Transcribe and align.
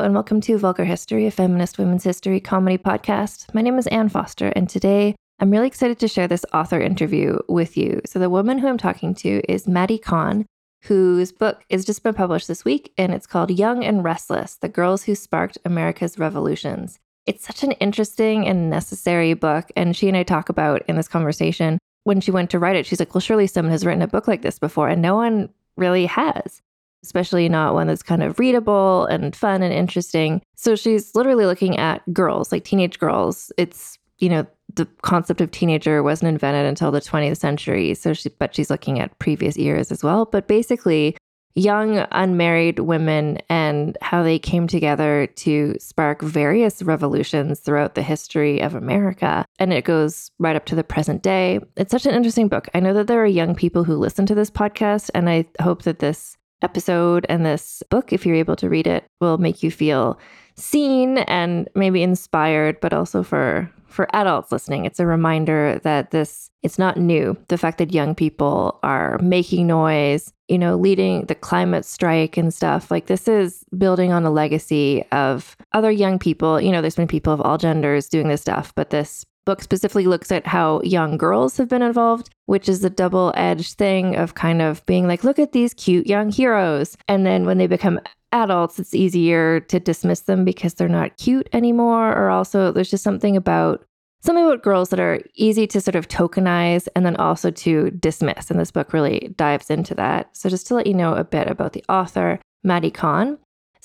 And 0.00 0.14
welcome 0.14 0.40
to 0.42 0.56
Vulgar 0.56 0.86
History, 0.86 1.26
a 1.26 1.30
feminist 1.30 1.76
women's 1.76 2.04
history 2.04 2.40
comedy 2.40 2.78
podcast. 2.78 3.52
My 3.52 3.60
name 3.60 3.78
is 3.78 3.86
Ann 3.88 4.08
Foster, 4.08 4.48
and 4.48 4.66
today 4.66 5.14
I'm 5.38 5.50
really 5.50 5.66
excited 5.66 5.98
to 5.98 6.08
share 6.08 6.26
this 6.26 6.46
author 6.54 6.80
interview 6.80 7.38
with 7.48 7.76
you. 7.76 8.00
So, 8.06 8.18
the 8.18 8.30
woman 8.30 8.56
who 8.56 8.68
I'm 8.68 8.78
talking 8.78 9.14
to 9.16 9.42
is 9.46 9.68
Mattie 9.68 9.98
Kahn, 9.98 10.46
whose 10.84 11.32
book 11.32 11.64
has 11.70 11.84
just 11.84 12.02
been 12.02 12.14
published 12.14 12.48
this 12.48 12.64
week, 12.64 12.94
and 12.96 13.12
it's 13.12 13.26
called 13.26 13.50
Young 13.50 13.84
and 13.84 14.02
Restless 14.02 14.56
The 14.56 14.70
Girls 14.70 15.02
Who 15.02 15.14
Sparked 15.14 15.58
America's 15.66 16.18
Revolutions. 16.18 16.98
It's 17.26 17.46
such 17.46 17.62
an 17.62 17.72
interesting 17.72 18.48
and 18.48 18.70
necessary 18.70 19.34
book, 19.34 19.70
and 19.76 19.94
she 19.94 20.08
and 20.08 20.16
I 20.16 20.22
talk 20.22 20.48
about 20.48 20.82
in 20.88 20.96
this 20.96 21.08
conversation 21.08 21.78
when 22.04 22.22
she 22.22 22.30
went 22.30 22.48
to 22.50 22.58
write 22.58 22.76
it, 22.76 22.86
she's 22.86 23.00
like, 23.00 23.14
Well, 23.14 23.20
surely 23.20 23.46
someone 23.46 23.72
has 23.72 23.84
written 23.84 24.00
a 24.00 24.08
book 24.08 24.26
like 24.26 24.40
this 24.40 24.58
before, 24.58 24.88
and 24.88 25.02
no 25.02 25.14
one 25.14 25.50
really 25.76 26.06
has 26.06 26.62
especially 27.02 27.48
not 27.48 27.74
one 27.74 27.86
that's 27.86 28.02
kind 28.02 28.22
of 28.22 28.38
readable 28.38 29.06
and 29.06 29.34
fun 29.34 29.62
and 29.62 29.72
interesting. 29.72 30.42
So 30.56 30.76
she's 30.76 31.14
literally 31.14 31.46
looking 31.46 31.78
at 31.78 32.02
girls, 32.12 32.52
like 32.52 32.64
teenage 32.64 32.98
girls. 32.98 33.52
It's, 33.56 33.98
you 34.18 34.28
know, 34.28 34.46
the 34.74 34.86
concept 35.02 35.40
of 35.40 35.50
teenager 35.50 36.02
wasn't 36.02 36.28
invented 36.28 36.66
until 36.66 36.90
the 36.90 37.00
20th 37.00 37.38
century. 37.38 37.94
So 37.94 38.12
she, 38.12 38.28
but 38.28 38.54
she's 38.54 38.70
looking 38.70 39.00
at 39.00 39.18
previous 39.18 39.56
years 39.56 39.90
as 39.90 40.04
well. 40.04 40.26
But 40.26 40.46
basically, 40.46 41.16
young 41.54 42.06
unmarried 42.12 42.78
women 42.78 43.38
and 43.48 43.98
how 44.02 44.22
they 44.22 44.38
came 44.38 44.66
together 44.66 45.26
to 45.34 45.74
spark 45.78 46.22
various 46.22 46.82
revolutions 46.82 47.60
throughout 47.60 47.94
the 47.94 48.02
history 48.02 48.60
of 48.60 48.74
America. 48.74 49.44
And 49.58 49.72
it 49.72 49.84
goes 49.84 50.30
right 50.38 50.56
up 50.56 50.66
to 50.66 50.74
the 50.74 50.84
present 50.84 51.22
day. 51.22 51.60
It's 51.76 51.90
such 51.90 52.06
an 52.06 52.14
interesting 52.14 52.48
book. 52.48 52.68
I 52.74 52.80
know 52.80 52.94
that 52.94 53.08
there 53.08 53.22
are 53.22 53.26
young 53.26 53.54
people 53.54 53.84
who 53.84 53.96
listen 53.96 54.26
to 54.26 54.34
this 54.34 54.50
podcast, 54.50 55.10
and 55.14 55.28
I 55.28 55.46
hope 55.60 55.82
that 55.82 55.98
this 55.98 56.36
episode 56.62 57.26
and 57.28 57.44
this 57.44 57.82
book, 57.90 58.12
if 58.12 58.24
you're 58.24 58.36
able 58.36 58.56
to 58.56 58.68
read 58.68 58.86
it, 58.86 59.04
will 59.20 59.38
make 59.38 59.62
you 59.62 59.70
feel 59.70 60.18
seen 60.56 61.18
and 61.18 61.68
maybe 61.74 62.02
inspired, 62.02 62.80
but 62.80 62.92
also 62.92 63.22
for 63.22 63.70
for 63.90 64.08
adults 64.14 64.52
listening, 64.52 64.84
it's 64.84 65.00
a 65.00 65.06
reminder 65.06 65.80
that 65.82 66.12
this 66.12 66.50
it's 66.62 66.78
not 66.78 66.96
new. 66.96 67.36
The 67.48 67.58
fact 67.58 67.78
that 67.78 67.92
young 67.92 68.14
people 68.14 68.78
are 68.82 69.18
making 69.18 69.66
noise, 69.66 70.32
you 70.48 70.58
know, 70.58 70.76
leading 70.76 71.26
the 71.26 71.34
climate 71.34 71.84
strike 71.84 72.36
and 72.36 72.52
stuff, 72.52 72.90
like 72.90 73.06
this 73.06 73.26
is 73.26 73.64
building 73.76 74.12
on 74.12 74.24
a 74.24 74.30
legacy 74.30 75.04
of 75.10 75.56
other 75.72 75.90
young 75.90 76.18
people. 76.18 76.60
You 76.60 76.70
know, 76.70 76.80
there's 76.80 76.96
been 76.96 77.08
people 77.08 77.32
of 77.32 77.40
all 77.40 77.58
genders 77.58 78.08
doing 78.08 78.28
this 78.28 78.42
stuff, 78.42 78.72
but 78.74 78.90
this 78.90 79.24
book 79.44 79.62
specifically 79.62 80.06
looks 80.06 80.30
at 80.30 80.46
how 80.46 80.80
young 80.82 81.16
girls 81.16 81.56
have 81.56 81.68
been 81.68 81.82
involved, 81.82 82.30
which 82.46 82.68
is 82.68 82.84
a 82.84 82.90
double 82.90 83.32
edged 83.36 83.76
thing 83.76 84.16
of 84.16 84.34
kind 84.34 84.62
of 84.62 84.84
being 84.86 85.06
like, 85.06 85.24
look 85.24 85.38
at 85.38 85.52
these 85.52 85.74
cute 85.74 86.06
young 86.06 86.30
heroes. 86.30 86.96
And 87.08 87.24
then 87.24 87.46
when 87.46 87.58
they 87.58 87.66
become 87.66 88.00
adults, 88.32 88.78
it's 88.78 88.94
easier 88.94 89.60
to 89.60 89.80
dismiss 89.80 90.20
them 90.20 90.44
because 90.44 90.74
they're 90.74 90.88
not 90.88 91.16
cute 91.16 91.48
anymore. 91.52 92.12
Or 92.12 92.30
also, 92.30 92.72
there's 92.72 92.90
just 92.90 93.04
something 93.04 93.36
about 93.36 93.84
something 94.22 94.44
about 94.44 94.62
girls 94.62 94.90
that 94.90 95.00
are 95.00 95.20
easy 95.34 95.66
to 95.66 95.80
sort 95.80 95.94
of 95.94 96.06
tokenize 96.06 96.86
and 96.94 97.06
then 97.06 97.16
also 97.16 97.50
to 97.50 97.90
dismiss. 97.92 98.50
And 98.50 98.60
this 98.60 98.70
book 98.70 98.92
really 98.92 99.32
dives 99.36 99.70
into 99.70 99.94
that. 99.94 100.36
So, 100.36 100.48
just 100.48 100.66
to 100.68 100.74
let 100.74 100.86
you 100.86 100.94
know 100.94 101.14
a 101.14 101.24
bit 101.24 101.48
about 101.48 101.72
the 101.72 101.84
author, 101.88 102.38
Mattie 102.62 102.90
Kahn, 102.90 103.38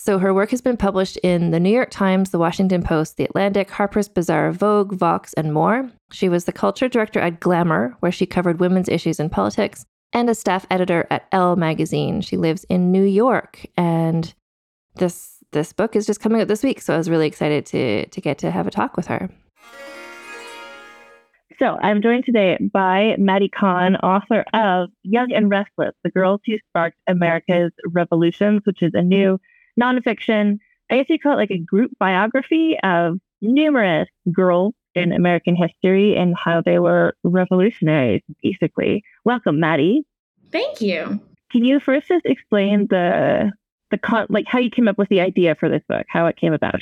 so 0.06 0.20
her 0.20 0.36
work 0.36 0.52
has 0.52 0.62
been 0.62 0.78
published 0.78 1.18
in 1.24 1.50
the 1.50 1.60
New 1.60 1.72
York 1.72 1.90
Times, 1.90 2.30
the 2.30 2.38
Washington 2.38 2.84
Post, 2.84 3.18
the 3.18 3.24
Atlantic, 3.24 3.72
Harper's 3.72 4.08
Bazaar, 4.08 4.52
Vogue, 4.52 4.94
Vox, 4.94 5.34
and 5.34 5.52
more. 5.52 5.90
She 6.12 6.30
was 6.30 6.46
the 6.46 6.52
culture 6.52 6.88
director 6.88 7.20
at 7.20 7.40
Glamour, 7.40 7.98
where 8.02 8.12
she 8.12 8.28
covered 8.28 8.60
women's 8.60 8.88
issues 8.88 9.20
in 9.20 9.32
politics, 9.32 9.84
and 10.14 10.30
a 10.30 10.36
staff 10.36 10.68
editor 10.70 11.08
at 11.10 11.26
Elle 11.32 11.56
magazine. 11.56 12.22
She 12.22 12.38
lives 12.38 12.66
in 12.66 12.92
New 12.92 13.02
York, 13.02 13.66
and 13.78 14.32
this 14.98 15.38
this 15.54 15.74
book 15.74 15.96
is 15.96 16.06
just 16.06 16.20
coming 16.20 16.40
out 16.40 16.50
this 16.50 16.62
week, 16.62 16.82
so 16.82 16.94
I 16.94 16.98
was 16.98 17.10
really 17.10 17.26
excited 17.26 17.66
to 17.68 18.06
to 18.06 18.22
get 18.22 18.38
to 18.40 18.52
have 18.52 18.68
a 18.68 18.72
talk 18.72 18.96
with 18.96 19.08
her. 19.08 19.28
So 21.58 21.80
I'm 21.82 22.04
joined 22.04 22.26
today 22.26 22.60
by 22.62 23.16
Mattie 23.18 23.50
Kahn, 23.50 23.96
author 23.96 24.46
of 24.54 24.90
Young 25.02 25.32
and 25.34 25.50
Restless: 25.50 25.96
The 26.04 26.12
Girls 26.12 26.42
Who 26.46 26.58
Sparked 26.70 26.98
America's 27.08 27.72
Revolutions, 27.88 28.62
which 28.66 28.84
is 28.84 28.92
a 28.94 29.02
new 29.02 29.40
nonfiction. 29.80 30.60
I 30.90 30.98
guess 30.98 31.10
you 31.10 31.20
call 31.20 31.34
it 31.34 31.38
like 31.38 31.52
a 31.52 31.58
group 31.58 31.92
biography 32.00 32.78
of 32.84 33.20
numerous 33.42 34.08
girls 34.32 34.74
in 34.94 35.12
American 35.12 35.56
history 35.56 36.16
and 36.16 36.36
how 36.38 36.62
they 36.62 36.80
were 36.80 37.16
revolutionaries, 37.24 38.22
basically. 38.42 39.04
Welcome, 39.26 39.60
Mattie. 39.60 40.06
Thank 40.52 40.82
you. 40.82 41.20
Can 41.52 41.64
you 41.66 41.80
first 41.80 42.08
just 42.08 42.26
explain 42.26 42.88
the 42.90 43.52
the 43.92 43.98
con- 43.98 44.28
like 44.30 44.46
how 44.48 44.60
you 44.60 44.70
came 44.70 44.88
up 44.88 44.98
with 44.98 45.10
the 45.10 45.22
idea 45.22 45.56
for 45.56 45.70
this 45.70 45.84
book, 45.88 46.06
how 46.10 46.26
it 46.28 46.38
came 46.38 46.54
about? 46.54 46.82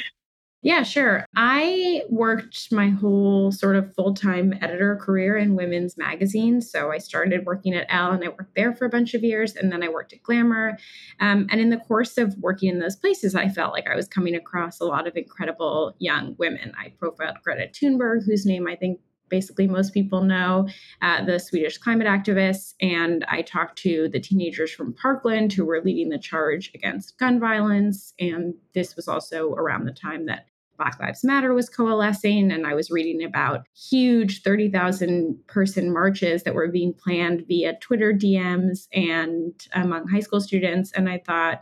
Yeah, 0.63 0.83
sure. 0.83 1.25
I 1.35 2.03
worked 2.09 2.71
my 2.71 2.87
whole 2.87 3.51
sort 3.51 3.75
of 3.75 3.93
full 3.95 4.13
time 4.13 4.53
editor 4.61 4.95
career 4.95 5.35
in 5.35 5.57
women's 5.57 5.97
magazines. 5.97 6.71
So 6.71 6.89
I 6.89 6.99
started 6.99 7.45
working 7.45 7.73
at 7.73 7.85
Elle 7.89 8.11
and 8.13 8.23
I 8.23 8.29
worked 8.29 8.55
there 8.55 8.73
for 8.73 8.85
a 8.85 8.89
bunch 8.89 9.13
of 9.13 9.23
years. 9.23 9.57
And 9.57 9.69
then 9.73 9.83
I 9.83 9.89
worked 9.89 10.13
at 10.13 10.23
Glamour. 10.23 10.77
Um, 11.19 11.47
and 11.51 11.59
in 11.59 11.69
the 11.69 11.77
course 11.77 12.17
of 12.17 12.37
working 12.37 12.69
in 12.69 12.79
those 12.79 12.95
places, 12.95 13.35
I 13.35 13.49
felt 13.49 13.73
like 13.73 13.89
I 13.89 13.95
was 13.95 14.07
coming 14.07 14.35
across 14.35 14.79
a 14.79 14.85
lot 14.85 15.05
of 15.05 15.17
incredible 15.17 15.95
young 15.99 16.33
women. 16.39 16.71
I 16.79 16.93
profiled 16.97 17.43
Greta 17.43 17.67
Thunberg, 17.67 18.25
whose 18.25 18.45
name 18.45 18.65
I 18.65 18.77
think 18.77 19.01
basically 19.29 19.67
most 19.67 19.93
people 19.93 20.23
know, 20.23 20.69
uh, 21.01 21.25
the 21.25 21.39
Swedish 21.39 21.77
climate 21.77 22.07
activists. 22.07 22.75
And 22.79 23.25
I 23.27 23.41
talked 23.41 23.79
to 23.79 24.07
the 24.07 24.19
teenagers 24.19 24.71
from 24.71 24.93
Parkland 24.93 25.51
who 25.51 25.65
were 25.65 25.81
leading 25.81 26.09
the 26.09 26.19
charge 26.19 26.71
against 26.73 27.17
gun 27.17 27.39
violence. 27.39 28.13
And 28.19 28.53
this 28.73 28.95
was 28.95 29.07
also 29.07 29.51
around 29.53 29.85
the 29.85 29.91
time 29.91 30.27
that 30.27 30.45
Black 30.77 30.99
Lives 30.99 31.23
Matter 31.23 31.53
was 31.53 31.69
coalescing, 31.69 32.51
and 32.51 32.65
I 32.65 32.73
was 32.73 32.91
reading 32.91 33.23
about 33.23 33.65
huge 33.75 34.41
30,000 34.41 35.37
person 35.47 35.93
marches 35.93 36.43
that 36.43 36.55
were 36.55 36.67
being 36.67 36.93
planned 36.93 37.45
via 37.47 37.77
Twitter 37.79 38.13
DMs 38.13 38.87
and 38.93 39.53
among 39.73 40.07
high 40.07 40.19
school 40.19 40.41
students. 40.41 40.91
And 40.91 41.09
I 41.09 41.21
thought, 41.25 41.61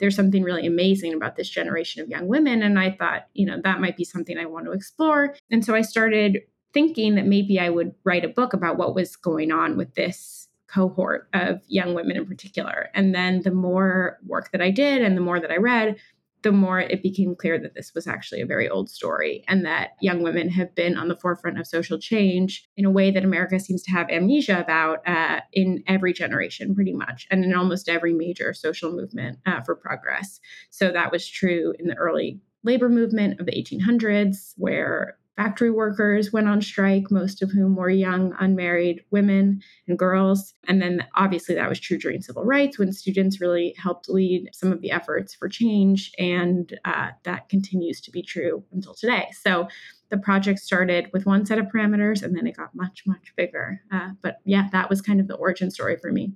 there's 0.00 0.16
something 0.16 0.42
really 0.42 0.66
amazing 0.66 1.14
about 1.14 1.36
this 1.36 1.48
generation 1.48 2.02
of 2.02 2.08
young 2.08 2.26
women. 2.26 2.62
And 2.62 2.78
I 2.78 2.90
thought, 2.90 3.28
you 3.34 3.46
know, 3.46 3.60
that 3.62 3.80
might 3.80 3.96
be 3.96 4.04
something 4.04 4.38
I 4.38 4.46
want 4.46 4.64
to 4.64 4.72
explore. 4.72 5.36
And 5.50 5.64
so 5.64 5.74
I 5.74 5.82
started 5.82 6.38
thinking 6.72 7.14
that 7.16 7.26
maybe 7.26 7.60
I 7.60 7.68
would 7.68 7.94
write 8.04 8.24
a 8.24 8.28
book 8.28 8.52
about 8.52 8.78
what 8.78 8.94
was 8.94 9.14
going 9.16 9.52
on 9.52 9.76
with 9.76 9.94
this 9.94 10.48
cohort 10.68 11.28
of 11.34 11.60
young 11.66 11.94
women 11.94 12.16
in 12.16 12.26
particular. 12.26 12.88
And 12.94 13.14
then 13.14 13.42
the 13.42 13.50
more 13.50 14.18
work 14.24 14.52
that 14.52 14.62
I 14.62 14.70
did 14.70 15.02
and 15.02 15.16
the 15.16 15.20
more 15.20 15.40
that 15.40 15.50
I 15.50 15.56
read, 15.56 15.96
the 16.42 16.52
more 16.52 16.80
it 16.80 17.02
became 17.02 17.36
clear 17.36 17.58
that 17.58 17.74
this 17.74 17.92
was 17.94 18.06
actually 18.06 18.40
a 18.40 18.46
very 18.46 18.68
old 18.68 18.88
story 18.88 19.44
and 19.48 19.64
that 19.64 19.90
young 20.00 20.22
women 20.22 20.48
have 20.48 20.74
been 20.74 20.96
on 20.96 21.08
the 21.08 21.16
forefront 21.16 21.58
of 21.58 21.66
social 21.66 21.98
change 21.98 22.68
in 22.76 22.84
a 22.84 22.90
way 22.90 23.10
that 23.10 23.24
America 23.24 23.60
seems 23.60 23.82
to 23.82 23.90
have 23.90 24.08
amnesia 24.10 24.58
about 24.58 25.06
uh, 25.06 25.40
in 25.52 25.82
every 25.86 26.12
generation, 26.12 26.74
pretty 26.74 26.92
much, 26.92 27.26
and 27.30 27.44
in 27.44 27.54
almost 27.54 27.88
every 27.88 28.12
major 28.12 28.54
social 28.54 28.92
movement 28.92 29.38
uh, 29.46 29.60
for 29.62 29.74
progress. 29.74 30.40
So 30.70 30.90
that 30.90 31.12
was 31.12 31.28
true 31.28 31.74
in 31.78 31.88
the 31.88 31.96
early 31.96 32.40
labor 32.62 32.88
movement 32.88 33.40
of 33.40 33.46
the 33.46 33.52
1800s, 33.52 34.52
where 34.56 35.16
Factory 35.36 35.70
workers 35.70 36.32
went 36.32 36.48
on 36.48 36.60
strike, 36.60 37.10
most 37.10 37.40
of 37.42 37.50
whom 37.50 37.76
were 37.76 37.88
young, 37.88 38.34
unmarried 38.40 39.02
women 39.10 39.62
and 39.88 39.98
girls. 39.98 40.52
And 40.68 40.82
then 40.82 41.06
obviously 41.14 41.54
that 41.54 41.68
was 41.68 41.80
true 41.80 41.96
during 41.96 42.20
civil 42.20 42.44
rights 42.44 42.78
when 42.78 42.92
students 42.92 43.40
really 43.40 43.74
helped 43.78 44.08
lead 44.08 44.50
some 44.52 44.70
of 44.70 44.82
the 44.82 44.90
efforts 44.90 45.34
for 45.34 45.48
change. 45.48 46.12
And 46.18 46.78
uh, 46.84 47.10
that 47.24 47.48
continues 47.48 48.00
to 48.02 48.10
be 48.10 48.22
true 48.22 48.64
until 48.72 48.92
today. 48.92 49.28
So 49.40 49.68
the 50.10 50.18
project 50.18 50.58
started 50.58 51.08
with 51.12 51.24
one 51.24 51.46
set 51.46 51.58
of 51.58 51.66
parameters 51.66 52.22
and 52.22 52.36
then 52.36 52.46
it 52.46 52.56
got 52.56 52.74
much, 52.74 53.04
much 53.06 53.32
bigger. 53.36 53.80
Uh, 53.90 54.10
but 54.22 54.38
yeah, 54.44 54.68
that 54.72 54.90
was 54.90 55.00
kind 55.00 55.20
of 55.20 55.28
the 55.28 55.36
origin 55.36 55.70
story 55.70 55.96
for 55.96 56.12
me. 56.12 56.32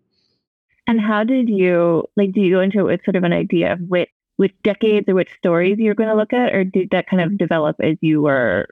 And 0.86 1.00
how 1.00 1.24
did 1.24 1.48
you 1.48 2.04
like? 2.16 2.32
Do 2.32 2.40
you 2.40 2.54
go 2.54 2.60
into 2.60 2.80
it 2.80 2.84
with 2.84 3.04
sort 3.04 3.16
of 3.16 3.24
an 3.24 3.32
idea 3.32 3.72
of 3.72 3.80
which 3.88 4.10
which 4.36 4.54
decades 4.62 5.04
mm-hmm. 5.04 5.12
or 5.12 5.14
which 5.16 5.30
stories 5.38 5.78
you're 5.78 5.94
going 5.94 6.08
to 6.08 6.16
look 6.16 6.32
at, 6.32 6.54
or 6.54 6.64
did 6.64 6.90
that 6.90 7.08
kind 7.08 7.22
of 7.22 7.28
mm-hmm. 7.28 7.36
develop 7.36 7.76
as 7.82 7.96
you 8.00 8.22
were 8.22 8.66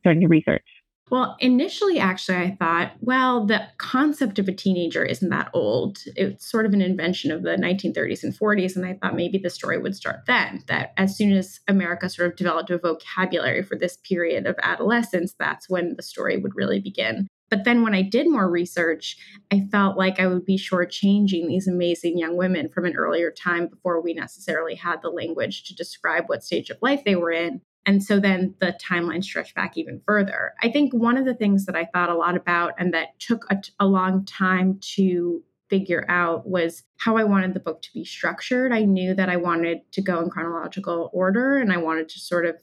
starting 0.00 0.22
to 0.22 0.28
research? 0.28 0.64
Well, 1.10 1.36
initially, 1.40 1.98
actually, 1.98 2.36
I 2.36 2.56
thought, 2.58 2.92
well, 3.00 3.46
the 3.46 3.62
concept 3.78 4.38
of 4.38 4.46
a 4.46 4.52
teenager 4.52 5.04
isn't 5.04 5.30
that 5.30 5.50
old. 5.54 6.00
It's 6.16 6.50
sort 6.50 6.66
of 6.66 6.74
an 6.74 6.82
invention 6.82 7.30
of 7.30 7.42
the 7.42 7.56
1930s 7.56 8.22
and 8.22 8.38
40s. 8.38 8.76
And 8.76 8.84
I 8.84 8.92
thought 8.94 9.16
maybe 9.16 9.38
the 9.38 9.48
story 9.48 9.78
would 9.78 9.96
start 9.96 10.26
then, 10.26 10.62
that 10.68 10.92
as 10.98 11.16
soon 11.16 11.32
as 11.32 11.60
America 11.66 12.10
sort 12.10 12.30
of 12.30 12.36
developed 12.36 12.70
a 12.70 12.78
vocabulary 12.78 13.62
for 13.62 13.76
this 13.76 13.96
period 13.96 14.46
of 14.46 14.56
adolescence, 14.62 15.34
that's 15.38 15.68
when 15.70 15.94
the 15.96 16.02
story 16.02 16.36
would 16.36 16.54
really 16.54 16.78
begin. 16.78 17.26
But 17.50 17.64
then 17.64 17.82
when 17.82 17.94
I 17.94 18.02
did 18.02 18.28
more 18.28 18.50
research, 18.50 19.16
I 19.50 19.66
felt 19.70 19.96
like 19.96 20.20
I 20.20 20.26
would 20.26 20.44
be 20.44 20.58
shortchanging 20.58 21.46
these 21.46 21.66
amazing 21.66 22.18
young 22.18 22.36
women 22.36 22.68
from 22.68 22.84
an 22.84 22.96
earlier 22.96 23.30
time 23.30 23.68
before 23.68 24.00
we 24.00 24.14
necessarily 24.14 24.74
had 24.74 25.02
the 25.02 25.10
language 25.10 25.64
to 25.64 25.74
describe 25.74 26.24
what 26.26 26.44
stage 26.44 26.70
of 26.70 26.78
life 26.82 27.02
they 27.04 27.16
were 27.16 27.32
in. 27.32 27.60
And 27.86 28.02
so 28.02 28.20
then 28.20 28.54
the 28.60 28.78
timeline 28.82 29.24
stretched 29.24 29.54
back 29.54 29.78
even 29.78 30.02
further. 30.04 30.52
I 30.62 30.70
think 30.70 30.92
one 30.92 31.16
of 31.16 31.24
the 31.24 31.34
things 31.34 31.64
that 31.64 31.76
I 31.76 31.86
thought 31.86 32.10
a 32.10 32.14
lot 32.14 32.36
about 32.36 32.74
and 32.78 32.92
that 32.92 33.18
took 33.18 33.46
a, 33.50 33.56
a 33.80 33.86
long 33.86 34.26
time 34.26 34.78
to 34.96 35.42
figure 35.70 36.04
out 36.08 36.46
was 36.46 36.82
how 36.98 37.16
I 37.16 37.24
wanted 37.24 37.54
the 37.54 37.60
book 37.60 37.82
to 37.82 37.88
be 37.94 38.04
structured. 38.04 38.72
I 38.72 38.84
knew 38.84 39.14
that 39.14 39.28
I 39.28 39.36
wanted 39.36 39.90
to 39.92 40.02
go 40.02 40.20
in 40.20 40.30
chronological 40.30 41.10
order 41.12 41.58
and 41.58 41.72
I 41.72 41.78
wanted 41.78 42.08
to 42.10 42.18
sort 42.18 42.46
of 42.46 42.56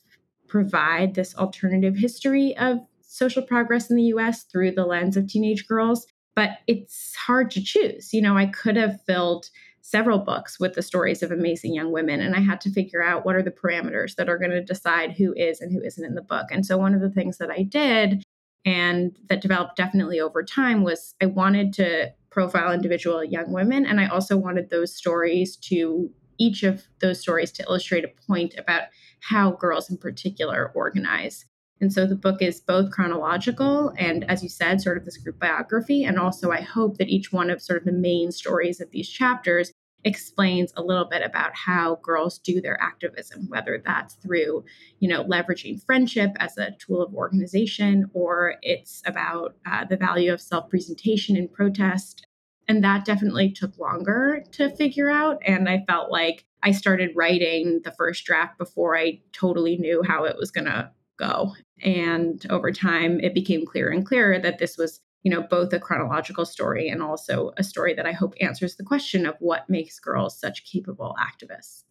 provide 0.47 1.15
this 1.15 1.35
alternative 1.35 1.95
history 1.97 2.55
of 2.57 2.79
social 3.15 3.41
progress 3.41 3.89
in 3.89 3.95
the 3.95 4.03
US 4.03 4.44
through 4.44 4.71
the 4.71 4.85
lens 4.85 5.17
of 5.17 5.27
teenage 5.27 5.67
girls. 5.67 6.06
But 6.35 6.57
it's 6.67 7.15
hard 7.15 7.50
to 7.51 7.63
choose. 7.63 8.13
You 8.13 8.21
know, 8.21 8.38
I 8.38 8.47
could 8.47 8.75
have 8.75 9.01
filled 9.06 9.50
several 9.81 10.17
books 10.17 10.59
with 10.59 10.73
the 10.73 10.81
stories 10.81 11.23
of 11.23 11.31
amazing 11.31 11.73
young 11.73 11.91
women. 11.91 12.19
And 12.19 12.35
I 12.35 12.39
had 12.39 12.59
to 12.62 12.71
figure 12.71 13.03
out 13.03 13.23
what 13.23 13.35
are 13.35 13.44
the 13.44 13.51
parameters 13.51 14.15
that 14.15 14.27
are 14.27 14.38
going 14.38 14.51
to 14.51 14.63
decide 14.63 15.12
who 15.12 15.33
is 15.38 15.62
and 15.62 15.71
who 15.71 15.79
isn't 15.81 16.03
in 16.03 16.15
the 16.15 16.21
book. 16.21 16.47
And 16.50 16.65
so 16.65 16.77
one 16.77 16.94
of 16.94 17.01
the 17.01 17.09
things 17.09 17.38
that 17.38 17.51
I 17.51 17.62
did 17.62 18.23
and 18.65 19.15
that 19.29 19.41
developed 19.41 19.77
definitely 19.77 20.19
over 20.19 20.44
time 20.44 20.83
was 20.83 21.13
I 21.21 21.27
wanted 21.27 21.71
to 21.73 22.12
profile 22.31 22.73
individual 22.73 23.23
young 23.23 23.53
women. 23.53 23.85
And 23.85 24.01
I 24.01 24.07
also 24.07 24.35
wanted 24.35 24.69
those 24.69 24.94
stories 24.94 25.56
to, 25.57 26.09
each 26.38 26.63
of 26.63 26.83
those 27.00 27.21
stories 27.21 27.51
to 27.53 27.63
illustrate 27.63 28.03
a 28.03 28.27
point 28.27 28.56
about 28.57 28.85
how 29.21 29.51
girls 29.51 29.89
in 29.89 29.97
particular 29.97 30.71
organize. 30.75 31.45
And 31.81 31.92
so 31.92 32.06
the 32.06 32.16
book 32.16 32.42
is 32.42 32.62
both 32.62 32.92
chronological 32.92 33.94
and, 33.98 34.24
as 34.30 34.42
you 34.42 34.50
said, 34.50 34.81
sort 34.81 34.98
of 34.98 35.06
this 35.06 35.18
group 35.18 35.39
biography. 35.39 36.04
And 36.04 36.18
also, 36.18 36.51
I 36.51 36.62
hope 36.62 36.98
that 36.98 37.10
each 37.10 37.33
one 37.33 37.50
of 37.50 37.62
sort 37.62 37.80
of 37.80 37.86
the 37.86 37.92
main 37.92 38.31
stories 38.31 38.80
of 38.80 38.92
these 38.92 39.10
chapters 39.10 39.72
explains 40.06 40.72
a 40.77 40.83
little 40.83 41.06
bit 41.06 41.24
about 41.24 41.51
how 41.56 42.00
girls 42.04 42.38
do 42.38 42.62
their 42.62 42.80
activism, 42.81 43.50
whether 43.50 43.81
that's 43.83 44.13
through, 44.16 44.63
you 45.00 45.10
know, 45.10 45.24
leveraging 45.25 45.83
friendship 45.83 46.31
as 46.39 46.57
a 46.57 46.72
tool 46.80 47.01
of 47.01 47.13
organization, 47.13 48.10
or 48.13 48.56
it's 48.62 49.01
about 49.06 49.56
uh, 49.66 49.83
the 49.83 49.98
value 49.98 50.31
of 50.31 50.39
self 50.39 50.69
presentation 50.69 51.36
and 51.36 51.51
protest. 51.51 52.25
And 52.68 52.83
that 52.83 53.06
definitely 53.06 53.51
took 53.51 53.77
longer 53.77 54.44
to 54.54 54.75
figure 54.75 55.10
out. 55.10 55.39
And 55.45 55.68
I 55.68 55.83
felt 55.88 56.12
like 56.12 56.45
I 56.63 56.72
started 56.72 57.12
writing 57.16 57.81
the 57.83 57.92
first 57.92 58.25
draft 58.25 58.57
before 58.57 58.98
I 58.98 59.22
totally 59.33 59.77
knew 59.77 60.01
how 60.04 60.24
it 60.24 60.38
was 60.38 60.50
going 60.50 60.66
to 60.66 60.89
go. 61.17 61.53
And 61.83 62.45
over 62.50 62.71
time, 62.71 63.19
it 63.19 63.33
became 63.33 63.65
clearer 63.65 63.91
and 63.91 64.06
clearer 64.06 64.39
that 64.39 64.59
this 64.59 64.77
was, 64.77 65.01
you 65.23 65.31
know, 65.31 65.41
both 65.41 65.73
a 65.73 65.79
chronological 65.79 66.45
story 66.45 66.89
and 66.89 67.01
also 67.01 67.51
a 67.57 67.63
story 67.63 67.94
that 67.94 68.06
I 68.06 68.12
hope 68.12 68.33
answers 68.39 68.75
the 68.75 68.83
question 68.83 69.25
of 69.25 69.35
what 69.39 69.69
makes 69.69 70.00
girls 70.00 70.39
such 70.39 70.65
capable 70.71 71.15
activists. 71.19 71.83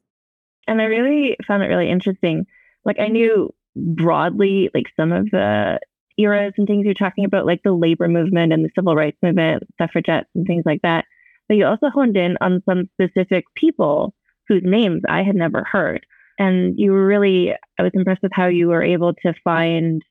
And 0.67 0.81
I 0.81 0.85
really 0.85 1.37
found 1.47 1.63
it 1.63 1.67
really 1.67 1.91
interesting. 1.91 2.47
Like 2.85 2.99
I 2.99 3.09
knew 3.09 3.55
broadly, 3.77 4.71
like 4.75 4.87
some 4.97 5.13
of 5.13 5.31
the 5.31 5.79
eras 6.17 6.55
and 6.57 6.67
things 6.67 6.85
you're 6.85 6.95
talking 6.95 7.25
about, 7.25 7.47
like 7.47 7.63
the 7.63 7.73
labor 7.73 8.09
movement 8.09 8.53
and 8.53 8.65
the 8.65 8.71
civil 8.75 8.95
rights 8.95 9.19
movement, 9.23 9.65
suffragettes 9.79 10.31
and 10.35 10.47
things 10.47 10.63
like 10.65 10.83
that. 10.83 11.05
But 11.49 11.57
you 11.57 11.67
also 11.67 11.91
honed 11.91 12.17
in 12.17 12.37
on 12.41 12.63
some 12.65 12.89
specific 12.95 13.45
people 13.55 14.15
whose 14.49 14.63
names 14.65 15.03
I 15.09 15.23
had 15.23 15.37
never 15.37 15.65
heard. 15.65 16.07
And 16.39 16.75
you 16.79 16.93
were 16.93 17.07
really, 17.07 17.53
I 17.79 17.83
was 17.83 17.93
impressed 17.95 18.23
with 18.23 18.33
how 18.35 18.47
you 18.47 18.69
were 18.69 18.83
able 18.83 19.15
to 19.15 19.35
find, 19.45 20.03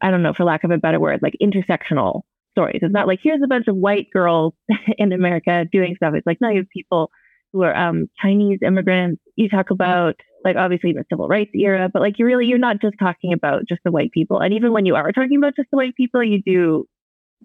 I 0.00 0.10
don't 0.10 0.22
know, 0.22 0.34
for 0.34 0.44
lack 0.44 0.64
of 0.64 0.70
a 0.70 0.78
better 0.78 0.98
word, 0.98 1.20
like 1.22 1.36
intersectional 1.42 2.22
stories. 2.52 2.80
It's 2.82 2.92
not 2.92 3.06
like 3.06 3.20
here's 3.22 3.42
a 3.42 3.48
bunch 3.48 3.68
of 3.68 3.76
white 3.76 4.08
girls 4.12 4.54
in 4.98 5.12
America 5.12 5.64
doing 5.70 5.94
stuff. 5.96 6.14
It's 6.14 6.26
like, 6.26 6.40
no, 6.40 6.48
you 6.48 6.58
have 6.58 6.68
people 6.70 7.10
who 7.52 7.62
are 7.62 7.76
um, 7.76 8.08
Chinese 8.20 8.60
immigrants. 8.64 9.22
You 9.36 9.48
talk 9.48 9.70
about 9.70 10.16
like 10.44 10.56
obviously 10.56 10.92
the 10.92 11.04
civil 11.10 11.28
rights 11.28 11.52
era, 11.54 11.88
but 11.92 12.02
like 12.02 12.18
you 12.18 12.26
really, 12.26 12.46
you're 12.46 12.58
not 12.58 12.80
just 12.80 12.94
talking 12.98 13.32
about 13.32 13.66
just 13.68 13.80
the 13.84 13.92
white 13.92 14.12
people. 14.12 14.40
And 14.40 14.54
even 14.54 14.72
when 14.72 14.86
you 14.86 14.96
are 14.96 15.12
talking 15.12 15.36
about 15.36 15.56
just 15.56 15.70
the 15.70 15.76
white 15.76 15.94
people, 15.94 16.22
you 16.22 16.42
do 16.42 16.86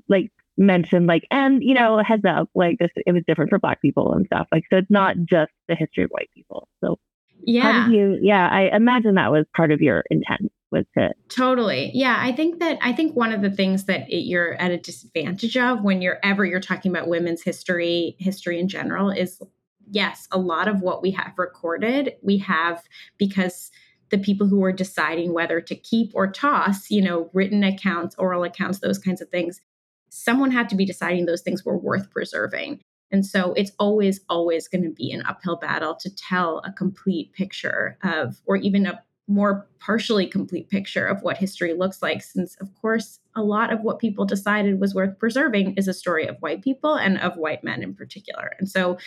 like 0.09 0.31
mention 0.57 1.05
like, 1.05 1.27
and 1.29 1.61
you 1.61 1.73
know, 1.73 2.01
heads 2.05 2.23
up, 2.27 2.49
like 2.55 2.77
this, 2.79 2.89
it 2.95 3.11
was 3.11 3.23
different 3.27 3.49
for 3.49 3.59
black 3.59 3.81
people 3.81 4.13
and 4.13 4.25
stuff. 4.25 4.47
Like, 4.51 4.63
so 4.71 4.77
it's 4.77 4.89
not 4.89 5.15
just 5.29 5.51
the 5.67 5.75
history 5.75 6.03
of 6.03 6.09
white 6.09 6.29
people. 6.33 6.67
So 6.83 6.97
yeah. 7.43 7.89
You, 7.89 8.17
yeah, 8.21 8.47
I 8.47 8.75
imagine 8.75 9.15
that 9.15 9.31
was 9.31 9.45
part 9.55 9.71
of 9.71 9.81
your 9.81 10.03
intent 10.09 10.51
was 10.71 10.85
to 10.97 11.09
totally 11.29 11.91
yeah 11.93 12.17
i 12.19 12.31
think 12.31 12.59
that 12.59 12.77
i 12.81 12.91
think 12.91 13.15
one 13.15 13.31
of 13.31 13.41
the 13.41 13.49
things 13.49 13.85
that 13.85 14.09
it, 14.09 14.25
you're 14.25 14.55
at 14.55 14.71
a 14.71 14.77
disadvantage 14.77 15.55
of 15.55 15.81
when 15.81 16.01
you're 16.01 16.19
ever 16.23 16.45
you're 16.45 16.59
talking 16.59 16.91
about 16.91 17.07
women's 17.07 17.41
history 17.41 18.15
history 18.19 18.59
in 18.59 18.67
general 18.67 19.09
is 19.09 19.41
yes 19.89 20.27
a 20.31 20.37
lot 20.37 20.67
of 20.67 20.81
what 20.81 21.01
we 21.01 21.11
have 21.11 21.33
recorded 21.37 22.13
we 22.21 22.37
have 22.37 22.83
because 23.17 23.71
the 24.09 24.17
people 24.17 24.47
who 24.47 24.63
are 24.63 24.73
deciding 24.73 25.33
whether 25.33 25.61
to 25.61 25.75
keep 25.75 26.11
or 26.13 26.29
toss 26.29 26.91
you 26.91 27.01
know 27.01 27.29
written 27.33 27.63
accounts 27.63 28.15
oral 28.17 28.43
accounts 28.43 28.79
those 28.79 28.99
kinds 28.99 29.21
of 29.21 29.29
things 29.29 29.61
someone 30.09 30.51
had 30.51 30.67
to 30.67 30.75
be 30.75 30.85
deciding 30.85 31.25
those 31.25 31.41
things 31.41 31.63
were 31.63 31.77
worth 31.77 32.09
preserving 32.09 32.81
and 33.11 33.25
so 33.25 33.53
it's 33.53 33.71
always, 33.79 34.21
always 34.29 34.67
going 34.67 34.83
to 34.83 34.89
be 34.89 35.11
an 35.11 35.23
uphill 35.25 35.55
battle 35.55 35.95
to 35.95 36.15
tell 36.15 36.59
a 36.65 36.71
complete 36.71 37.33
picture 37.33 37.97
of, 38.03 38.41
or 38.45 38.57
even 38.57 38.85
a 38.85 39.01
more 39.27 39.67
partially 39.79 40.25
complete 40.25 40.69
picture 40.69 41.05
of 41.05 41.21
what 41.21 41.37
history 41.37 41.73
looks 41.73 42.01
like, 42.01 42.21
since, 42.21 42.55
of 42.61 42.69
course, 42.81 43.19
a 43.35 43.41
lot 43.41 43.73
of 43.73 43.81
what 43.81 43.99
people 43.99 44.25
decided 44.25 44.79
was 44.79 44.95
worth 44.95 45.19
preserving 45.19 45.73
is 45.75 45.87
a 45.87 45.93
story 45.93 46.25
of 46.25 46.37
white 46.39 46.63
people 46.63 46.95
and 46.95 47.17
of 47.19 47.35
white 47.35 47.63
men 47.63 47.83
in 47.83 47.93
particular. 47.93 48.51
And 48.57 48.69
so 48.69 48.97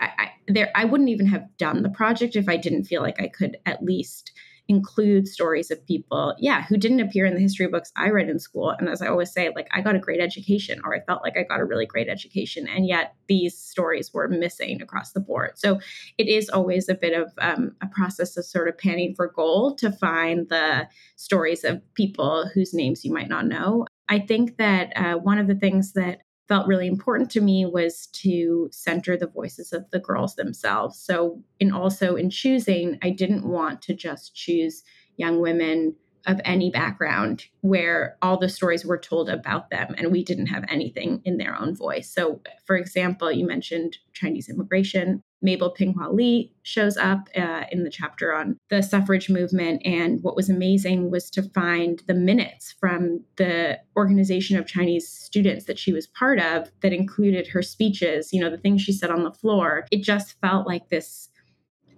I, 0.00 0.10
I, 0.18 0.30
there, 0.48 0.70
I 0.74 0.84
wouldn't 0.84 1.10
even 1.10 1.26
have 1.26 1.46
done 1.56 1.82
the 1.82 1.88
project 1.88 2.34
if 2.34 2.48
I 2.48 2.56
didn't 2.56 2.84
feel 2.84 3.02
like 3.02 3.20
I 3.20 3.28
could 3.28 3.58
at 3.64 3.84
least 3.84 4.32
include 4.70 5.26
stories 5.26 5.72
of 5.72 5.84
people, 5.84 6.32
yeah, 6.38 6.62
who 6.62 6.76
didn't 6.76 7.00
appear 7.00 7.26
in 7.26 7.34
the 7.34 7.40
history 7.40 7.66
books 7.66 7.90
I 7.96 8.08
read 8.10 8.28
in 8.28 8.38
school. 8.38 8.70
And 8.70 8.88
as 8.88 9.02
I 9.02 9.08
always 9.08 9.32
say, 9.32 9.50
like 9.56 9.66
I 9.72 9.80
got 9.80 9.96
a 9.96 9.98
great 9.98 10.20
education, 10.20 10.80
or 10.84 10.94
I 10.94 11.00
felt 11.00 11.24
like 11.24 11.36
I 11.36 11.42
got 11.42 11.58
a 11.58 11.64
really 11.64 11.86
great 11.86 12.08
education, 12.08 12.68
and 12.68 12.86
yet 12.86 13.14
these 13.26 13.58
stories 13.58 14.14
were 14.14 14.28
missing 14.28 14.80
across 14.80 15.10
the 15.10 15.18
board. 15.18 15.58
So 15.58 15.80
it 16.18 16.28
is 16.28 16.48
always 16.48 16.88
a 16.88 16.94
bit 16.94 17.20
of 17.20 17.32
um, 17.38 17.74
a 17.82 17.88
process 17.88 18.36
of 18.36 18.44
sort 18.44 18.68
of 18.68 18.78
panning 18.78 19.16
for 19.16 19.26
gold 19.26 19.78
to 19.78 19.90
find 19.90 20.48
the 20.48 20.88
stories 21.16 21.64
of 21.64 21.82
people 21.94 22.48
whose 22.54 22.72
names 22.72 23.04
you 23.04 23.12
might 23.12 23.28
not 23.28 23.46
know. 23.46 23.86
I 24.08 24.20
think 24.20 24.56
that 24.58 24.92
uh, 24.96 25.14
one 25.16 25.38
of 25.38 25.48
the 25.48 25.56
things 25.56 25.94
that 25.94 26.20
felt 26.50 26.66
really 26.66 26.88
important 26.88 27.30
to 27.30 27.40
me 27.40 27.64
was 27.64 28.08
to 28.08 28.68
center 28.72 29.16
the 29.16 29.28
voices 29.28 29.72
of 29.72 29.88
the 29.92 30.00
girls 30.00 30.34
themselves. 30.34 30.98
So, 30.98 31.40
in 31.60 31.70
also 31.70 32.16
in 32.16 32.28
choosing, 32.28 32.98
I 33.02 33.10
didn't 33.10 33.48
want 33.48 33.82
to 33.82 33.94
just 33.94 34.34
choose 34.34 34.82
young 35.16 35.40
women 35.40 35.94
of 36.26 36.40
any 36.44 36.68
background 36.70 37.44
where 37.60 38.16
all 38.20 38.36
the 38.36 38.48
stories 38.48 38.84
were 38.84 38.98
told 38.98 39.30
about 39.30 39.70
them 39.70 39.94
and 39.96 40.10
we 40.10 40.24
didn't 40.24 40.46
have 40.46 40.64
anything 40.68 41.22
in 41.24 41.38
their 41.38 41.56
own 41.56 41.76
voice. 41.76 42.12
So, 42.12 42.42
for 42.66 42.76
example, 42.76 43.30
you 43.30 43.46
mentioned 43.46 43.98
Chinese 44.12 44.48
immigration. 44.48 45.22
Mabel 45.42 45.74
Pinghua 45.78 46.12
Lee 46.12 46.52
shows 46.62 46.96
up 46.96 47.28
uh, 47.36 47.64
in 47.72 47.84
the 47.84 47.90
chapter 47.90 48.34
on 48.34 48.58
the 48.68 48.82
suffrage 48.82 49.30
movement. 49.30 49.82
And 49.84 50.22
what 50.22 50.36
was 50.36 50.50
amazing 50.50 51.10
was 51.10 51.30
to 51.30 51.42
find 51.42 52.02
the 52.06 52.14
minutes 52.14 52.74
from 52.78 53.24
the 53.36 53.78
organization 53.96 54.58
of 54.58 54.66
Chinese 54.66 55.08
students 55.08 55.64
that 55.64 55.78
she 55.78 55.92
was 55.92 56.06
part 56.06 56.38
of 56.38 56.70
that 56.82 56.92
included 56.92 57.48
her 57.48 57.62
speeches, 57.62 58.32
you 58.32 58.40
know, 58.40 58.50
the 58.50 58.58
things 58.58 58.82
she 58.82 58.92
said 58.92 59.10
on 59.10 59.24
the 59.24 59.32
floor. 59.32 59.86
It 59.90 60.02
just 60.02 60.38
felt 60.40 60.66
like 60.66 60.88
this. 60.88 61.28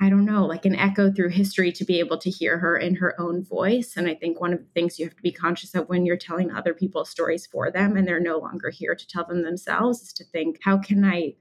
I 0.01 0.11
don't 0.11 0.25
know, 0.25 0.45
like 0.45 0.65
an 0.65 0.75
echo 0.75 1.13
through 1.13 1.29
history 1.29 1.71
to 1.71 1.85
be 1.85 2.01
able 2.01 2.19
to 2.19 2.31
hear 2.31 2.59
her 2.59 2.77
in 2.77 2.97
her 2.97 3.15
own 3.21 3.45
voice. 3.45 3.97
And 3.97 4.09
I 4.09 4.17
think 4.17 4.41
one 4.41 4.53
of 4.53 4.59
the 4.59 4.71
things 4.75 4.99
you 4.99 5.07
have 5.07 5.15
to 5.15 5.23
be 5.23 5.31
conscious 5.31 5.77
of 5.77 5.89
when 5.89 6.05
you're 6.05 6.17
telling 6.17 6.51
other 6.51 6.75
people's 6.75 7.09
stories 7.09 7.47
for 7.47 7.71
them 7.71 7.97
and 7.97 8.09
they're 8.09 8.19
no 8.19 8.39
longer 8.39 8.71
here 8.71 8.97
to 8.97 9.07
tell 9.07 9.25
them 9.25 9.45
themselves 9.45 10.03
is 10.03 10.13
to 10.15 10.25
think, 10.25 10.59
how 10.65 10.79
can 10.79 11.05
I 11.05 11.35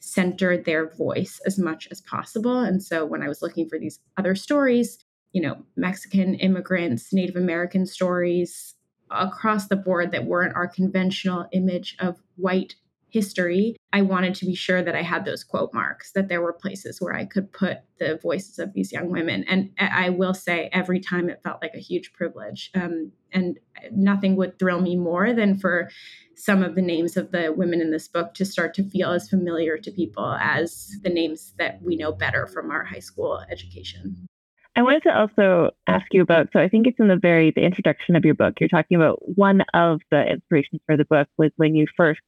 center 0.00 0.56
their 0.56 0.94
voice 0.94 1.40
as 1.46 1.58
much 1.58 1.88
as 1.90 2.00
possible. 2.00 2.60
And 2.60 2.82
so 2.82 3.04
when 3.04 3.22
I 3.22 3.28
was 3.28 3.42
looking 3.42 3.68
for 3.68 3.78
these 3.78 4.00
other 4.16 4.34
stories, 4.34 4.98
you 5.32 5.42
know, 5.42 5.64
Mexican 5.76 6.34
immigrants, 6.34 7.12
Native 7.12 7.36
American 7.36 7.86
stories 7.86 8.74
across 9.10 9.68
the 9.68 9.76
board 9.76 10.12
that 10.12 10.24
weren't 10.24 10.54
our 10.54 10.68
conventional 10.68 11.46
image 11.52 11.96
of 11.98 12.16
white 12.36 12.74
history, 13.10 13.76
I 13.92 14.02
wanted 14.02 14.34
to 14.36 14.46
be 14.46 14.54
sure 14.54 14.82
that 14.82 14.94
I 14.94 15.00
had 15.00 15.24
those 15.24 15.42
quote 15.42 15.72
marks, 15.72 16.12
that 16.12 16.28
there 16.28 16.42
were 16.42 16.52
places 16.52 17.00
where 17.00 17.14
I 17.14 17.24
could 17.24 17.50
put 17.52 17.78
the 17.98 18.18
voices 18.22 18.58
of 18.58 18.74
these 18.74 18.92
young 18.92 19.10
women. 19.10 19.44
And 19.48 19.70
I 19.78 20.10
will 20.10 20.34
say, 20.34 20.68
every 20.72 21.00
time 21.00 21.30
it 21.30 21.40
felt 21.42 21.62
like 21.62 21.74
a 21.74 21.80
huge 21.80 22.12
privilege. 22.12 22.70
Um, 22.74 23.12
and 23.32 23.58
nothing 23.90 24.36
would 24.36 24.58
thrill 24.58 24.82
me 24.82 24.94
more 24.94 25.32
than 25.32 25.58
for 25.58 25.88
some 26.34 26.62
of 26.62 26.74
the 26.74 26.82
names 26.82 27.16
of 27.16 27.32
the 27.32 27.52
women 27.52 27.80
in 27.80 27.90
this 27.90 28.08
book 28.08 28.34
to 28.34 28.44
start 28.44 28.74
to 28.74 28.88
feel 28.90 29.10
as 29.10 29.28
familiar 29.28 29.78
to 29.78 29.90
people 29.90 30.36
as 30.40 30.94
the 31.02 31.10
names 31.10 31.54
that 31.58 31.80
we 31.82 31.96
know 31.96 32.12
better 32.12 32.46
from 32.46 32.70
our 32.70 32.84
high 32.84 32.98
school 32.98 33.42
education. 33.50 34.28
I 34.76 34.82
wanted 34.82 35.02
to 35.04 35.18
also 35.18 35.70
ask 35.88 36.06
you 36.12 36.22
about 36.22 36.50
so 36.52 36.60
I 36.60 36.68
think 36.68 36.86
it's 36.86 37.00
in 37.00 37.08
the 37.08 37.16
very 37.16 37.50
the 37.50 37.62
introduction 37.64 38.14
of 38.14 38.24
your 38.24 38.34
book. 38.34 38.54
You're 38.60 38.68
talking 38.68 38.96
about 38.96 39.18
one 39.36 39.62
of 39.74 40.00
the 40.10 40.24
inspirations 40.30 40.80
for 40.86 40.96
the 40.96 41.04
book 41.04 41.26
was 41.36 41.50
when 41.56 41.74
you 41.74 41.86
first 41.96 42.20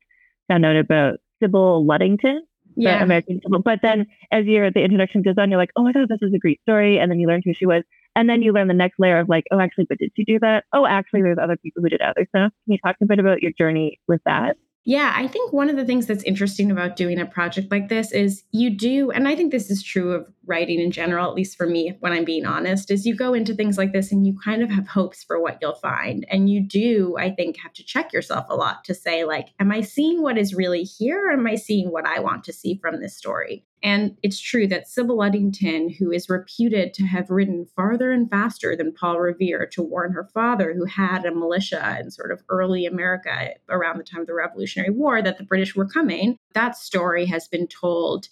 found 0.49 0.67
out 0.67 0.75
about 0.75 1.21
Sybil 1.41 1.87
Ludington, 1.87 2.45
yeah. 2.77 3.03
American 3.03 3.41
Sybil. 3.43 3.61
But 3.61 3.81
then 3.83 4.07
as 4.31 4.47
your 4.47 4.71
the 4.71 4.83
introduction 4.83 5.23
goes 5.23 5.35
on, 5.39 5.51
you're 5.51 5.59
like, 5.59 5.73
oh, 5.77 5.83
my 5.83 5.93
God, 5.93 6.09
this 6.09 6.19
is 6.23 6.35
a 6.35 6.39
great 6.39 6.61
story, 6.63 6.99
and 6.99 7.11
then 7.11 7.19
you 7.19 7.27
learn 7.27 7.43
who 7.45 7.55
she 7.55 7.67
was. 7.67 7.83
And 8.17 8.29
then 8.29 8.43
you 8.43 8.53
learn 8.53 8.67
the 8.67 8.75
next 8.75 8.99
layer 8.99 9.21
of 9.21 9.29
like, 9.29 9.45
oh, 9.53 9.61
actually, 9.61 9.87
but 9.89 9.99
did 9.99 10.11
she 10.17 10.25
do 10.25 10.39
that? 10.41 10.65
Oh, 10.73 10.85
actually, 10.85 11.23
there's 11.23 11.39
other 11.41 11.57
people 11.57 11.83
who 11.83 11.89
did 11.89 12.01
other 12.01 12.27
stuff. 12.29 12.53
Can 12.65 12.73
you 12.73 12.79
talk 12.85 12.97
a 13.01 13.07
bit 13.07 13.21
about 13.21 13.41
your 13.41 13.53
journey 13.57 14.01
with 14.09 14.21
that? 14.27 14.57
Yeah, 14.85 15.13
I 15.15 15.29
think 15.29 15.53
one 15.53 15.69
of 15.69 15.77
the 15.77 15.85
things 15.85 16.07
that's 16.07 16.25
interesting 16.25 16.71
about 16.71 16.97
doing 16.97 17.21
a 17.21 17.27
project 17.27 17.71
like 17.71 17.89
this 17.89 18.13
is 18.13 18.43
you 18.51 18.71
do, 18.71 19.11
and 19.11 19.29
I 19.29 19.37
think 19.37 19.53
this 19.53 19.71
is 19.71 19.83
true 19.83 20.13
of 20.13 20.27
writing 20.51 20.81
in 20.81 20.91
general, 20.91 21.27
at 21.27 21.35
least 21.35 21.57
for 21.57 21.67
me, 21.67 21.97
when 22.01 22.13
I'm 22.13 22.25
being 22.25 22.45
honest, 22.45 22.91
is 22.91 23.07
you 23.07 23.15
go 23.15 23.33
into 23.33 23.55
things 23.55 23.79
like 23.79 23.93
this 23.93 24.13
and 24.13 24.27
you 24.27 24.37
kind 24.45 24.63
of 24.63 24.71
have 24.71 24.89
hopes 24.89 25.25
for 25.25 25.41
what 25.41 25.59
you'll 25.63 25.75
find. 25.75 26.27
And 26.29 26.51
you 26.51 26.61
do, 26.61 27.17
I 27.19 27.31
think, 27.31 27.57
have 27.59 27.73
to 27.75 27.85
check 27.85 28.13
yourself 28.13 28.47
a 28.51 28.57
lot 28.57 28.85
to 28.85 28.95
say, 28.95 29.25
like, 29.25 29.49
am 29.59 29.71
I 29.71 29.81
seeing 29.81 30.21
what 30.21 30.37
is 30.37 30.53
really 30.55 30.83
here? 30.83 31.29
Or 31.29 31.33
am 31.33 31.47
I 31.47 31.55
seeing 31.55 31.91
what 31.91 32.05
I 32.05 32.21
want 32.21 32.45
to 32.45 32.53
see 32.53 32.79
from 32.83 33.01
this 33.01 33.17
story? 33.17 33.65
And 33.83 34.19
it's 34.23 34.39
true 34.39 34.67
that 34.67 34.89
Sybil 34.89 35.17
Ludington, 35.17 35.89
who 35.89 36.11
is 36.11 36.29
reputed 36.29 36.93
to 36.95 37.05
have 37.05 37.31
ridden 37.31 37.67
farther 37.75 38.11
and 38.11 38.29
faster 38.29 38.77
than 38.77 38.93
Paul 38.93 39.19
Revere 39.19 39.67
to 39.73 39.83
warn 39.83 40.13
her 40.13 40.29
father, 40.35 40.75
who 40.75 40.85
had 40.85 41.25
a 41.25 41.35
militia 41.35 41.97
in 41.99 42.11
sort 42.11 42.31
of 42.31 42.43
early 42.51 42.85
America 42.85 43.55
around 43.71 43.99
the 43.99 44.05
time 44.05 44.21
of 44.21 44.27
the 44.27 44.35
Revolutionary 44.35 44.91
War, 44.91 45.23
that 45.23 45.39
the 45.39 45.45
British 45.45 45.75
were 45.75 45.87
coming, 45.87 46.37
that 46.53 46.77
story 46.77 47.25
has 47.27 47.49
been 47.49 47.69
told 47.69 48.29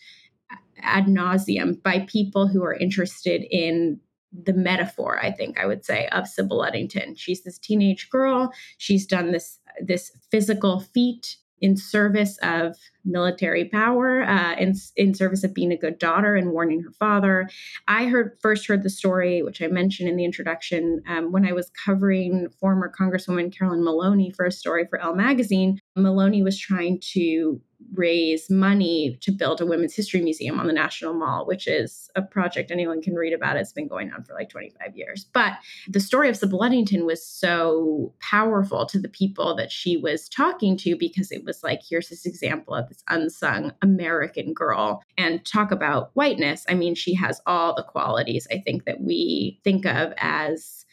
ad 0.80 1.06
nauseum 1.06 1.82
by 1.82 2.00
people 2.08 2.46
who 2.48 2.62
are 2.62 2.74
interested 2.74 3.44
in 3.50 4.00
the 4.44 4.52
metaphor 4.52 5.18
i 5.22 5.30
think 5.30 5.58
i 5.58 5.64
would 5.64 5.84
say 5.84 6.06
of 6.08 6.28
sybil 6.28 6.58
ludington 6.58 7.14
she's 7.14 7.42
this 7.44 7.58
teenage 7.58 8.10
girl. 8.10 8.52
She's 8.76 9.06
done 9.06 9.32
this 9.32 9.58
this 9.80 10.12
physical 10.30 10.80
feat 10.80 11.36
in 11.60 11.76
service 11.76 12.38
of 12.42 12.76
military 13.08 13.64
power, 13.64 14.22
uh, 14.22 14.54
in, 14.54 14.74
in 14.96 15.14
service 15.14 15.44
of 15.44 15.54
being 15.54 15.72
a 15.72 15.76
good 15.76 15.98
daughter 15.98 16.36
and 16.36 16.52
warning 16.52 16.82
her 16.82 16.92
father. 16.92 17.48
I 17.86 18.06
heard 18.06 18.36
first 18.40 18.66
heard 18.66 18.82
the 18.82 18.90
story, 18.90 19.42
which 19.42 19.62
I 19.62 19.66
mentioned 19.66 20.08
in 20.08 20.16
the 20.16 20.24
introduction, 20.24 21.02
um, 21.08 21.32
when 21.32 21.46
I 21.46 21.52
was 21.52 21.70
covering 21.84 22.48
former 22.60 22.92
Congresswoman 22.98 23.56
Carolyn 23.56 23.84
Maloney 23.84 24.30
for 24.30 24.44
a 24.44 24.52
story 24.52 24.86
for 24.88 25.00
Elle 25.00 25.14
magazine. 25.14 25.80
Maloney 25.96 26.42
was 26.42 26.58
trying 26.58 27.00
to 27.12 27.60
raise 27.94 28.50
money 28.50 29.18
to 29.20 29.30
build 29.30 29.60
a 29.60 29.66
women's 29.66 29.94
history 29.94 30.20
museum 30.20 30.58
on 30.58 30.66
the 30.66 30.72
National 30.72 31.14
Mall, 31.14 31.46
which 31.46 31.66
is 31.66 32.10
a 32.16 32.22
project 32.22 32.70
anyone 32.70 33.00
can 33.00 33.14
read 33.14 33.32
about. 33.32 33.56
It's 33.56 33.72
been 33.72 33.88
going 33.88 34.12
on 34.12 34.24
for 34.24 34.34
like 34.34 34.50
25 34.50 34.96
years. 34.96 35.24
But 35.32 35.52
the 35.88 36.00
story 36.00 36.28
of 36.28 36.36
Sybil 36.36 36.58
was 36.58 37.24
so 37.24 38.12
powerful 38.20 38.84
to 38.86 38.98
the 38.98 39.08
people 39.08 39.54
that 39.56 39.70
she 39.70 39.96
was 39.96 40.28
talking 40.28 40.76
to 40.78 40.96
because 40.96 41.30
it 41.30 41.44
was 41.44 41.62
like, 41.62 41.80
here's 41.88 42.08
this 42.08 42.26
example 42.26 42.74
of 42.74 42.88
this 42.98 43.04
unsung 43.08 43.72
American 43.82 44.52
girl. 44.52 45.02
And 45.16 45.44
talk 45.44 45.70
about 45.70 46.10
whiteness. 46.14 46.64
I 46.68 46.74
mean, 46.74 46.94
she 46.94 47.14
has 47.14 47.40
all 47.46 47.74
the 47.74 47.82
qualities 47.82 48.46
I 48.50 48.58
think 48.58 48.84
that 48.84 49.00
we 49.00 49.60
think 49.64 49.86
of 49.86 50.12
as 50.18 50.84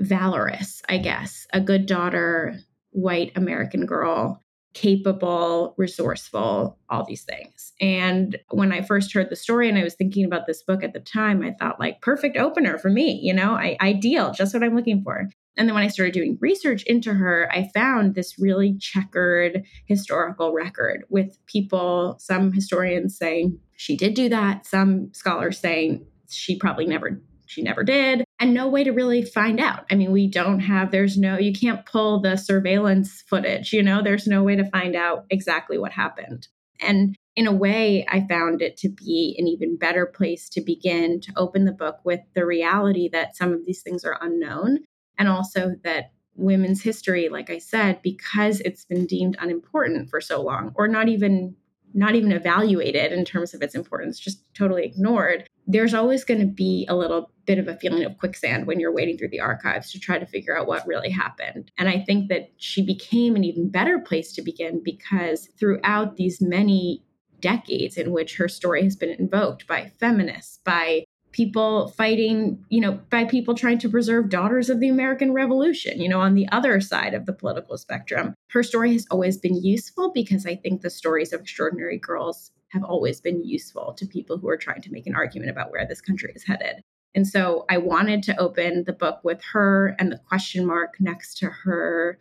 valorous, 0.00 0.82
I 0.88 0.98
guess, 0.98 1.46
a 1.52 1.60
good 1.60 1.86
daughter, 1.86 2.58
white 2.90 3.32
American 3.36 3.86
girl 3.86 4.40
capable, 4.74 5.72
resourceful, 5.76 6.76
all 6.90 7.04
these 7.04 7.22
things. 7.22 7.72
And 7.80 8.36
when 8.50 8.72
I 8.72 8.82
first 8.82 9.14
heard 9.14 9.30
the 9.30 9.36
story 9.36 9.68
and 9.68 9.78
I 9.78 9.84
was 9.84 9.94
thinking 9.94 10.24
about 10.24 10.48
this 10.48 10.64
book 10.64 10.82
at 10.82 10.92
the 10.92 10.98
time, 10.98 11.44
I 11.44 11.52
thought 11.52 11.78
like 11.78 12.02
perfect 12.02 12.36
opener 12.36 12.76
for 12.76 12.90
me, 12.90 13.20
you 13.22 13.32
know, 13.32 13.52
I, 13.52 13.76
ideal, 13.80 14.32
just 14.32 14.52
what 14.52 14.64
I'm 14.64 14.74
looking 14.74 15.04
for. 15.04 15.28
And 15.56 15.68
then 15.68 15.74
when 15.74 15.84
I 15.84 15.88
started 15.88 16.14
doing 16.14 16.38
research 16.40 16.82
into 16.84 17.14
her, 17.14 17.48
I 17.52 17.70
found 17.74 18.14
this 18.14 18.38
really 18.38 18.76
checkered 18.78 19.64
historical 19.86 20.52
record 20.52 21.04
with 21.08 21.38
people, 21.46 22.16
some 22.18 22.52
historians 22.52 23.16
saying 23.16 23.58
she 23.76 23.96
did 23.96 24.14
do 24.14 24.28
that, 24.30 24.66
some 24.66 25.12
scholars 25.12 25.58
saying 25.58 26.06
she 26.28 26.56
probably 26.56 26.86
never 26.86 27.20
she 27.46 27.62
never 27.62 27.84
did 27.84 28.24
and 28.40 28.54
no 28.54 28.66
way 28.66 28.82
to 28.82 28.90
really 28.90 29.22
find 29.22 29.60
out. 29.60 29.84
I 29.90 29.94
mean 29.94 30.10
we 30.10 30.26
don't 30.26 30.60
have 30.60 30.90
there's 30.90 31.18
no 31.18 31.38
you 31.38 31.52
can't 31.52 31.84
pull 31.86 32.20
the 32.20 32.36
surveillance 32.36 33.22
footage 33.28 33.72
you 33.72 33.82
know? 33.82 34.02
There's 34.02 34.26
no 34.26 34.42
way 34.42 34.56
to 34.56 34.68
find 34.70 34.96
out 34.96 35.26
exactly 35.30 35.78
what 35.78 35.92
happened. 35.92 36.48
And 36.80 37.16
in 37.36 37.46
a 37.46 37.52
way 37.52 38.06
i 38.08 38.24
found 38.28 38.62
it 38.62 38.76
to 38.76 38.88
be 38.88 39.34
an 39.38 39.46
even 39.46 39.76
better 39.76 40.06
place 40.06 40.48
to 40.48 40.60
begin 40.60 41.20
to 41.20 41.32
open 41.36 41.64
the 41.64 41.72
book 41.72 41.98
with 42.04 42.20
the 42.34 42.46
reality 42.46 43.08
that 43.08 43.36
some 43.36 43.52
of 43.52 43.64
these 43.66 43.82
things 43.82 44.04
are 44.04 44.18
unknown 44.20 44.78
and 45.18 45.28
also 45.28 45.74
that 45.82 46.12
women's 46.36 46.82
history 46.82 47.28
like 47.28 47.48
i 47.48 47.58
said 47.58 48.00
because 48.02 48.60
it's 48.60 48.84
been 48.84 49.06
deemed 49.06 49.36
unimportant 49.40 50.10
for 50.10 50.20
so 50.20 50.42
long 50.42 50.72
or 50.74 50.88
not 50.88 51.08
even 51.08 51.54
not 51.94 52.16
even 52.16 52.32
evaluated 52.32 53.12
in 53.12 53.24
terms 53.24 53.54
of 53.54 53.62
its 53.62 53.74
importance, 53.74 54.18
just 54.18 54.42
totally 54.52 54.84
ignored, 54.84 55.48
there's 55.66 55.94
always 55.94 56.24
going 56.24 56.40
to 56.40 56.46
be 56.46 56.84
a 56.90 56.96
little 56.96 57.30
bit 57.46 57.58
of 57.58 57.68
a 57.68 57.76
feeling 57.76 58.04
of 58.04 58.18
quicksand 58.18 58.66
when 58.66 58.80
you're 58.80 58.92
wading 58.92 59.16
through 59.16 59.28
the 59.28 59.40
archives 59.40 59.92
to 59.92 60.00
try 60.00 60.18
to 60.18 60.26
figure 60.26 60.58
out 60.58 60.66
what 60.66 60.86
really 60.86 61.10
happened. 61.10 61.70
And 61.78 61.88
I 61.88 62.00
think 62.00 62.28
that 62.28 62.50
she 62.56 62.84
became 62.84 63.36
an 63.36 63.44
even 63.44 63.70
better 63.70 64.00
place 64.00 64.32
to 64.32 64.42
begin 64.42 64.82
because 64.84 65.48
throughout 65.58 66.16
these 66.16 66.40
many 66.40 67.04
decades 67.40 67.96
in 67.96 68.10
which 68.10 68.36
her 68.36 68.48
story 68.48 68.82
has 68.82 68.96
been 68.96 69.10
invoked 69.10 69.66
by 69.66 69.92
feminists, 70.00 70.58
by 70.64 71.04
people 71.34 71.88
fighting, 71.88 72.64
you 72.68 72.80
know, 72.80 72.92
by 73.10 73.24
people 73.24 73.56
trying 73.56 73.76
to 73.76 73.88
preserve 73.88 74.28
daughters 74.28 74.70
of 74.70 74.78
the 74.78 74.88
American 74.88 75.32
Revolution, 75.32 76.00
you 76.00 76.08
know, 76.08 76.20
on 76.20 76.34
the 76.34 76.48
other 76.50 76.80
side 76.80 77.12
of 77.12 77.26
the 77.26 77.32
political 77.32 77.76
spectrum. 77.76 78.34
Her 78.50 78.62
story 78.62 78.92
has 78.92 79.04
always 79.10 79.36
been 79.36 79.60
useful 79.60 80.12
because 80.12 80.46
I 80.46 80.54
think 80.54 80.80
the 80.80 80.90
stories 80.90 81.32
of 81.32 81.40
extraordinary 81.40 81.98
girls 81.98 82.52
have 82.68 82.84
always 82.84 83.20
been 83.20 83.44
useful 83.44 83.94
to 83.94 84.06
people 84.06 84.38
who 84.38 84.48
are 84.48 84.56
trying 84.56 84.80
to 84.82 84.92
make 84.92 85.08
an 85.08 85.16
argument 85.16 85.50
about 85.50 85.72
where 85.72 85.84
this 85.84 86.00
country 86.00 86.32
is 86.36 86.44
headed. 86.44 86.82
And 87.16 87.26
so 87.26 87.64
I 87.68 87.78
wanted 87.78 88.22
to 88.24 88.40
open 88.40 88.84
the 88.84 88.92
book 88.92 89.18
with 89.24 89.42
her 89.52 89.96
and 89.98 90.12
the 90.12 90.18
question 90.28 90.64
mark 90.64 91.00
next 91.00 91.38
to 91.38 91.46
her 91.46 92.16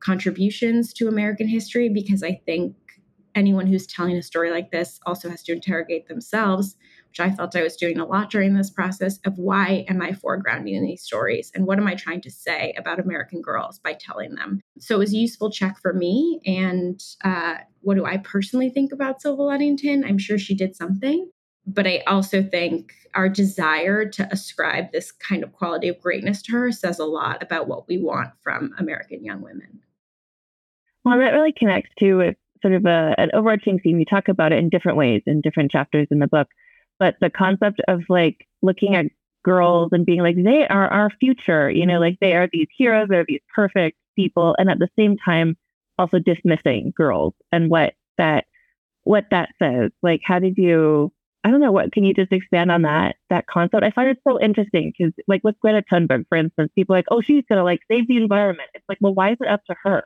contributions 0.00 0.92
to 0.94 1.08
American 1.08 1.48
history 1.48 1.88
because 1.88 2.22
I 2.22 2.40
think 2.44 2.74
anyone 3.38 3.66
who's 3.66 3.86
telling 3.86 4.16
a 4.16 4.22
story 4.22 4.50
like 4.50 4.70
this 4.70 4.98
also 5.06 5.30
has 5.30 5.42
to 5.44 5.52
interrogate 5.52 6.08
themselves, 6.08 6.76
which 7.08 7.20
I 7.20 7.30
felt 7.30 7.56
I 7.56 7.62
was 7.62 7.76
doing 7.76 7.98
a 7.98 8.04
lot 8.04 8.30
during 8.30 8.54
this 8.54 8.68
process 8.68 9.18
of 9.24 9.38
why 9.38 9.84
am 9.88 10.02
I 10.02 10.10
foregrounding 10.10 10.82
these 10.82 11.02
stories 11.02 11.52
and 11.54 11.64
what 11.64 11.78
am 11.78 11.86
I 11.86 11.94
trying 11.94 12.20
to 12.22 12.30
say 12.30 12.74
about 12.76 12.98
American 12.98 13.40
girls 13.40 13.78
by 13.78 13.94
telling 13.94 14.34
them. 14.34 14.60
So 14.80 14.96
it 14.96 14.98
was 14.98 15.14
a 15.14 15.18
useful 15.18 15.50
check 15.50 15.78
for 15.80 15.92
me. 15.92 16.40
And 16.44 17.00
uh, 17.22 17.58
what 17.80 17.94
do 17.94 18.04
I 18.04 18.18
personally 18.18 18.70
think 18.70 18.92
about 18.92 19.22
Sybil 19.22 19.46
Ludington? 19.46 20.04
I'm 20.04 20.18
sure 20.18 20.38
she 20.38 20.54
did 20.54 20.74
something. 20.74 21.30
But 21.66 21.86
I 21.86 22.02
also 22.06 22.42
think 22.42 22.92
our 23.14 23.28
desire 23.28 24.08
to 24.08 24.28
ascribe 24.32 24.90
this 24.90 25.12
kind 25.12 25.44
of 25.44 25.52
quality 25.52 25.88
of 25.88 26.00
greatness 26.00 26.42
to 26.42 26.52
her 26.52 26.72
says 26.72 26.98
a 26.98 27.04
lot 27.04 27.42
about 27.42 27.68
what 27.68 27.86
we 27.86 28.02
want 28.02 28.30
from 28.42 28.74
American 28.78 29.24
young 29.24 29.42
women. 29.42 29.80
Well, 31.04 31.18
that 31.18 31.32
really 31.32 31.52
connects 31.52 31.90
to 32.00 32.14
with 32.16 32.36
sort 32.62 32.74
of 32.74 32.84
a, 32.86 33.14
an 33.18 33.30
overarching 33.34 33.78
theme. 33.80 33.98
You 33.98 34.04
talk 34.04 34.28
about 34.28 34.52
it 34.52 34.58
in 34.58 34.68
different 34.68 34.98
ways 34.98 35.22
in 35.26 35.40
different 35.40 35.70
chapters 35.70 36.08
in 36.10 36.18
the 36.18 36.26
book, 36.26 36.48
but 36.98 37.16
the 37.20 37.30
concept 37.30 37.80
of 37.88 38.02
like 38.08 38.46
looking 38.62 38.94
at 38.94 39.06
girls 39.44 39.90
and 39.92 40.04
being 40.04 40.20
like, 40.20 40.36
they 40.36 40.66
are 40.68 40.88
our 40.88 41.10
future, 41.20 41.70
you 41.70 41.86
know, 41.86 41.98
like 41.98 42.18
they 42.20 42.34
are 42.34 42.48
these 42.52 42.68
heroes, 42.76 43.08
they're 43.08 43.24
these 43.26 43.40
perfect 43.54 43.96
people, 44.16 44.54
and 44.58 44.70
at 44.70 44.78
the 44.78 44.88
same 44.98 45.16
time, 45.16 45.56
also 45.98 46.18
dismissing 46.18 46.92
girls 46.96 47.34
and 47.50 47.70
what 47.70 47.94
that 48.18 48.44
what 49.04 49.24
that 49.30 49.48
says. 49.60 49.90
Like, 50.02 50.20
how 50.24 50.38
did 50.38 50.56
you? 50.56 51.12
I 51.44 51.50
don't 51.50 51.60
know. 51.60 51.72
What 51.72 51.92
can 51.92 52.04
you 52.04 52.12
just 52.12 52.32
expand 52.32 52.70
on 52.70 52.82
that 52.82 53.16
that 53.30 53.46
concept? 53.46 53.82
I 53.84 53.90
find 53.90 54.10
it 54.10 54.18
so 54.26 54.40
interesting 54.40 54.92
because, 54.96 55.14
like, 55.26 55.42
with 55.44 55.58
Greta 55.60 55.82
Thunberg, 55.90 56.26
for 56.28 56.36
instance, 56.36 56.70
people 56.74 56.94
are 56.94 56.98
like, 56.98 57.06
oh, 57.10 57.20
she's 57.20 57.44
gonna 57.48 57.64
like 57.64 57.80
save 57.90 58.06
the 58.06 58.16
environment. 58.16 58.68
It's 58.74 58.84
like, 58.88 58.98
well, 59.00 59.14
why 59.14 59.32
is 59.32 59.38
it 59.40 59.48
up 59.48 59.64
to 59.66 59.76
her? 59.84 60.04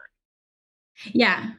Yeah. 1.07 1.51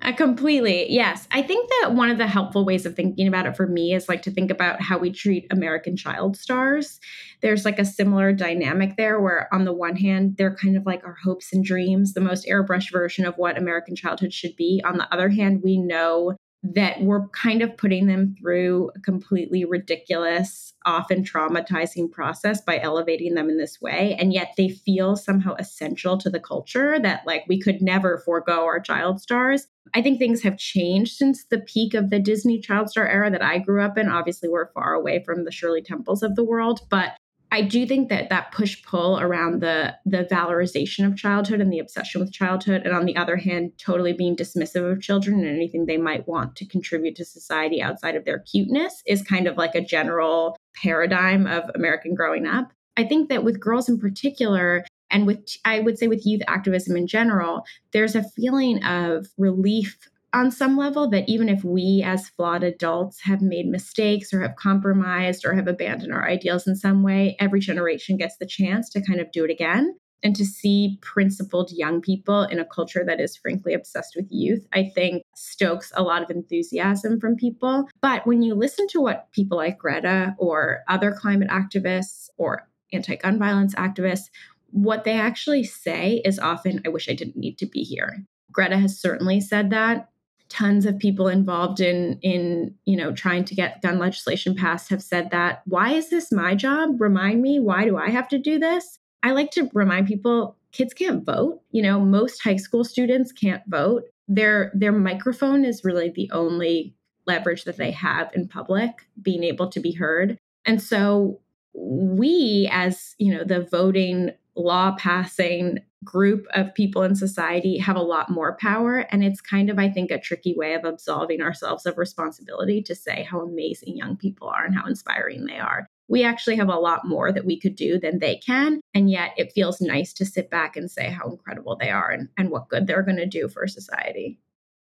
I 0.00 0.12
completely. 0.12 0.92
Yes. 0.92 1.26
I 1.32 1.42
think 1.42 1.68
that 1.80 1.94
one 1.94 2.08
of 2.08 2.18
the 2.18 2.26
helpful 2.26 2.64
ways 2.64 2.86
of 2.86 2.94
thinking 2.94 3.26
about 3.26 3.46
it 3.46 3.56
for 3.56 3.66
me 3.66 3.94
is 3.94 4.08
like 4.08 4.22
to 4.22 4.30
think 4.30 4.50
about 4.50 4.80
how 4.80 4.96
we 4.96 5.10
treat 5.10 5.46
American 5.50 5.96
child 5.96 6.36
stars. 6.36 7.00
There's 7.42 7.64
like 7.64 7.80
a 7.80 7.84
similar 7.84 8.32
dynamic 8.32 8.96
there 8.96 9.20
where, 9.20 9.52
on 9.52 9.64
the 9.64 9.72
one 9.72 9.96
hand, 9.96 10.36
they're 10.36 10.54
kind 10.54 10.76
of 10.76 10.86
like 10.86 11.04
our 11.04 11.16
hopes 11.24 11.52
and 11.52 11.64
dreams, 11.64 12.14
the 12.14 12.20
most 12.20 12.46
airbrushed 12.46 12.92
version 12.92 13.26
of 13.26 13.34
what 13.38 13.58
American 13.58 13.96
childhood 13.96 14.32
should 14.32 14.54
be. 14.56 14.80
On 14.84 14.98
the 14.98 15.12
other 15.12 15.30
hand, 15.30 15.62
we 15.64 15.78
know 15.78 16.36
that 16.62 17.00
we're 17.00 17.28
kind 17.28 17.62
of 17.62 17.76
putting 17.76 18.06
them 18.06 18.34
through 18.40 18.90
a 18.96 19.00
completely 19.00 19.64
ridiculous, 19.64 20.74
often 20.84 21.22
traumatizing 21.22 22.10
process 22.10 22.60
by 22.60 22.80
elevating 22.80 23.34
them 23.34 23.48
in 23.48 23.58
this 23.58 23.80
way. 23.80 24.16
And 24.18 24.32
yet 24.32 24.54
they 24.56 24.68
feel 24.68 25.14
somehow 25.14 25.54
essential 25.54 26.18
to 26.18 26.28
the 26.28 26.40
culture 26.40 26.98
that, 26.98 27.24
like, 27.26 27.44
we 27.48 27.60
could 27.60 27.80
never 27.80 28.18
forego 28.18 28.64
our 28.64 28.80
child 28.80 29.20
stars. 29.20 29.68
I 29.94 30.02
think 30.02 30.18
things 30.18 30.42
have 30.42 30.58
changed 30.58 31.16
since 31.16 31.44
the 31.44 31.60
peak 31.60 31.94
of 31.94 32.10
the 32.10 32.18
Disney 32.18 32.60
child 32.60 32.90
star 32.90 33.06
era 33.06 33.30
that 33.30 33.42
I 33.42 33.58
grew 33.58 33.82
up 33.82 33.96
in. 33.96 34.08
Obviously, 34.08 34.48
we're 34.48 34.72
far 34.72 34.94
away 34.94 35.22
from 35.24 35.44
the 35.44 35.52
Shirley 35.52 35.80
Temples 35.80 36.22
of 36.22 36.34
the 36.34 36.44
world, 36.44 36.80
but 36.90 37.16
I 37.50 37.62
do 37.62 37.86
think 37.86 38.10
that 38.10 38.28
that 38.28 38.52
push 38.52 38.82
pull 38.82 39.18
around 39.18 39.60
the 39.60 39.96
the 40.04 40.24
valorization 40.30 41.06
of 41.06 41.16
childhood 41.16 41.60
and 41.60 41.72
the 41.72 41.78
obsession 41.78 42.20
with 42.20 42.32
childhood, 42.32 42.82
and 42.84 42.94
on 42.94 43.06
the 43.06 43.16
other 43.16 43.36
hand, 43.36 43.72
totally 43.78 44.12
being 44.12 44.36
dismissive 44.36 44.90
of 44.90 45.00
children 45.00 45.40
and 45.40 45.48
anything 45.48 45.86
they 45.86 45.96
might 45.96 46.28
want 46.28 46.56
to 46.56 46.66
contribute 46.66 47.16
to 47.16 47.24
society 47.24 47.80
outside 47.80 48.16
of 48.16 48.24
their 48.24 48.40
cuteness 48.40 49.02
is 49.06 49.22
kind 49.22 49.46
of 49.46 49.56
like 49.56 49.74
a 49.74 49.84
general 49.84 50.56
paradigm 50.74 51.46
of 51.46 51.64
American 51.74 52.14
growing 52.14 52.46
up. 52.46 52.72
I 52.96 53.04
think 53.04 53.28
that 53.28 53.44
with 53.44 53.60
girls 53.60 53.88
in 53.88 53.98
particular, 53.98 54.84
and 55.10 55.26
with 55.26 55.56
I 55.64 55.80
would 55.80 55.98
say 55.98 56.06
with 56.06 56.26
youth 56.26 56.42
activism 56.48 56.96
in 56.96 57.06
general, 57.06 57.64
there's 57.92 58.14
a 58.14 58.28
feeling 58.36 58.84
of 58.84 59.28
relief 59.38 59.96
on 60.32 60.50
some 60.50 60.76
level 60.76 61.08
that 61.10 61.28
even 61.28 61.48
if 61.48 61.64
we 61.64 62.02
as 62.04 62.28
flawed 62.28 62.62
adults 62.62 63.20
have 63.22 63.40
made 63.40 63.66
mistakes 63.66 64.32
or 64.32 64.42
have 64.42 64.56
compromised 64.56 65.44
or 65.44 65.54
have 65.54 65.68
abandoned 65.68 66.12
our 66.12 66.28
ideals 66.28 66.66
in 66.66 66.76
some 66.76 67.02
way, 67.02 67.36
every 67.40 67.60
generation 67.60 68.16
gets 68.16 68.36
the 68.36 68.46
chance 68.46 68.90
to 68.90 69.02
kind 69.02 69.20
of 69.20 69.32
do 69.32 69.44
it 69.44 69.50
again. 69.50 69.96
And 70.22 70.34
to 70.34 70.44
see 70.44 70.98
principled 71.00 71.70
young 71.70 72.00
people 72.00 72.42
in 72.42 72.58
a 72.58 72.64
culture 72.64 73.04
that 73.06 73.20
is 73.20 73.36
frankly 73.36 73.72
obsessed 73.72 74.14
with 74.16 74.26
youth, 74.30 74.66
I 74.72 74.90
think 74.92 75.22
stokes 75.36 75.92
a 75.94 76.02
lot 76.02 76.22
of 76.22 76.30
enthusiasm 76.30 77.20
from 77.20 77.36
people. 77.36 77.88
But 78.02 78.26
when 78.26 78.42
you 78.42 78.54
listen 78.54 78.88
to 78.88 79.00
what 79.00 79.30
people 79.30 79.58
like 79.58 79.78
Greta 79.78 80.34
or 80.36 80.80
other 80.88 81.12
climate 81.12 81.48
activists 81.50 82.30
or 82.36 82.68
anti 82.92 83.14
gun 83.14 83.38
violence 83.38 83.76
activists, 83.76 84.28
what 84.70 85.04
they 85.04 85.12
actually 85.12 85.62
say 85.62 86.20
is 86.24 86.40
often, 86.40 86.82
I 86.84 86.88
wish 86.88 87.08
I 87.08 87.14
didn't 87.14 87.36
need 87.36 87.56
to 87.58 87.66
be 87.66 87.82
here. 87.82 88.24
Greta 88.50 88.76
has 88.76 88.98
certainly 88.98 89.40
said 89.40 89.70
that 89.70 90.08
tons 90.48 90.86
of 90.86 90.98
people 90.98 91.28
involved 91.28 91.80
in 91.80 92.18
in 92.22 92.74
you 92.84 92.96
know 92.96 93.12
trying 93.12 93.44
to 93.44 93.54
get 93.54 93.82
gun 93.82 93.98
legislation 93.98 94.54
passed 94.54 94.88
have 94.88 95.02
said 95.02 95.30
that 95.30 95.62
why 95.66 95.92
is 95.92 96.10
this 96.10 96.32
my 96.32 96.54
job? 96.54 97.00
Remind 97.00 97.42
me 97.42 97.58
why 97.60 97.84
do 97.84 97.96
i 97.96 98.10
have 98.10 98.28
to 98.28 98.38
do 98.38 98.58
this? 98.58 98.98
I 99.22 99.32
like 99.32 99.50
to 99.52 99.70
remind 99.74 100.06
people 100.06 100.56
kids 100.70 100.92
can't 100.92 101.24
vote 101.24 101.60
you 101.70 101.82
know 101.82 102.00
most 102.00 102.42
high 102.42 102.56
school 102.56 102.84
students 102.84 103.32
can't 103.32 103.62
vote. 103.68 104.04
Their 104.26 104.72
their 104.74 104.92
microphone 104.92 105.64
is 105.64 105.84
really 105.84 106.10
the 106.10 106.30
only 106.32 106.94
leverage 107.26 107.64
that 107.64 107.76
they 107.76 107.90
have 107.90 108.30
in 108.34 108.48
public 108.48 109.06
being 109.20 109.44
able 109.44 109.68
to 109.68 109.80
be 109.80 109.92
heard. 109.92 110.38
And 110.64 110.82
so 110.82 111.40
we 111.74 112.68
as 112.72 113.14
you 113.18 113.32
know 113.32 113.44
the 113.44 113.60
voting 113.60 114.32
law 114.58 114.94
passing 114.98 115.78
group 116.04 116.46
of 116.54 116.74
people 116.74 117.02
in 117.02 117.14
society 117.14 117.78
have 117.78 117.96
a 117.96 118.02
lot 118.02 118.30
more 118.30 118.56
power. 118.60 118.98
And 119.10 119.24
it's 119.24 119.40
kind 119.40 119.68
of, 119.68 119.78
I 119.78 119.88
think, 119.88 120.10
a 120.10 120.20
tricky 120.20 120.54
way 120.56 120.74
of 120.74 120.84
absolving 120.84 121.40
ourselves 121.40 121.86
of 121.86 121.98
responsibility 121.98 122.82
to 122.82 122.94
say 122.94 123.24
how 123.24 123.40
amazing 123.40 123.96
young 123.96 124.16
people 124.16 124.48
are 124.48 124.64
and 124.64 124.74
how 124.74 124.86
inspiring 124.86 125.46
they 125.46 125.58
are. 125.58 125.86
We 126.08 126.24
actually 126.24 126.56
have 126.56 126.68
a 126.68 126.78
lot 126.78 127.06
more 127.06 127.32
that 127.32 127.44
we 127.44 127.60
could 127.60 127.76
do 127.76 127.98
than 127.98 128.20
they 128.20 128.36
can. 128.36 128.80
And 128.94 129.10
yet 129.10 129.32
it 129.36 129.52
feels 129.52 129.80
nice 129.80 130.12
to 130.14 130.24
sit 130.24 130.50
back 130.50 130.76
and 130.76 130.90
say 130.90 131.10
how 131.10 131.28
incredible 131.28 131.76
they 131.76 131.90
are 131.90 132.10
and, 132.10 132.28
and 132.38 132.50
what 132.50 132.68
good 132.68 132.86
they're 132.86 133.02
going 133.02 133.18
to 133.18 133.26
do 133.26 133.48
for 133.48 133.66
society. 133.66 134.38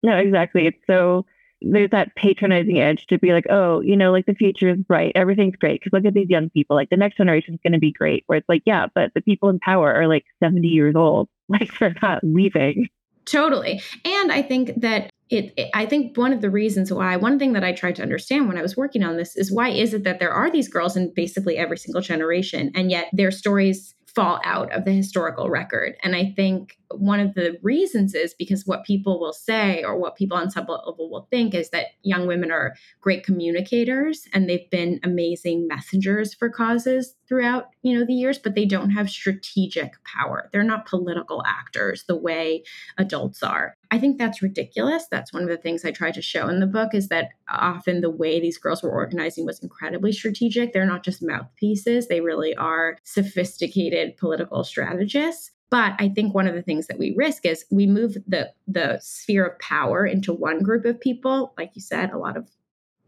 No, 0.04 0.18
exactly. 0.18 0.68
It's 0.68 0.86
so 0.88 1.26
there's 1.62 1.92
that 1.92 2.16
patronizing 2.16 2.80
edge 2.80 3.06
to 3.08 3.20
be 3.20 3.34
like, 3.34 3.46
oh, 3.50 3.82
you 3.82 3.96
know, 3.96 4.12
like 4.12 4.26
the 4.26 4.34
future 4.34 4.70
is 4.70 4.80
bright, 4.80 5.14
everything's 5.16 5.56
great. 5.56 5.80
Because 5.80 5.94
look 5.94 6.06
at 6.06 6.14
these 6.14 6.30
young 6.30 6.50
people, 6.50 6.76
like 6.76 6.90
the 6.90 6.98
next 6.98 7.18
generation 7.18 7.54
is 7.54 7.60
going 7.64 7.74
to 7.74 7.80
be 7.80 7.92
great. 7.92 8.24
Where 8.28 8.40
it's 8.40 8.50
like, 8.50 8.64
yeah, 8.66 8.88
but 8.94 9.14
the 9.14 9.22
people 9.22 9.50
in 9.50 9.60
power 9.60 9.94
are 9.94 10.08
like 10.08 10.26
70 10.40 10.68
years 10.68 10.96
old, 10.96 11.30
like 11.50 11.78
they're 11.80 11.96
not 12.02 12.24
leaving. 12.24 12.88
Totally. 13.26 13.82
And 14.04 14.32
I 14.32 14.42
think 14.42 14.82
that 14.82 15.12
it, 15.30 15.54
it, 15.56 15.70
I 15.74 15.86
think 15.86 16.18
one 16.18 16.34
of 16.34 16.42
the 16.42 16.50
reasons 16.50 16.92
why, 16.92 17.16
one 17.16 17.40
thing 17.40 17.54
that 17.54 17.64
I 17.64 17.72
tried 17.72 17.96
to 17.96 18.02
understand 18.02 18.48
when 18.48 18.58
I 18.58 18.62
was 18.62 18.76
working 18.76 19.04
on 19.04 19.16
this 19.16 19.38
is 19.38 19.52
why 19.52 19.70
is 19.70 19.94
it 19.94 20.04
that 20.04 20.20
there 20.20 20.34
are 20.34 20.52
these 20.52 20.68
girls 20.68 20.98
in 20.98 21.14
basically 21.16 21.58
every 21.58 21.78
single 21.78 22.02
generation, 22.02 22.72
and 22.76 22.92
yet 22.92 23.08
their 23.14 23.32
stories 23.32 23.96
fall 24.16 24.40
out 24.44 24.72
of 24.72 24.86
the 24.86 24.92
historical 24.92 25.50
record. 25.50 25.96
And 26.04 26.16
I 26.16 26.34
think 26.36 26.78
one 26.90 27.20
of 27.20 27.34
the 27.34 27.58
reasons 27.62 28.14
is 28.14 28.34
because 28.34 28.66
what 28.66 28.84
people 28.84 29.20
will 29.20 29.34
say 29.34 29.84
or 29.84 29.98
what 29.98 30.16
people 30.16 30.38
on 30.38 30.52
some 30.52 30.66
level 30.68 31.10
will 31.10 31.28
think 31.32 31.54
is 31.54 31.70
that 31.70 31.88
young 32.04 32.28
women 32.28 32.52
are 32.52 32.76
great 33.00 33.24
communicators 33.24 34.28
and 34.34 34.50
they've 34.50 34.70
been 34.70 35.00
amazing 35.04 35.68
messengers 35.68 36.34
for 36.34 36.50
causes 36.50 37.16
throughout 37.28 37.68
you 37.82 37.98
know 37.98 38.06
the 38.06 38.14
years 38.14 38.38
but 38.38 38.56
they 38.56 38.66
don't 38.66 38.90
have 38.90 39.10
strategic 39.10 39.94
power 40.04 40.50
they're 40.52 40.64
not 40.64 40.86
political 40.86 41.44
actors 41.46 42.04
the 42.08 42.16
way 42.16 42.64
adults 42.98 43.42
are 43.42 43.78
i 43.92 44.00
think 44.00 44.18
that's 44.18 44.42
ridiculous. 44.42 45.06
That's 45.12 45.34
one 45.34 45.44
of 45.44 45.50
the 45.50 45.58
things 45.58 45.86
i 45.86 45.92
try 45.92 46.12
to 46.12 46.22
show 46.22 46.48
in 46.48 46.60
the 46.60 46.68
book 46.68 46.94
is 46.94 47.10
that 47.10 47.30
often 47.50 48.02
the 48.02 48.10
way 48.10 48.40
these 48.40 48.58
girls 48.58 48.82
were 48.82 48.92
organizing 48.92 49.46
was 49.46 49.60
incredibly 49.60 50.12
strategic. 50.12 50.74
They're 50.74 50.86
not 50.86 51.04
just 51.04 51.22
mouthpieces. 51.22 52.08
They 52.08 52.22
really 52.22 52.56
are 52.56 52.98
sophisticated 53.04 54.18
political 54.18 54.64
strategists. 54.64 55.52
But 55.70 55.94
I 56.00 56.10
think 56.10 56.34
one 56.34 56.48
of 56.48 56.56
the 56.56 56.62
things 56.62 56.88
that 56.88 57.00
we 57.00 57.14
risk 57.16 57.46
is 57.46 57.66
we 57.72 57.88
move 57.88 58.18
the 58.28 58.52
the 58.68 59.00
sphere 59.02 59.46
of 59.46 59.60
power 59.60 60.06
into 60.06 60.34
one 60.34 60.60
group 60.64 60.86
of 60.86 61.00
people, 61.00 61.54
like 61.58 61.72
you 61.76 61.82
said, 61.82 62.12
a 62.12 62.18
lot 62.18 62.38
of 62.38 62.50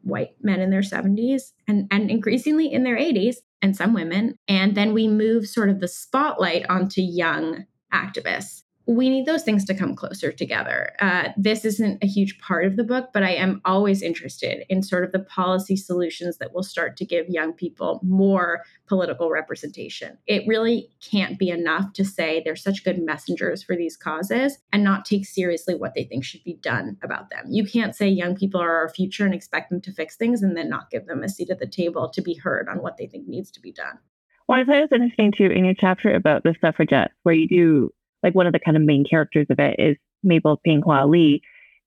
white 0.04 0.36
men 0.41 0.60
in 0.60 0.69
their 0.69 0.82
70s 0.82 1.54
and, 1.67 1.88
and 1.89 2.12
increasingly 2.12 2.72
in 2.72 2.84
their 2.84 2.98
80s, 2.98 3.38
and 3.62 3.76
some 3.76 3.93
women. 3.93 4.38
And 4.48 4.76
then 4.76 4.93
we 4.93 5.08
move 5.08 5.48
sort 5.48 5.69
of 5.69 5.80
the 5.80 5.88
spotlight 5.88 6.65
onto 6.69 7.02
young 7.02 7.65
activists 7.93 8.62
we 8.86 9.10
need 9.10 9.26
those 9.26 9.43
things 9.43 9.63
to 9.65 9.74
come 9.74 9.96
closer 9.96 10.32
together. 10.32 10.93
Uh, 11.00 11.30
this 11.38 11.63
isn't 11.63 12.04
a 12.04 12.08
huge 12.08 12.38
part 12.39 12.65
of 12.65 12.76
the 12.76 12.84
book, 12.84 13.12
but 13.13 13.24
I 13.24 13.32
am 13.32 13.62
always 13.63 14.02
interested 14.02 14.65
in 14.69 14.84
sort 14.84 15.06
of 15.06 15.13
the 15.13 15.19
policy 15.19 15.78
solutions 15.78 16.38
that 16.38 16.54
will 16.54 16.63
start 16.63 16.98
to 16.98 17.06
give 17.06 17.30
young 17.30 17.54
people 17.54 18.02
more 18.04 18.63
political 18.88 19.30
representation. 19.30 20.17
It 20.28 20.43
really 20.48 20.89
can't 21.02 21.39
be 21.39 21.50
enough 21.50 21.93
to 21.93 22.04
say 22.04 22.41
they're 22.43 22.56
such 22.58 22.84
good 22.84 23.02
messengers 23.02 23.63
for 23.63 23.76
these 23.76 23.96
causes 23.96 24.58
and 24.74 24.84
not 24.84 25.06
take 25.06 25.26
seriously 25.26 25.76
what 25.76 25.93
they 25.93 26.04
think 26.04 26.26
should 26.26 26.43
be 26.43 26.56
done 26.56 26.98
about 27.02 27.30
them. 27.30 27.46
You 27.50 27.65
can't 27.65 27.96
say 27.96 28.10
young 28.10 28.36
people 28.36 28.62
are 28.62 28.76
our 28.76 28.89
future 28.89 29.26
and 29.26 29.34
expect 29.34 29.69
them 29.69 29.80
to 29.82 29.93
fix 29.93 30.17
things 30.17 30.43
and 30.43 30.58
then 30.58 30.69
not 30.69 30.89
give 30.89 31.06
them 31.06 31.24
a 31.24 31.30
seat 31.30 31.50
at 31.50 31.60
the 31.60 31.67
table 31.67 32.10
to 32.10 32.22
be 32.22 32.34
heard 32.34 32.67
on 32.67 32.82
what 32.82 32.98
they 32.98 33.08
think 33.08 33.28
needs 33.28 33.50
to 33.52 33.62
be 33.62 33.72
done. 33.72 34.00
Well, 34.48 34.60
I 34.60 34.65
thought 34.65 34.76
it 34.76 34.89
was 34.91 35.00
interesting 35.00 35.32
too 35.38 35.46
in 35.54 35.63
your 35.63 35.74
chapter 35.80 36.13
about 36.13 36.43
the 36.43 36.54
suffragettes, 36.60 37.13
where 37.24 37.34
you 37.34 37.48
do 37.48 37.93
like 38.24 38.36
one 38.36 38.48
of 38.48 38.54
the 38.54 38.60
kind 38.60 38.78
of 38.78 38.84
main 38.84 39.06
characters 39.10 39.48
of 39.50 39.60
it 39.60 39.76
is 39.80 39.98
Mabel 40.24 40.60
Pinghua 40.66 41.10
Lee. 41.10 41.42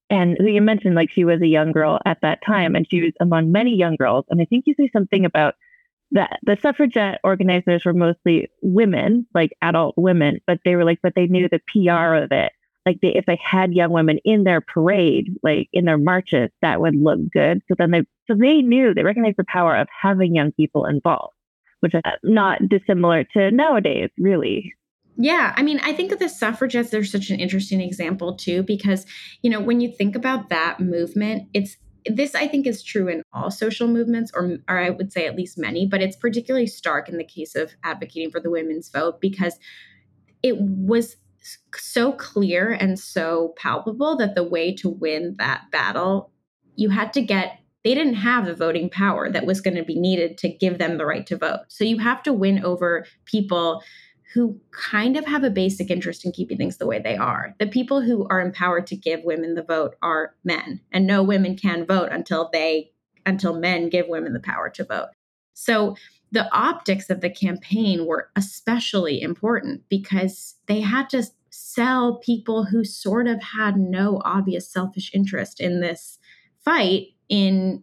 And 0.09 0.37
you 0.41 0.61
mentioned 0.61 0.95
like 0.95 1.11
she 1.11 1.25
was 1.25 1.43
a 1.43 1.47
young 1.47 1.73
girl 1.73 1.99
at 2.07 2.19
that 2.23 2.41
time 2.47 2.77
and 2.77 2.87
she 2.89 3.03
was 3.03 3.13
among 3.21 3.51
many 3.51 3.75
young 3.75 3.97
girls. 3.97 4.25
And 4.31 4.41
I 4.41 4.45
think 4.45 4.65
you 4.67 4.75
say 4.79 4.89
something 4.93 5.25
about 5.25 5.55
that 6.13 6.39
the 6.45 6.57
suffragette 6.63 7.21
organizers 7.25 7.85
were 7.85 7.93
mostly 7.93 8.49
women, 8.63 9.27
like 9.35 9.57
adult 9.63 9.95
women, 9.97 10.41
but 10.47 10.61
they 10.65 10.77
were 10.77 10.85
like, 10.85 11.01
but 11.03 11.15
they 11.17 11.27
knew 11.27 11.49
the 11.49 11.61
PR 11.69 12.15
of 12.15 12.31
it. 12.31 12.53
Like 12.85 13.01
they, 13.03 13.09
if 13.09 13.27
they 13.27 13.39
had 13.43 13.75
young 13.75 13.91
women 13.91 14.19
in 14.25 14.45
their 14.45 14.61
parade, 14.61 15.37
like 15.43 15.69
in 15.73 15.87
their 15.87 15.99
marches, 15.99 16.51
that 16.63 16.81
would 16.81 16.95
look 16.95 17.19
good. 17.33 17.61
So 17.67 17.75
then 17.77 17.91
they, 17.91 18.03
so 18.29 18.37
they 18.39 18.63
knew, 18.63 18.95
they 18.95 19.03
recognized 19.03 19.39
the 19.39 19.45
power 19.49 19.77
of 19.77 19.89
having 19.91 20.37
young 20.37 20.53
people 20.53 20.87
involved, 20.87 21.35
which 21.81 21.95
is 21.95 22.03
not 22.23 22.61
dissimilar 22.69 23.25
to 23.35 23.51
nowadays, 23.51 24.11
really. 24.19 24.73
Yeah, 25.17 25.55
I 25.57 25.63
mean, 25.63 25.81
I 25.83 25.93
think 25.93 26.13
of 26.13 26.19
the 26.19 26.29
suffragettes, 26.29 26.91
they're 26.91 27.05
such 27.05 27.31
an 27.31 27.41
interesting 27.41 27.81
example 27.81 28.37
too, 28.37 28.63
because, 28.63 29.07
you 29.43 29.51
know, 29.51 29.61
when 29.61 29.81
you 29.81 29.91
think 29.91 30.15
about 30.15 30.51
that 30.51 30.79
movement, 30.81 31.49
it's 31.55 31.77
this 32.09 32.35
I 32.35 32.47
think 32.47 32.67
is 32.67 32.83
true 32.83 33.09
in 33.09 33.23
all 33.33 33.51
social 33.51 33.89
movements, 33.89 34.31
or, 34.35 34.59
or 34.69 34.79
I 34.79 34.91
would 34.91 35.13
say 35.13 35.27
at 35.27 35.35
least 35.35 35.59
many, 35.59 35.87
but 35.87 36.03
it's 36.03 36.17
particularly 36.17 36.67
stark 36.67 37.09
in 37.09 37.19
the 37.19 37.25
case 37.25 37.57
of 37.57 37.75
advocating 37.83 38.31
for 38.31 38.41
the 38.41 38.51
women's 38.51 38.91
vote 38.91 39.21
because 39.21 39.59
it 40.43 40.57
was 40.61 41.17
so 41.75 42.13
clear 42.13 42.71
and 42.71 42.99
so 42.99 43.55
palpable 43.57 44.17
that 44.19 44.35
the 44.35 44.45
way 44.45 44.75
to 44.77 44.89
win 44.89 45.35
that 45.39 45.63
battle, 45.73 46.31
you 46.77 46.91
had 46.91 47.13
to 47.15 47.23
get 47.23 47.59
they 47.85 47.95
didn't 47.95 48.15
have 48.15 48.47
the 48.47 48.55
voting 48.55 48.91
power 48.91 49.31
that 49.31 49.47
was 49.47 49.61
going 49.61 49.77
to 49.77 49.85
be 49.85 49.97
needed 49.97 50.37
to 50.39 50.49
give 50.49 50.79
them 50.79 50.99
the 50.99 51.07
right 51.07 51.25
to 51.25 51.37
vote. 51.37 51.61
So 51.69 51.85
you 51.85 51.99
have 51.99 52.21
to 52.25 52.33
win 52.33 52.65
over 52.65 53.07
people 53.27 53.81
who 54.35 54.61
kind 54.71 55.17
of 55.17 55.25
have 55.25 55.45
a 55.45 55.51
basic 55.51 55.91
interest 55.91 56.25
in 56.25 56.33
keeping 56.33 56.59
things 56.59 56.77
the 56.77 56.87
way 56.87 56.99
they 56.99 57.17
are. 57.17 57.55
The 57.59 57.67
people 57.67 58.01
who 58.03 58.27
are 58.29 58.41
empowered 58.41 58.87
to 58.89 58.97
give 58.97 59.25
women 59.25 59.55
the 59.55 59.63
vote 59.63 59.95
are 60.03 60.35
men, 60.45 60.81
and 60.93 61.07
no 61.07 61.23
women 61.23 61.57
can 61.57 61.87
vote 61.87 62.11
until 62.11 62.51
they 62.53 62.93
until 63.25 63.59
men 63.59 63.89
give 63.89 64.07
women 64.09 64.33
the 64.33 64.41
power 64.41 64.71
to 64.71 64.85
vote. 64.85 65.09
So 65.55 65.97
the 66.31 66.53
optics 66.55 67.11
of 67.11 67.21
the 67.21 67.31
campaign 67.31 68.07
were 68.07 68.31
especially 68.37 69.21
important 69.21 69.83
because 69.89 70.55
they 70.67 70.81
had 70.81 71.11
to 71.11 71.25
sell 71.51 72.19
people 72.19 72.65
who 72.65 72.85
sort 72.85 73.27
of 73.27 73.43
had 73.43 73.77
no 73.77 74.21
obvious 74.25 74.71
selfish 74.71 75.11
interest 75.15 75.61
in 75.61 75.81
this 75.81 76.19
fight 76.65 77.09
in 77.29 77.83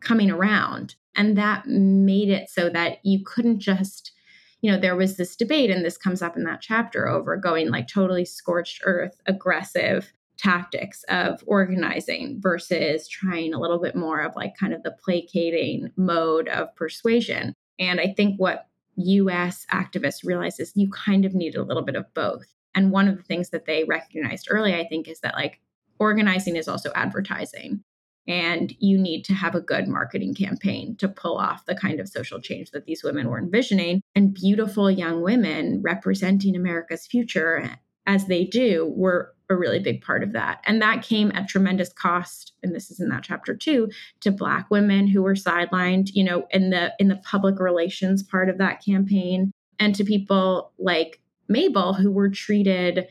coming 0.00 0.30
around. 0.30 0.94
And 1.16 1.36
that 1.36 1.66
made 1.66 2.28
it 2.28 2.48
so 2.48 2.70
that 2.70 2.98
you 3.02 3.24
couldn't 3.24 3.58
just 3.58 4.12
you 4.60 4.70
know, 4.70 4.78
there 4.78 4.96
was 4.96 5.16
this 5.16 5.36
debate, 5.36 5.70
and 5.70 5.84
this 5.84 5.96
comes 5.96 6.22
up 6.22 6.36
in 6.36 6.44
that 6.44 6.60
chapter 6.60 7.08
over 7.08 7.36
going 7.36 7.70
like 7.70 7.88
totally 7.88 8.24
scorched 8.24 8.82
earth, 8.84 9.20
aggressive 9.26 10.12
tactics 10.36 11.04
of 11.08 11.42
organizing 11.46 12.40
versus 12.40 13.08
trying 13.08 13.52
a 13.52 13.58
little 13.58 13.78
bit 13.78 13.96
more 13.96 14.20
of 14.20 14.36
like 14.36 14.56
kind 14.56 14.72
of 14.72 14.82
the 14.82 14.96
placating 15.04 15.90
mode 15.96 16.48
of 16.48 16.74
persuasion. 16.76 17.52
And 17.78 18.00
I 18.00 18.14
think 18.16 18.38
what 18.38 18.68
US 18.96 19.66
activists 19.72 20.24
realize 20.24 20.58
is 20.60 20.72
you 20.74 20.90
kind 20.90 21.24
of 21.24 21.34
need 21.34 21.54
a 21.54 21.62
little 21.62 21.82
bit 21.82 21.96
of 21.96 22.12
both. 22.14 22.54
And 22.74 22.92
one 22.92 23.08
of 23.08 23.16
the 23.16 23.22
things 23.22 23.50
that 23.50 23.66
they 23.66 23.84
recognized 23.84 24.48
early, 24.50 24.74
I 24.74 24.86
think, 24.86 25.08
is 25.08 25.20
that 25.20 25.34
like 25.34 25.60
organizing 25.98 26.56
is 26.56 26.68
also 26.68 26.92
advertising 26.94 27.82
and 28.28 28.74
you 28.78 28.98
need 28.98 29.24
to 29.24 29.34
have 29.34 29.54
a 29.54 29.60
good 29.60 29.88
marketing 29.88 30.34
campaign 30.34 30.94
to 30.96 31.08
pull 31.08 31.38
off 31.38 31.64
the 31.64 31.74
kind 31.74 31.98
of 31.98 32.08
social 32.08 32.40
change 32.40 32.70
that 32.70 32.84
these 32.84 33.02
women 33.02 33.28
were 33.28 33.38
envisioning. 33.38 34.02
And 34.14 34.34
beautiful 34.34 34.90
young 34.90 35.22
women 35.22 35.80
representing 35.82 36.54
America's 36.54 37.06
future 37.06 37.70
as 38.06 38.26
they 38.26 38.44
do 38.44 38.92
were 38.94 39.34
a 39.50 39.56
really 39.56 39.78
big 39.78 40.02
part 40.02 40.22
of 40.22 40.32
that. 40.34 40.60
And 40.66 40.82
that 40.82 41.02
came 41.02 41.32
at 41.34 41.48
tremendous 41.48 41.90
cost, 41.90 42.52
and 42.62 42.74
this 42.74 42.90
is 42.90 43.00
in 43.00 43.08
that 43.08 43.22
chapter 43.22 43.56
too, 43.56 43.90
to 44.20 44.30
black 44.30 44.70
women 44.70 45.06
who 45.06 45.22
were 45.22 45.34
sidelined, 45.34 46.10
you 46.12 46.22
know, 46.22 46.46
in 46.50 46.68
the 46.68 46.92
in 46.98 47.08
the 47.08 47.16
public 47.16 47.58
relations 47.58 48.22
part 48.22 48.50
of 48.50 48.58
that 48.58 48.84
campaign, 48.84 49.52
and 49.78 49.94
to 49.94 50.04
people 50.04 50.72
like 50.78 51.20
Mabel 51.48 51.94
who 51.94 52.10
were 52.10 52.28
treated 52.28 53.08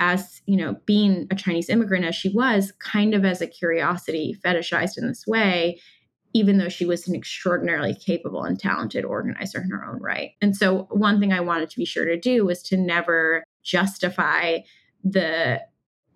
as 0.00 0.42
you 0.46 0.56
know 0.56 0.76
being 0.86 1.26
a 1.30 1.34
chinese 1.34 1.68
immigrant 1.68 2.04
as 2.04 2.14
she 2.14 2.28
was 2.30 2.72
kind 2.78 3.14
of 3.14 3.24
as 3.24 3.40
a 3.40 3.46
curiosity 3.46 4.36
fetishized 4.44 4.98
in 4.98 5.06
this 5.06 5.26
way 5.26 5.80
even 6.34 6.58
though 6.58 6.68
she 6.68 6.84
was 6.84 7.08
an 7.08 7.14
extraordinarily 7.14 7.94
capable 7.94 8.42
and 8.42 8.60
talented 8.60 9.04
organizer 9.04 9.60
in 9.60 9.70
her 9.70 9.84
own 9.84 10.00
right 10.00 10.32
and 10.40 10.56
so 10.56 10.86
one 10.90 11.20
thing 11.20 11.32
i 11.32 11.40
wanted 11.40 11.70
to 11.70 11.78
be 11.78 11.84
sure 11.84 12.04
to 12.04 12.18
do 12.18 12.44
was 12.44 12.62
to 12.62 12.76
never 12.76 13.44
justify 13.62 14.58
the 15.04 15.60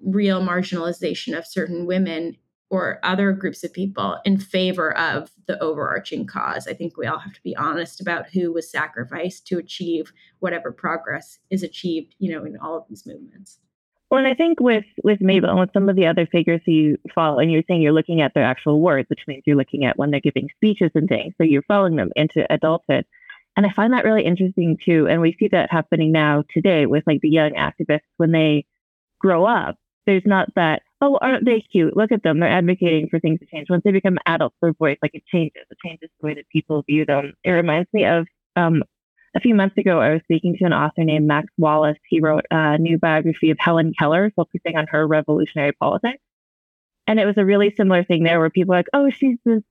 real 0.02 0.40
marginalization 0.40 1.36
of 1.36 1.46
certain 1.46 1.86
women 1.86 2.36
or 2.70 3.00
other 3.02 3.32
groups 3.32 3.64
of 3.64 3.72
people 3.72 4.18
in 4.24 4.38
favor 4.38 4.96
of 4.96 5.32
the 5.46 5.60
overarching 5.60 6.24
cause. 6.24 6.68
I 6.68 6.72
think 6.72 6.96
we 6.96 7.06
all 7.06 7.18
have 7.18 7.32
to 7.34 7.42
be 7.42 7.56
honest 7.56 8.00
about 8.00 8.30
who 8.30 8.52
was 8.52 8.70
sacrificed 8.70 9.46
to 9.48 9.58
achieve 9.58 10.12
whatever 10.38 10.70
progress 10.70 11.40
is 11.50 11.64
achieved, 11.64 12.14
you 12.20 12.32
know, 12.32 12.44
in 12.44 12.56
all 12.56 12.76
of 12.76 12.84
these 12.88 13.04
movements. 13.04 13.58
Well, 14.11 14.18
and 14.18 14.27
I 14.27 14.35
think 14.35 14.59
with 14.61 14.85
with 15.05 15.20
Mabel 15.20 15.51
and 15.51 15.61
with 15.61 15.73
some 15.73 15.88
of 15.88 15.94
the 15.96 16.07
other 16.07 16.27
figures 16.27 16.61
who 16.66 16.73
you 16.73 16.99
follow, 17.14 17.38
and 17.38 17.51
you're 17.51 17.62
saying 17.68 17.81
you're 17.81 17.92
looking 17.92 18.20
at 18.20 18.35
their 18.35 18.44
actual 18.44 18.81
words, 18.81 19.09
which 19.09 19.20
means 19.29 19.44
you're 19.46 19.57
looking 19.57 19.85
at 19.85 19.96
when 19.99 20.11
they're 20.11 20.20
giving 20.20 20.49
speeches 20.57 20.90
and 20.94 21.09
things. 21.09 21.35
So 21.38 21.44
you're 21.44 21.62
following 21.62 21.96
them 21.96 22.11
into 22.16 22.44
adulthood. 22.53 23.07
And 23.57 23.66
I 23.66 23.70
find 23.73 23.92
that 23.92 24.05
really 24.05 24.25
interesting 24.25 24.79
too. 24.85 25.07
And 25.09 25.20
we 25.20 25.37
see 25.38 25.49
that 25.49 25.70
happening 25.70 26.12
now 26.12 26.44
today 26.51 26.87
with 26.87 27.05
like 27.07 27.20
the 27.20 27.29
young 27.29 27.53
activists 27.53 28.01
when 28.16 28.33
they 28.33 28.64
grow 29.20 29.44
up. 29.44 29.77
There's 30.07 30.23
not 30.25 30.49
that, 30.57 30.83
oh, 31.01 31.18
aren't 31.20 31.44
they 31.44 31.61
cute? 31.61 31.96
Look 31.96 32.11
at 32.11 32.23
them. 32.23 32.40
They're 32.40 32.49
advocating 32.49 33.09
for 33.09 33.20
things 33.20 33.40
to 33.40 33.46
change. 33.46 33.68
Once 33.70 33.83
they 33.85 33.92
become 33.92 34.18
adults, 34.27 34.57
their 34.62 34.73
voice, 34.73 34.99
like 35.03 35.14
it 35.14 35.25
changes. 35.27 35.62
It 35.70 35.79
changes 35.85 36.11
the 36.20 36.27
way 36.27 36.35
that 36.35 36.49
people 36.49 36.83
view 36.88 37.05
them. 37.05 37.35
It 37.44 37.51
reminds 37.51 37.88
me 37.92 38.07
of 38.07 38.27
um, 38.57 38.83
a 39.34 39.40
few 39.40 39.54
months 39.54 39.76
ago, 39.78 40.00
I 40.00 40.12
was 40.12 40.22
speaking 40.24 40.56
to 40.56 40.64
an 40.64 40.72
author 40.72 41.04
named 41.04 41.26
Max 41.26 41.48
Wallace. 41.56 41.98
He 42.08 42.20
wrote 42.20 42.46
a 42.50 42.78
new 42.78 42.98
biography 42.98 43.50
of 43.50 43.58
Helen 43.60 43.92
Keller, 43.98 44.32
focusing 44.34 44.76
on 44.76 44.86
her 44.88 45.06
revolutionary 45.06 45.72
politics. 45.72 46.22
And 47.06 47.20
it 47.20 47.26
was 47.26 47.38
a 47.38 47.44
really 47.44 47.72
similar 47.76 48.04
thing 48.04 48.24
there 48.24 48.38
where 48.40 48.50
people 48.50 48.74
are 48.74 48.78
like, 48.78 48.88
oh, 48.92 49.10
she's 49.10 49.38
this 49.44 49.62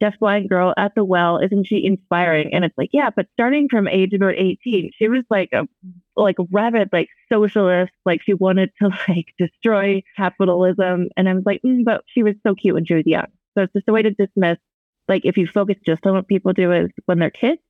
deaf 0.00 0.18
blind 0.18 0.48
girl 0.48 0.74
at 0.76 0.94
the 0.94 1.04
well. 1.04 1.38
Isn't 1.38 1.66
she 1.66 1.84
inspiring? 1.84 2.52
And 2.52 2.64
it's 2.64 2.76
like, 2.76 2.90
yeah, 2.92 3.10
but 3.14 3.28
starting 3.34 3.68
from 3.68 3.86
age 3.86 4.12
about 4.12 4.34
18, 4.36 4.90
she 4.96 5.08
was 5.08 5.24
like 5.30 5.50
a 5.52 5.68
like 6.16 6.36
rabid, 6.50 6.88
like 6.92 7.08
socialist, 7.30 7.92
like 8.04 8.22
she 8.22 8.34
wanted 8.34 8.72
to 8.80 8.88
like 9.08 9.32
destroy 9.38 10.02
capitalism. 10.16 11.08
And 11.16 11.28
I 11.28 11.34
was 11.34 11.44
like, 11.46 11.62
mm, 11.62 11.84
but 11.84 12.02
she 12.06 12.22
was 12.22 12.34
so 12.46 12.54
cute 12.54 12.74
when 12.74 12.84
she 12.84 12.94
was 12.94 13.06
young. 13.06 13.26
So 13.54 13.64
it's 13.64 13.72
just 13.74 13.88
a 13.88 13.92
way 13.92 14.02
to 14.02 14.10
dismiss, 14.10 14.58
like 15.06 15.24
if 15.24 15.36
you 15.36 15.46
focus 15.46 15.76
just 15.84 16.06
on 16.06 16.14
what 16.14 16.28
people 16.28 16.52
do 16.52 16.72
is 16.72 16.90
when 17.06 17.18
they're 17.18 17.30
kids, 17.30 17.60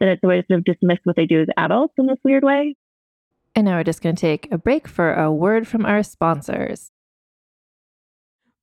that 0.00 0.08
it's 0.08 0.24
a 0.24 0.26
way 0.26 0.40
to 0.40 0.46
sort 0.46 0.58
of 0.58 0.64
dismiss 0.64 0.98
what 1.04 1.16
they 1.16 1.26
do 1.26 1.42
as 1.42 1.48
adults 1.56 1.94
in 1.98 2.06
this 2.06 2.18
weird 2.24 2.44
way. 2.44 2.76
And 3.54 3.66
now 3.66 3.76
we're 3.76 3.84
just 3.84 4.02
going 4.02 4.16
to 4.16 4.20
take 4.20 4.50
a 4.50 4.58
break 4.58 4.88
for 4.88 5.12
a 5.12 5.30
word 5.30 5.68
from 5.68 5.84
our 5.84 6.02
sponsors. 6.02 6.90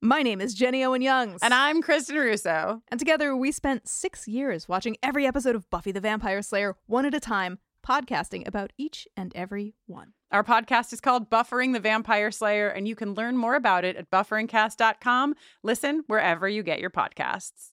My 0.01 0.21
name 0.21 0.39
is 0.39 0.53
Jenny 0.53 0.83
Owen 0.83 1.01
Youngs. 1.01 1.41
And 1.43 1.53
I'm 1.53 1.83
Kristin 1.83 2.15
Russo. 2.15 2.81
And 2.87 2.99
together 2.99 3.35
we 3.35 3.51
spent 3.51 3.87
six 3.87 4.27
years 4.27 4.69
watching 4.69 4.95
every 5.03 5.27
episode 5.27 5.55
of 5.55 5.69
Buffy 5.69 5.91
the 5.91 5.99
Vampire 5.99 6.41
Slayer 6.41 6.77
one 6.87 7.05
at 7.05 7.13
a 7.13 7.19
time, 7.19 7.59
podcasting 7.85 8.47
about 8.47 8.71
each 8.77 9.07
and 9.17 9.33
every 9.35 9.75
one. 9.87 10.13
Our 10.31 10.43
podcast 10.43 10.93
is 10.93 11.01
called 11.01 11.29
Buffering 11.29 11.73
the 11.73 11.79
Vampire 11.79 12.31
Slayer, 12.31 12.69
and 12.69 12.87
you 12.87 12.95
can 12.95 13.13
learn 13.13 13.35
more 13.35 13.55
about 13.55 13.83
it 13.83 13.95
at 13.97 14.09
bufferingcast.com. 14.09 15.35
Listen 15.63 16.03
wherever 16.07 16.47
you 16.47 16.63
get 16.63 16.79
your 16.79 16.91
podcasts. 16.91 17.71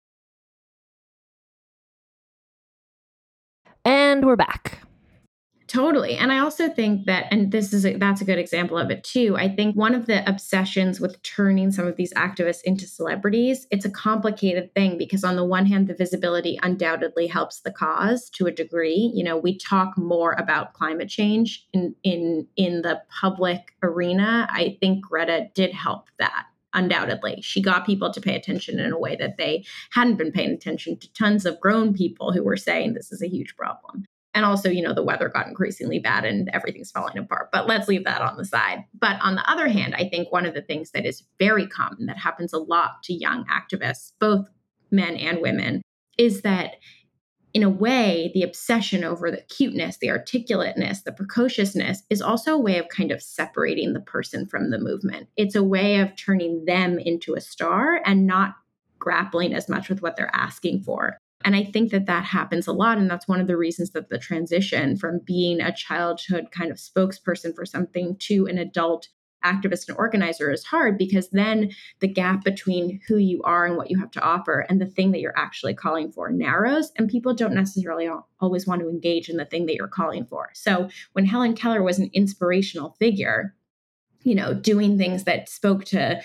And 4.07 4.25
we're 4.25 4.37
back. 4.37 4.79
Totally. 5.67 6.15
And 6.15 6.31
I 6.31 6.39
also 6.39 6.69
think 6.69 7.07
that, 7.07 7.27
and 7.33 7.51
this 7.51 7.73
is 7.73 7.85
a, 7.85 7.97
that's 7.97 8.21
a 8.21 8.25
good 8.25 8.39
example 8.39 8.79
of 8.79 8.89
it 8.89 9.03
too. 9.03 9.35
I 9.37 9.49
think 9.49 9.75
one 9.75 9.97
of 9.97 10.07
the 10.07 10.27
obsessions 10.31 11.01
with 11.01 11.21
turning 11.25 11.73
some 11.73 11.89
of 11.89 11.97
these 11.97 12.15
activists 12.15 12.61
into 12.63 12.87
celebrities, 12.87 13.67
it's 13.73 13.85
a 13.85 13.91
complicated 13.91 14.73
thing 14.77 14.97
because 14.97 15.25
on 15.25 15.35
the 15.35 15.45
one 15.45 15.67
hand, 15.67 15.89
the 15.89 15.95
visibility 15.95 16.57
undoubtedly 16.63 17.27
helps 17.27 17.63
the 17.63 17.73
cause 17.73 18.31
to 18.31 18.47
a 18.47 18.53
degree. 18.53 19.11
You 19.13 19.25
know, 19.25 19.37
we 19.37 19.59
talk 19.59 19.99
more 19.99 20.37
about 20.39 20.75
climate 20.75 21.09
change 21.09 21.67
in 21.73 21.97
in 22.05 22.47
in 22.55 22.83
the 22.83 23.03
public 23.21 23.75
arena. 23.83 24.47
I 24.49 24.79
think 24.81 25.05
Greta 25.05 25.49
did 25.53 25.73
help 25.73 26.11
that 26.21 26.47
undoubtedly. 26.77 27.41
She 27.43 27.61
got 27.61 27.87
people 27.87 28.13
to 28.13 28.21
pay 28.21 28.37
attention 28.37 28.79
in 28.79 28.93
a 28.93 28.99
way 28.99 29.17
that 29.17 29.37
they 29.37 29.65
hadn't 29.91 30.17
been 30.17 30.31
paying 30.31 30.53
attention 30.53 30.97
to 30.99 31.13
tons 31.13 31.45
of 31.45 31.61
grown 31.61 31.95
people 31.95 32.33
who 32.33 32.45
were 32.45 32.57
saying 32.57 32.95
this 32.95 33.11
is 33.11 33.23
a 33.23 33.29
huge 33.29 33.57
problem. 33.57 34.05
And 34.35 34.45
also, 34.45 34.69
you 34.69 34.83
know, 34.83 34.93
the 34.93 35.03
weather 35.03 35.31
got 35.31 35.47
increasingly 35.47 35.99
bad 35.99 36.27
and 36.27 36.51
everything's 36.53 36.91
falling 36.91 37.17
apart. 37.17 37.49
But 37.51 37.67
let's 37.67 37.89
leave 37.89 38.05
that 38.05 38.21
on 38.21 38.37
the 38.37 38.45
side. 38.45 38.85
But 38.93 39.19
on 39.23 39.35
the 39.35 39.51
other 39.51 39.67
hand, 39.67 39.95
I 39.97 40.11
think 40.11 40.31
one 40.31 40.45
of 40.45 40.53
the 40.53 40.61
things 40.61 40.91
that 40.91 41.07
is 41.07 41.25
very 41.39 41.67
common 41.67 42.05
that 42.07 42.19
happens 42.19 42.53
a 42.53 42.59
lot 42.59 43.03
to 43.05 43.15
young 43.15 43.47
activists, 43.47 44.13
both 44.21 44.47
men 44.91 45.17
and 45.17 45.41
women, 45.41 45.81
is 46.19 46.43
that 46.43 46.77
in 47.57 47.63
a 47.63 47.71
way, 47.71 48.31
the 48.35 48.43
obsession 48.43 49.03
over 49.03 49.31
the 49.31 49.41
cuteness, 49.49 49.97
the 49.97 50.11
articulateness, 50.11 51.01
the 51.01 51.11
precociousness 51.11 52.03
is 52.11 52.21
also 52.21 52.53
a 52.53 52.61
way 52.61 52.77
of 52.77 52.91
kind 52.91 53.11
of 53.11 53.23
separating 53.23 53.95
the 53.95 54.01
person 54.01 54.47
from 54.47 54.69
the 54.69 54.79
movement. 54.79 55.31
It's 55.39 55.55
a 55.55 55.63
way 55.63 56.01
of 56.01 56.15
turning 56.17 56.67
them 56.67 56.99
into 56.99 57.33
a 57.33 57.41
star 57.41 58.03
and 58.05 58.27
not 58.27 58.57
grappling 58.99 59.55
as 59.55 59.71
much 59.71 59.89
with 59.89 60.03
what 60.03 60.17
they're 60.17 60.37
asking 60.37 60.83
for. 60.83 61.17
And 61.47 61.57
I 61.57 61.65
think 61.65 61.93
that 61.93 62.05
that 62.05 62.25
happens 62.25 62.67
a 62.67 62.75
lot. 62.75 62.99
And 62.99 63.11
that's 63.11 63.27
one 63.27 63.41
of 63.41 63.47
the 63.47 63.57
reasons 63.57 63.93
that 63.93 64.11
the 64.11 64.19
transition 64.19 64.99
from 64.99 65.23
being 65.25 65.63
a 65.63 65.75
childhood 65.75 66.49
kind 66.51 66.71
of 66.71 66.77
spokesperson 66.77 67.55
for 67.55 67.65
something 67.65 68.19
to 68.19 68.47
an 68.49 68.59
adult 68.59 69.09
activist 69.47 69.89
and 69.89 69.97
organizer 69.97 70.51
is 70.51 70.65
hard 70.65 70.99
because 70.99 71.29
then 71.31 71.71
the 72.01 72.09
gap 72.09 72.45
between 72.45 73.01
who 73.07 73.17
you 73.17 73.43
are 73.45 73.65
and 73.67 73.77
what 73.77 73.91
you 73.91 73.99
have 73.99 74.11
to 74.11 74.21
offer 74.21 74.67
and 74.69 74.81
the 74.81 74.87
thing 74.87 75.13
that 75.13 75.21
you're 75.21 75.39
actually 75.39 75.75
calling 75.75 76.11
for 76.11 76.31
narrows 76.31 76.91
and 76.97 77.09
people 77.09 77.35
don't 77.35 77.55
necessarily 77.55 78.09
always 78.41 78.67
want 78.67 78.81
to 78.81 78.89
engage 78.89 79.29
in 79.29 79.37
the 79.37 79.45
thing 79.45 79.67
that 79.67 79.77
you're 79.77 79.89
calling 79.89 80.27
for. 80.27 80.51
So 80.55 80.89
when 81.13 81.25
helen 81.25 81.55
keller 81.55 81.83
was 81.83 81.99
an 81.99 82.11
inspirational 82.13 82.97
figure 82.99 83.55
you 84.23 84.35
know 84.35 84.53
doing 84.53 84.99
things 84.99 85.25
that 85.25 85.49
spoke 85.49 85.85
to 85.85 86.21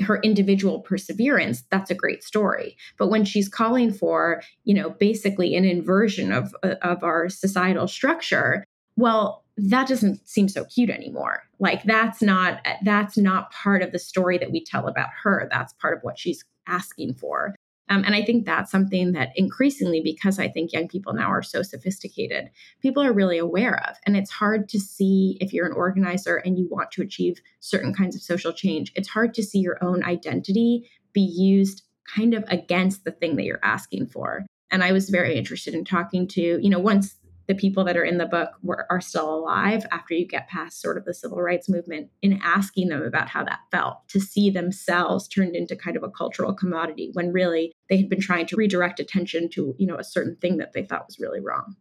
her 0.00 0.18
individual 0.22 0.80
perseverance 0.80 1.62
that's 1.70 1.90
a 1.90 1.94
great 1.94 2.24
story. 2.24 2.76
But 2.98 3.08
when 3.08 3.24
she's 3.24 3.48
calling 3.48 3.92
for 3.92 4.42
you 4.64 4.74
know 4.74 4.90
basically 4.90 5.54
an 5.54 5.64
inversion 5.64 6.32
of 6.32 6.54
uh, 6.62 6.74
of 6.82 7.04
our 7.04 7.28
societal 7.28 7.86
structure 7.86 8.64
well 8.98 9.44
that 9.58 9.88
doesn't 9.88 10.26
seem 10.28 10.48
so 10.48 10.64
cute 10.64 10.90
anymore. 10.90 11.42
Like 11.58 11.82
that's 11.82 12.22
not 12.22 12.64
that's 12.82 13.18
not 13.18 13.50
part 13.50 13.82
of 13.82 13.92
the 13.92 13.98
story 13.98 14.38
that 14.38 14.52
we 14.52 14.64
tell 14.64 14.86
about 14.86 15.08
her. 15.22 15.48
That's 15.50 15.72
part 15.74 15.96
of 15.96 16.04
what 16.04 16.18
she's 16.18 16.44
asking 16.66 17.14
for. 17.14 17.54
Um, 17.90 18.04
and 18.04 18.14
i 18.14 18.22
think 18.22 18.44
that's 18.44 18.70
something 18.70 19.12
that 19.12 19.30
increasingly 19.34 20.02
because 20.02 20.38
i 20.38 20.46
think 20.46 20.74
young 20.74 20.88
people 20.88 21.14
now 21.14 21.30
are 21.30 21.42
so 21.42 21.62
sophisticated 21.62 22.50
people 22.82 23.02
are 23.02 23.14
really 23.14 23.38
aware 23.38 23.82
of. 23.88 23.96
And 24.04 24.14
it's 24.14 24.30
hard 24.30 24.68
to 24.68 24.78
see 24.78 25.38
if 25.40 25.54
you're 25.54 25.66
an 25.66 25.72
organizer 25.72 26.36
and 26.36 26.58
you 26.58 26.68
want 26.70 26.90
to 26.92 27.02
achieve 27.02 27.40
certain 27.60 27.94
kinds 27.94 28.14
of 28.14 28.20
social 28.20 28.52
change 28.52 28.92
it's 28.94 29.08
hard 29.08 29.32
to 29.34 29.42
see 29.42 29.58
your 29.58 29.82
own 29.82 30.04
identity 30.04 30.90
be 31.14 31.22
used 31.22 31.82
kind 32.14 32.34
of 32.34 32.44
against 32.48 33.04
the 33.04 33.12
thing 33.12 33.36
that 33.36 33.44
you're 33.44 33.64
asking 33.64 34.06
for. 34.06 34.44
And 34.70 34.84
i 34.84 34.92
was 34.92 35.08
very 35.08 35.34
interested 35.36 35.72
in 35.72 35.86
talking 35.86 36.28
to 36.28 36.58
you 36.62 36.68
know 36.68 36.78
once 36.78 37.16
the 37.48 37.54
people 37.54 37.82
that 37.84 37.96
are 37.96 38.04
in 38.04 38.18
the 38.18 38.26
book 38.26 38.50
were, 38.62 38.86
are 38.90 39.00
still 39.00 39.34
alive 39.34 39.84
after 39.90 40.14
you 40.14 40.26
get 40.26 40.48
past 40.48 40.80
sort 40.80 40.98
of 40.98 41.04
the 41.06 41.14
civil 41.14 41.40
rights 41.40 41.68
movement 41.68 42.10
in 42.22 42.38
asking 42.42 42.88
them 42.88 43.02
about 43.02 43.28
how 43.28 43.42
that 43.42 43.60
felt 43.72 44.06
to 44.08 44.20
see 44.20 44.50
themselves 44.50 45.26
turned 45.26 45.56
into 45.56 45.74
kind 45.74 45.96
of 45.96 46.02
a 46.02 46.10
cultural 46.10 46.52
commodity 46.52 47.10
when 47.14 47.32
really 47.32 47.72
they 47.88 47.96
had 47.96 48.08
been 48.08 48.20
trying 48.20 48.46
to 48.46 48.56
redirect 48.56 49.00
attention 49.00 49.48
to 49.48 49.74
you 49.78 49.86
know 49.86 49.96
a 49.96 50.04
certain 50.04 50.36
thing 50.36 50.58
that 50.58 50.74
they 50.74 50.84
thought 50.84 51.06
was 51.06 51.18
really 51.18 51.40
wrong 51.40 51.74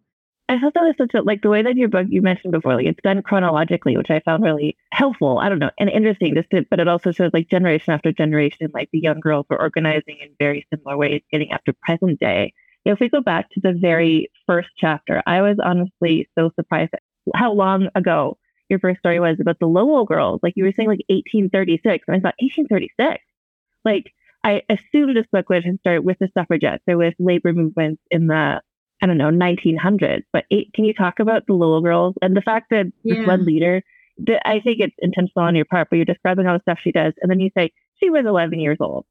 I 0.49 0.57
thought 0.59 0.73
that 0.75 0.83
was 0.83 0.95
such 0.97 1.13
a 1.13 1.21
like 1.21 1.41
the 1.41 1.49
way 1.49 1.61
that 1.61 1.75
your 1.75 1.89
book 1.89 2.07
you 2.09 2.21
mentioned 2.21 2.53
before, 2.53 2.75
like 2.75 2.85
it's 2.85 3.01
done 3.03 3.21
chronologically, 3.21 3.97
which 3.97 4.09
I 4.09 4.21
found 4.21 4.45
really 4.45 4.77
helpful. 4.93 5.39
I 5.39 5.49
don't 5.49 5.59
know, 5.59 5.71
and 5.77 5.89
interesting. 5.89 6.33
Just 6.35 6.49
to, 6.51 6.65
but 6.69 6.79
it 6.79 6.87
also 6.87 7.11
shows 7.11 7.31
like 7.33 7.49
generation 7.49 7.91
after 7.91 8.13
generation, 8.13 8.71
like 8.73 8.87
the 8.93 8.99
young 8.99 9.19
girls 9.19 9.45
were 9.49 9.59
organizing 9.59 10.19
in 10.21 10.29
very 10.39 10.65
similar 10.73 10.95
ways, 10.95 11.21
getting 11.33 11.51
after 11.51 11.73
present 11.83 12.21
day 12.21 12.53
if 12.87 12.99
we 12.99 13.09
go 13.09 13.21
back 13.21 13.49
to 13.51 13.59
the 13.59 13.73
very 13.73 14.31
first 14.45 14.69
chapter, 14.77 15.21
I 15.25 15.41
was 15.41 15.57
honestly 15.63 16.29
so 16.37 16.51
surprised 16.55 16.91
at 16.93 17.01
how 17.35 17.51
long 17.51 17.89
ago 17.95 18.37
your 18.69 18.79
first 18.79 18.99
story 18.99 19.19
was 19.19 19.37
about 19.39 19.59
the 19.59 19.67
Lowell 19.67 20.05
girls. 20.05 20.39
Like 20.43 20.53
you 20.55 20.63
were 20.63 20.73
saying, 20.75 20.89
like 20.89 21.03
1836. 21.09 22.05
And 22.07 22.15
I 22.15 22.19
thought, 22.19 22.35
1836? 22.39 23.23
Like, 23.83 24.13
I 24.43 24.61
assumed 24.69 25.15
this 25.15 25.25
book 25.31 25.49
would 25.49 25.63
have 25.63 25.75
started 25.79 26.05
with 26.05 26.17
the 26.19 26.29
suffragettes 26.33 26.83
or 26.87 26.97
with 26.97 27.13
labor 27.19 27.53
movements 27.53 28.01
in 28.11 28.27
the, 28.27 28.61
I 29.01 29.05
don't 29.05 29.17
know, 29.17 29.29
1900s. 29.29 30.23
But 30.31 30.45
eight, 30.51 30.71
can 30.73 30.85
you 30.85 30.93
talk 30.93 31.19
about 31.19 31.45
the 31.47 31.53
Lowell 31.53 31.81
girls 31.81 32.15
and 32.21 32.35
the 32.35 32.41
fact 32.41 32.67
that 32.71 32.85
yeah. 33.03 33.15
this 33.15 33.27
one 33.27 33.45
leader, 33.45 33.83
that 34.19 34.47
I 34.47 34.59
think 34.59 34.79
it's 34.79 34.95
intentional 34.99 35.45
on 35.45 35.55
your 35.55 35.65
part, 35.65 35.89
but 35.89 35.97
you're 35.97 36.05
describing 36.05 36.47
all 36.47 36.57
the 36.57 36.61
stuff 36.61 36.79
she 36.81 36.91
does. 36.91 37.13
And 37.21 37.29
then 37.29 37.39
you 37.39 37.51
say, 37.57 37.71
she 37.99 38.09
was 38.09 38.25
11 38.25 38.59
years 38.59 38.77
old. 38.79 39.05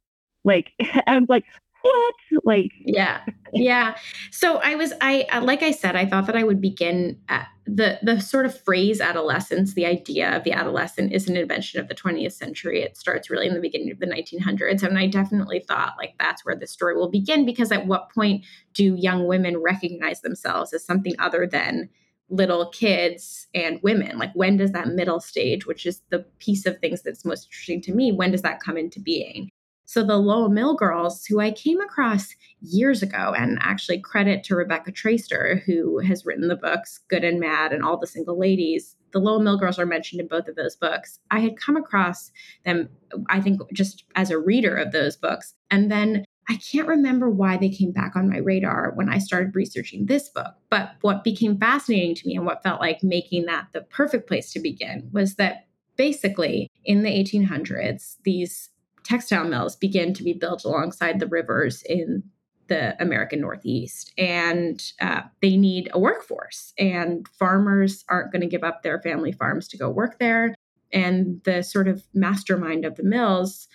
Like, 0.44 0.72
I 1.06 1.18
was 1.18 1.28
like, 1.28 1.44
what? 1.86 2.14
Like, 2.44 2.72
yeah, 2.80 3.22
yeah. 3.52 3.96
So 4.30 4.58
I 4.58 4.74
was, 4.74 4.92
I 5.00 5.26
uh, 5.32 5.42
like 5.42 5.62
I 5.62 5.70
said, 5.70 5.96
I 5.96 6.06
thought 6.06 6.26
that 6.26 6.36
I 6.36 6.42
would 6.42 6.60
begin 6.60 7.18
at 7.28 7.48
the 7.66 7.98
the 8.02 8.20
sort 8.20 8.46
of 8.46 8.58
phrase 8.58 9.00
adolescence. 9.00 9.74
The 9.74 9.86
idea 9.86 10.36
of 10.36 10.44
the 10.44 10.52
adolescent 10.52 11.12
is 11.12 11.28
an 11.28 11.36
invention 11.36 11.80
of 11.80 11.88
the 11.88 11.94
20th 11.94 12.32
century. 12.32 12.82
It 12.82 12.96
starts 12.96 13.30
really 13.30 13.46
in 13.46 13.54
the 13.54 13.60
beginning 13.60 13.90
of 13.90 13.98
the 13.98 14.06
1900s, 14.06 14.82
and 14.82 14.98
I 14.98 15.06
definitely 15.06 15.64
thought 15.66 15.94
like 15.98 16.14
that's 16.18 16.44
where 16.44 16.56
the 16.56 16.66
story 16.66 16.96
will 16.96 17.10
begin 17.10 17.44
because 17.44 17.72
at 17.72 17.86
what 17.86 18.12
point 18.12 18.44
do 18.74 18.94
young 18.96 19.26
women 19.26 19.56
recognize 19.58 20.20
themselves 20.20 20.72
as 20.72 20.84
something 20.84 21.14
other 21.18 21.46
than 21.46 21.88
little 22.28 22.70
kids 22.70 23.46
and 23.54 23.80
women 23.82 24.18
like 24.18 24.32
when 24.34 24.56
does 24.56 24.72
that 24.72 24.88
middle 24.88 25.20
stage 25.20 25.64
which 25.64 25.86
is 25.86 26.02
the 26.10 26.18
piece 26.40 26.66
of 26.66 26.76
things 26.80 27.02
that's 27.02 27.24
most 27.24 27.46
interesting 27.46 27.80
to 27.80 27.94
me 27.94 28.10
when 28.10 28.32
does 28.32 28.42
that 28.42 28.58
come 28.58 28.76
into 28.76 28.98
being 28.98 29.48
so 29.86 30.02
the 30.02 30.16
Lowell 30.16 30.48
Mill 30.48 30.74
girls, 30.74 31.24
who 31.24 31.40
I 31.40 31.52
came 31.52 31.80
across 31.80 32.34
years 32.60 33.02
ago, 33.02 33.32
and 33.36 33.58
actually 33.62 34.00
credit 34.00 34.42
to 34.44 34.56
Rebecca 34.56 34.92
Traister, 34.92 35.62
who 35.64 36.00
has 36.00 36.26
written 36.26 36.48
the 36.48 36.56
books 36.56 37.00
Good 37.08 37.24
and 37.24 37.40
Mad 37.40 37.72
and 37.72 37.84
All 37.84 37.96
the 37.96 38.06
Single 38.06 38.38
Ladies. 38.38 38.96
The 39.12 39.20
Lowell 39.20 39.40
Mill 39.40 39.58
girls 39.58 39.78
are 39.78 39.86
mentioned 39.86 40.20
in 40.20 40.26
both 40.26 40.48
of 40.48 40.56
those 40.56 40.76
books. 40.76 41.20
I 41.30 41.38
had 41.38 41.56
come 41.56 41.76
across 41.76 42.32
them, 42.64 42.88
I 43.28 43.40
think, 43.40 43.60
just 43.72 44.04
as 44.16 44.30
a 44.30 44.38
reader 44.38 44.74
of 44.76 44.92
those 44.92 45.16
books. 45.16 45.54
And 45.70 45.90
then 45.90 46.24
I 46.48 46.56
can't 46.56 46.88
remember 46.88 47.30
why 47.30 47.56
they 47.56 47.68
came 47.68 47.92
back 47.92 48.14
on 48.14 48.28
my 48.28 48.38
radar 48.38 48.92
when 48.94 49.08
I 49.08 49.18
started 49.18 49.54
researching 49.54 50.06
this 50.06 50.28
book. 50.28 50.54
But 50.68 50.92
what 51.00 51.24
became 51.24 51.58
fascinating 51.58 52.14
to 52.16 52.26
me 52.26 52.36
and 52.36 52.46
what 52.46 52.62
felt 52.62 52.80
like 52.80 53.02
making 53.02 53.46
that 53.46 53.68
the 53.72 53.80
perfect 53.82 54.28
place 54.28 54.52
to 54.52 54.60
begin 54.60 55.10
was 55.12 55.36
that 55.36 55.66
basically 55.96 56.70
in 56.84 57.02
the 57.02 57.10
1800s, 57.10 58.16
these 58.24 58.70
textile 59.06 59.44
mills 59.44 59.76
begin 59.76 60.12
to 60.14 60.22
be 60.22 60.32
built 60.32 60.64
alongside 60.64 61.20
the 61.20 61.26
rivers 61.26 61.82
in 61.82 62.22
the 62.68 63.00
American 63.00 63.40
Northeast, 63.40 64.12
and 64.18 64.82
uh, 65.00 65.20
they 65.40 65.56
need 65.56 65.88
a 65.92 66.00
workforce. 66.00 66.72
And 66.78 67.28
farmers 67.28 68.04
aren't 68.08 68.32
going 68.32 68.42
to 68.42 68.48
give 68.48 68.64
up 68.64 68.82
their 68.82 69.00
family 69.00 69.30
farms 69.32 69.68
to 69.68 69.78
go 69.78 69.88
work 69.88 70.18
there. 70.18 70.54
And 70.92 71.40
the 71.44 71.62
sort 71.62 71.86
of 71.86 72.04
mastermind 72.12 72.84
of 72.84 72.96
the 72.96 73.04
mills 73.04 73.68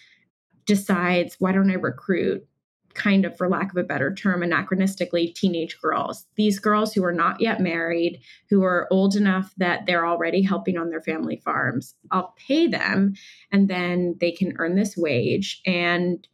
decides, 0.65 1.37
why 1.39 1.51
don't 1.53 1.71
I 1.71 1.75
recruit 1.75 2.45
kind 2.93 3.25
of, 3.25 3.38
for 3.38 3.49
lack 3.49 3.71
of 3.71 3.77
a 3.77 3.84
better 3.84 4.13
term, 4.13 4.41
anachronistically, 4.41 5.34
teenage 5.34 5.80
girls. 5.82 6.25
These 6.36 6.60
girls 6.60 6.93
who 6.93 7.04
are 7.04 7.13
not 7.13 7.41
yet 7.41 7.60
married, 7.60 8.21
who 8.49 8.63
are 8.63 8.88
old 8.91 9.15
enough 9.15 9.54
that 9.58 9.86
they're 9.86 10.06
already 10.06 10.41
helping 10.41 10.77
on 10.77 10.89
their 10.89 11.01
family 11.01 11.41
farms. 11.43 11.95
I'll 12.12 12.34
pay 12.47 12.67
them, 12.67 13.13
and 13.51 13.67
then 13.67 14.15
they 14.19 14.32
can 14.32 14.54
earn 14.58 14.75
this 14.75 14.95
wage. 14.97 15.62
And 15.65 16.27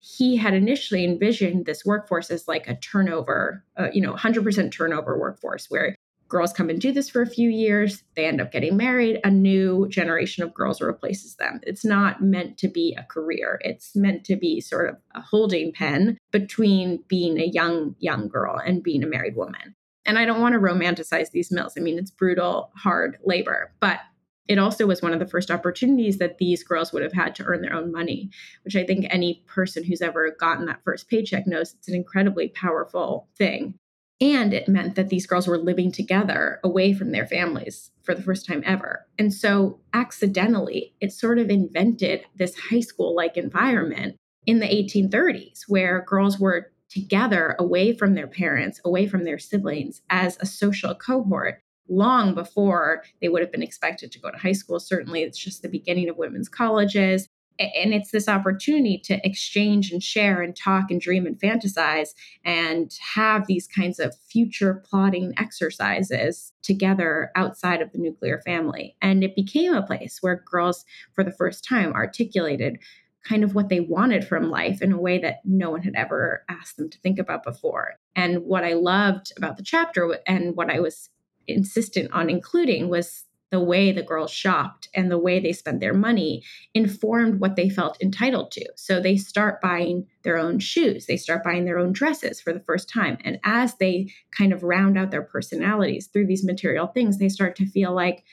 he 0.00 0.36
had 0.36 0.52
initially 0.52 1.02
envisioned 1.04 1.64
this 1.64 1.84
workforce 1.84 2.30
as 2.30 2.46
like 2.46 2.68
a 2.68 2.76
turnover, 2.76 3.64
uh, 3.78 3.88
you 3.92 4.02
know, 4.02 4.12
100% 4.12 4.70
turnover 4.70 5.18
workforce 5.18 5.66
where 5.70 5.96
girls 6.28 6.52
come 6.52 6.70
and 6.70 6.80
do 6.80 6.92
this 6.92 7.08
for 7.08 7.22
a 7.22 7.26
few 7.26 7.48
years 7.48 8.02
they 8.16 8.26
end 8.26 8.40
up 8.40 8.52
getting 8.52 8.76
married 8.76 9.20
a 9.24 9.30
new 9.30 9.88
generation 9.88 10.42
of 10.42 10.54
girls 10.54 10.80
replaces 10.80 11.36
them. 11.36 11.60
It's 11.62 11.84
not 11.84 12.22
meant 12.22 12.58
to 12.58 12.68
be 12.68 12.96
a 12.98 13.04
career. 13.04 13.60
It's 13.62 13.94
meant 13.94 14.24
to 14.24 14.36
be 14.36 14.60
sort 14.60 14.88
of 14.88 14.96
a 15.14 15.20
holding 15.20 15.72
pen 15.72 16.18
between 16.30 17.02
being 17.08 17.38
a 17.38 17.46
young 17.46 17.94
young 17.98 18.28
girl 18.28 18.56
and 18.56 18.82
being 18.82 19.02
a 19.02 19.08
married 19.08 19.36
woman. 19.36 19.74
And 20.06 20.18
i 20.18 20.24
don't 20.24 20.40
want 20.40 20.54
to 20.54 20.60
romanticize 20.60 21.30
these 21.30 21.50
mills. 21.52 21.74
I 21.76 21.80
mean 21.80 21.98
it's 21.98 22.10
brutal 22.10 22.70
hard 22.76 23.18
labor 23.24 23.72
but 23.80 24.00
it 24.46 24.58
also 24.58 24.86
was 24.86 25.00
one 25.00 25.12
of 25.12 25.20
the 25.20 25.26
first 25.26 25.50
opportunities 25.50 26.18
that 26.18 26.38
these 26.38 26.62
girls 26.62 26.92
would 26.92 27.02
have 27.02 27.12
had 27.12 27.34
to 27.36 27.44
earn 27.44 27.62
their 27.62 27.72
own 27.72 27.90
money, 27.90 28.30
which 28.62 28.76
I 28.76 28.84
think 28.84 29.06
any 29.08 29.42
person 29.46 29.82
who's 29.82 30.02
ever 30.02 30.36
gotten 30.38 30.66
that 30.66 30.82
first 30.84 31.08
paycheck 31.08 31.46
knows 31.46 31.74
it's 31.74 31.88
an 31.88 31.94
incredibly 31.94 32.48
powerful 32.48 33.28
thing. 33.36 33.74
And 34.20 34.54
it 34.54 34.68
meant 34.68 34.94
that 34.94 35.08
these 35.08 35.26
girls 35.26 35.48
were 35.48 35.58
living 35.58 35.90
together 35.90 36.60
away 36.62 36.94
from 36.94 37.10
their 37.10 37.26
families 37.26 37.90
for 38.02 38.14
the 38.14 38.22
first 38.22 38.46
time 38.46 38.62
ever. 38.64 39.06
And 39.18 39.34
so, 39.34 39.80
accidentally, 39.92 40.94
it 41.00 41.12
sort 41.12 41.38
of 41.38 41.50
invented 41.50 42.24
this 42.36 42.54
high 42.70 42.80
school 42.80 43.14
like 43.14 43.36
environment 43.36 44.16
in 44.46 44.60
the 44.60 44.66
1830s 44.66 45.62
where 45.66 46.04
girls 46.06 46.38
were 46.38 46.70
together 46.88 47.56
away 47.58 47.92
from 47.92 48.14
their 48.14 48.28
parents, 48.28 48.80
away 48.84 49.08
from 49.08 49.24
their 49.24 49.38
siblings 49.38 50.02
as 50.10 50.36
a 50.40 50.46
social 50.46 50.94
cohort 50.94 51.60
long 51.88 52.34
before 52.34 53.02
they 53.20 53.28
would 53.28 53.42
have 53.42 53.52
been 53.52 53.62
expected 53.62 54.10
to 54.12 54.20
go 54.20 54.30
to 54.30 54.38
high 54.38 54.52
school. 54.52 54.78
Certainly, 54.78 55.22
it's 55.22 55.38
just 55.38 55.62
the 55.62 55.68
beginning 55.68 56.08
of 56.08 56.16
women's 56.16 56.48
colleges 56.48 57.26
and 57.58 57.94
it's 57.94 58.10
this 58.10 58.28
opportunity 58.28 58.98
to 58.98 59.24
exchange 59.26 59.92
and 59.92 60.02
share 60.02 60.42
and 60.42 60.56
talk 60.56 60.90
and 60.90 61.00
dream 61.00 61.26
and 61.26 61.38
fantasize 61.38 62.10
and 62.44 62.96
have 63.14 63.46
these 63.46 63.66
kinds 63.66 63.98
of 63.98 64.16
future 64.28 64.82
plotting 64.88 65.32
exercises 65.36 66.52
together 66.62 67.30
outside 67.36 67.80
of 67.80 67.92
the 67.92 67.98
nuclear 67.98 68.40
family 68.44 68.96
and 69.00 69.22
it 69.22 69.36
became 69.36 69.74
a 69.74 69.86
place 69.86 70.18
where 70.20 70.42
girls 70.44 70.84
for 71.12 71.22
the 71.22 71.32
first 71.32 71.64
time 71.64 71.92
articulated 71.92 72.78
kind 73.24 73.42
of 73.42 73.54
what 73.54 73.68
they 73.68 73.80
wanted 73.80 74.26
from 74.26 74.50
life 74.50 74.82
in 74.82 74.92
a 74.92 75.00
way 75.00 75.18
that 75.18 75.40
no 75.44 75.70
one 75.70 75.82
had 75.82 75.94
ever 75.94 76.44
asked 76.48 76.76
them 76.76 76.90
to 76.90 76.98
think 76.98 77.18
about 77.18 77.42
before. 77.42 77.94
And 78.14 78.44
what 78.44 78.64
I 78.64 78.74
loved 78.74 79.32
about 79.36 79.56
the 79.56 79.62
chapter 79.62 80.18
and 80.26 80.54
what 80.54 80.70
I 80.70 80.80
was 80.80 81.08
insistent 81.46 82.12
on 82.12 82.30
including 82.30 82.88
was 82.88 83.24
the 83.54 83.60
way 83.60 83.92
the 83.92 84.02
girls 84.02 84.32
shopped 84.32 84.88
and 84.94 85.08
the 85.08 85.18
way 85.18 85.38
they 85.38 85.52
spent 85.52 85.78
their 85.78 85.94
money 85.94 86.42
informed 86.74 87.38
what 87.38 87.54
they 87.54 87.68
felt 87.68 87.96
entitled 88.02 88.50
to. 88.50 88.68
So 88.74 88.98
they 88.98 89.16
start 89.16 89.60
buying 89.60 90.08
their 90.24 90.36
own 90.36 90.58
shoes, 90.58 91.06
they 91.06 91.16
start 91.16 91.44
buying 91.44 91.64
their 91.64 91.78
own 91.78 91.92
dresses 91.92 92.40
for 92.40 92.52
the 92.52 92.64
first 92.66 92.88
time. 92.88 93.16
And 93.24 93.38
as 93.44 93.76
they 93.76 94.10
kind 94.32 94.52
of 94.52 94.64
round 94.64 94.98
out 94.98 95.12
their 95.12 95.22
personalities 95.22 96.08
through 96.08 96.26
these 96.26 96.44
material 96.44 96.88
things, 96.88 97.18
they 97.18 97.28
start 97.28 97.54
to 97.56 97.66
feel 97.66 97.94
like 97.94 98.24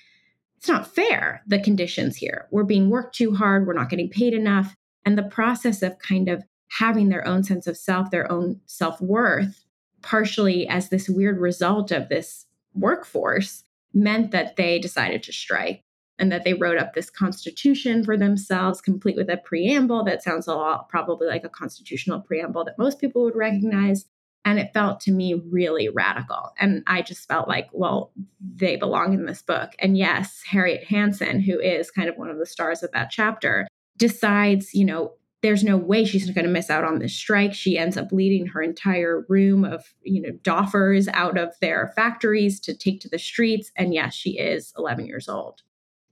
it's 0.58 0.68
not 0.68 0.92
fair, 0.92 1.44
the 1.46 1.60
conditions 1.60 2.18
here. 2.18 2.48
We're 2.50 2.64
being 2.64 2.90
worked 2.90 3.16
too 3.16 3.36
hard, 3.36 3.68
we're 3.68 3.74
not 3.74 3.90
getting 3.90 4.10
paid 4.10 4.34
enough. 4.34 4.76
And 5.06 5.16
the 5.16 5.24
process 5.24 5.84
of 5.84 6.00
kind 6.00 6.30
of 6.30 6.44
having 6.80 7.10
their 7.10 7.28
own 7.28 7.44
sense 7.44 7.68
of 7.68 7.78
self, 7.78 8.10
their 8.10 8.32
own 8.32 8.60
self 8.66 9.00
worth, 9.00 9.66
partially 10.02 10.68
as 10.68 10.90
this 10.90 11.08
weird 11.08 11.38
result 11.38 11.92
of 11.92 12.10
this 12.10 12.48
workforce 12.74 13.64
meant 13.94 14.32
that 14.32 14.56
they 14.56 14.80
decided 14.80 15.24
to 15.24 15.34
strike 15.34 15.84
and 16.20 16.32
that 16.32 16.44
they 16.44 16.54
wrote 16.54 16.78
up 16.78 16.94
this 16.94 17.10
constitution 17.10 18.04
for 18.04 18.16
themselves, 18.16 18.80
complete 18.80 19.16
with 19.16 19.30
a 19.30 19.38
preamble 19.38 20.04
that 20.04 20.22
sounds 20.22 20.48
a 20.48 20.54
lot 20.54 20.88
probably 20.88 21.28
like 21.28 21.44
a 21.44 21.50
constitutional 21.50 22.22
preamble 22.22 22.64
that 22.64 22.78
most 22.78 23.00
people 23.00 23.24
would 23.24 23.36
recognize. 23.36 24.06
And 24.46 24.60
it 24.60 24.74
felt 24.74 25.00
to 25.02 25.12
me 25.12 25.34
really 25.34 25.90
radical. 25.90 26.52
And 26.60 26.84
I 26.88 27.02
just 27.02 27.28
felt 27.28 27.48
like, 27.48 27.70
well, 27.74 28.12
they 28.40 28.76
belong 28.76 29.14
in 29.14 29.26
this 29.26 29.42
book. 29.42 29.72
And 29.80 29.98
yes, 29.98 30.42
Harriet 30.48 30.84
Hanson, 30.86 31.40
who 31.40 31.60
is 31.60 31.92
kind 31.92 32.10
of 32.10 32.18
one 32.18 32.30
of 32.30 32.38
the 32.38 32.46
stars 32.46 32.82
of 32.82 32.92
that 32.92 33.12
chapter, 33.12 33.68
decides, 33.98 34.74
you 34.74 34.86
know, 34.86 35.14
there's 35.42 35.64
no 35.64 35.76
way 35.76 36.06
she's 36.06 36.30
going 36.30 36.46
to 36.46 36.52
miss 36.52 36.70
out 36.70 36.84
on 36.84 37.00
this 37.00 37.16
strike. 37.16 37.54
She 37.54 37.78
ends 37.78 37.98
up 37.98 38.12
leading 38.12 38.46
her 38.48 38.62
entire 38.62 39.26
room 39.28 39.66
of, 39.66 39.94
you 40.04 40.22
know, 40.22 40.32
doffers 40.44 41.08
out 41.14 41.38
of 41.38 41.54
their 41.62 41.92
factories 41.96 42.60
to 42.62 42.76
take 42.76 43.02
to 43.02 43.10
the 43.10 43.18
streets. 43.18 43.72
And 43.76 43.94
yes, 43.94 44.14
she 44.14 44.38
is 44.38 44.72
11 44.78 45.08
years 45.08 45.28
old. 45.28 45.64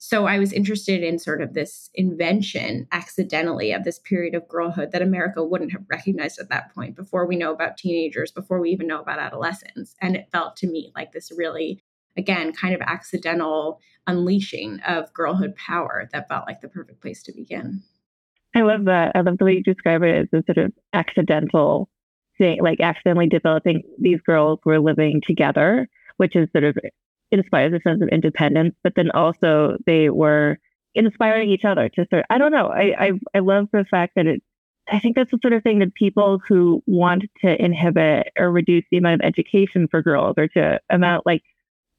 So 0.01 0.25
I 0.25 0.39
was 0.39 0.53
interested 0.53 1.03
in 1.03 1.19
sort 1.19 1.41
of 1.41 1.53
this 1.53 1.89
invention 1.93 2.87
accidentally 2.91 3.73
of 3.73 3.83
this 3.83 3.99
period 3.99 4.33
of 4.33 4.47
girlhood 4.47 4.93
that 4.93 5.01
America 5.01 5.43
wouldn't 5.43 5.73
have 5.73 5.83
recognized 5.89 6.39
at 6.39 6.49
that 6.49 6.73
point 6.73 6.95
before 6.95 7.27
we 7.27 7.35
know 7.35 7.51
about 7.51 7.77
teenagers, 7.77 8.31
before 8.31 8.61
we 8.61 8.71
even 8.71 8.87
know 8.87 9.01
about 9.01 9.19
adolescents. 9.19 9.95
And 10.01 10.15
it 10.15 10.29
felt 10.31 10.55
to 10.57 10.67
me 10.67 10.93
like 10.95 11.11
this 11.11 11.33
really, 11.35 11.83
again, 12.15 12.53
kind 12.53 12.73
of 12.73 12.79
accidental 12.79 13.81
unleashing 14.07 14.79
of 14.87 15.13
girlhood 15.13 15.55
power 15.57 16.07
that 16.13 16.29
felt 16.29 16.47
like 16.47 16.61
the 16.61 16.69
perfect 16.69 17.01
place 17.01 17.21
to 17.23 17.33
begin. 17.33 17.83
I 18.55 18.61
love 18.61 18.85
that. 18.85 19.11
I 19.15 19.21
love 19.21 19.37
the 19.37 19.45
way 19.45 19.53
you 19.53 19.63
describe 19.63 20.03
it 20.03 20.27
as 20.33 20.39
a 20.39 20.43
sort 20.45 20.57
of 20.57 20.73
accidental 20.93 21.89
thing, 22.37 22.61
like 22.61 22.79
accidentally 22.79 23.27
developing 23.27 23.83
these 23.99 24.19
girls 24.21 24.59
who 24.63 24.71
are 24.71 24.79
living 24.79 25.21
together, 25.25 25.87
which 26.17 26.35
is 26.35 26.49
sort 26.51 26.63
of 26.63 26.77
inspires 27.31 27.73
a 27.73 27.81
sense 27.87 28.01
of 28.01 28.09
independence, 28.09 28.75
but 28.83 28.93
then 28.95 29.11
also 29.11 29.77
they 29.85 30.09
were 30.09 30.57
inspiring 30.95 31.49
each 31.49 31.65
other 31.65 31.89
to 31.89 32.07
sort. 32.09 32.25
I 32.29 32.37
don't 32.37 32.51
know. 32.51 32.67
I 32.67 32.95
I, 32.97 33.11
I 33.35 33.39
love 33.39 33.67
the 33.71 33.85
fact 33.89 34.13
that 34.15 34.25
it. 34.25 34.43
I 34.91 34.97
think 34.97 35.15
that's 35.15 35.29
the 35.29 35.37
sort 35.43 35.53
of 35.53 35.61
thing 35.61 35.79
that 35.79 35.93
people 35.93 36.41
who 36.47 36.81
want 36.87 37.25
to 37.41 37.63
inhibit 37.63 38.31
or 38.39 38.49
reduce 38.51 38.83
the 38.89 38.97
amount 38.97 39.21
of 39.21 39.27
education 39.27 39.87
for 39.87 40.01
girls 40.01 40.33
or 40.35 40.47
to 40.47 40.79
amount 40.89 41.27
like 41.27 41.43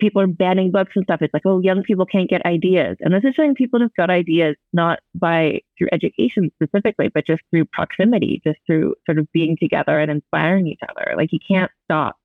people 0.00 0.20
are 0.20 0.26
banning 0.26 0.70
books 0.70 0.92
and 0.96 1.04
stuff. 1.04 1.22
It's 1.22 1.32
like, 1.32 1.46
oh, 1.46 1.60
young 1.60 1.82
people 1.82 2.06
can't 2.06 2.28
get 2.28 2.44
ideas. 2.44 2.96
And 3.00 3.14
this 3.14 3.24
is 3.24 3.34
showing 3.34 3.54
people 3.54 3.78
just 3.78 3.94
got 3.96 4.10
ideas 4.10 4.56
not 4.72 5.00
by 5.14 5.60
through 5.78 5.88
education 5.92 6.50
specifically, 6.56 7.08
but 7.08 7.26
just 7.26 7.42
through 7.50 7.66
proximity, 7.66 8.40
just 8.44 8.58
through 8.66 8.94
sort 9.06 9.18
of 9.18 9.30
being 9.32 9.56
together 9.56 9.98
and 9.98 10.10
inspiring 10.10 10.66
each 10.66 10.80
other. 10.88 11.14
Like 11.16 11.32
you 11.32 11.38
can't 11.46 11.70
stop 11.84 12.16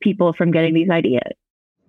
people 0.00 0.32
from 0.32 0.50
getting 0.50 0.74
these 0.74 0.90
ideas. 0.90 1.32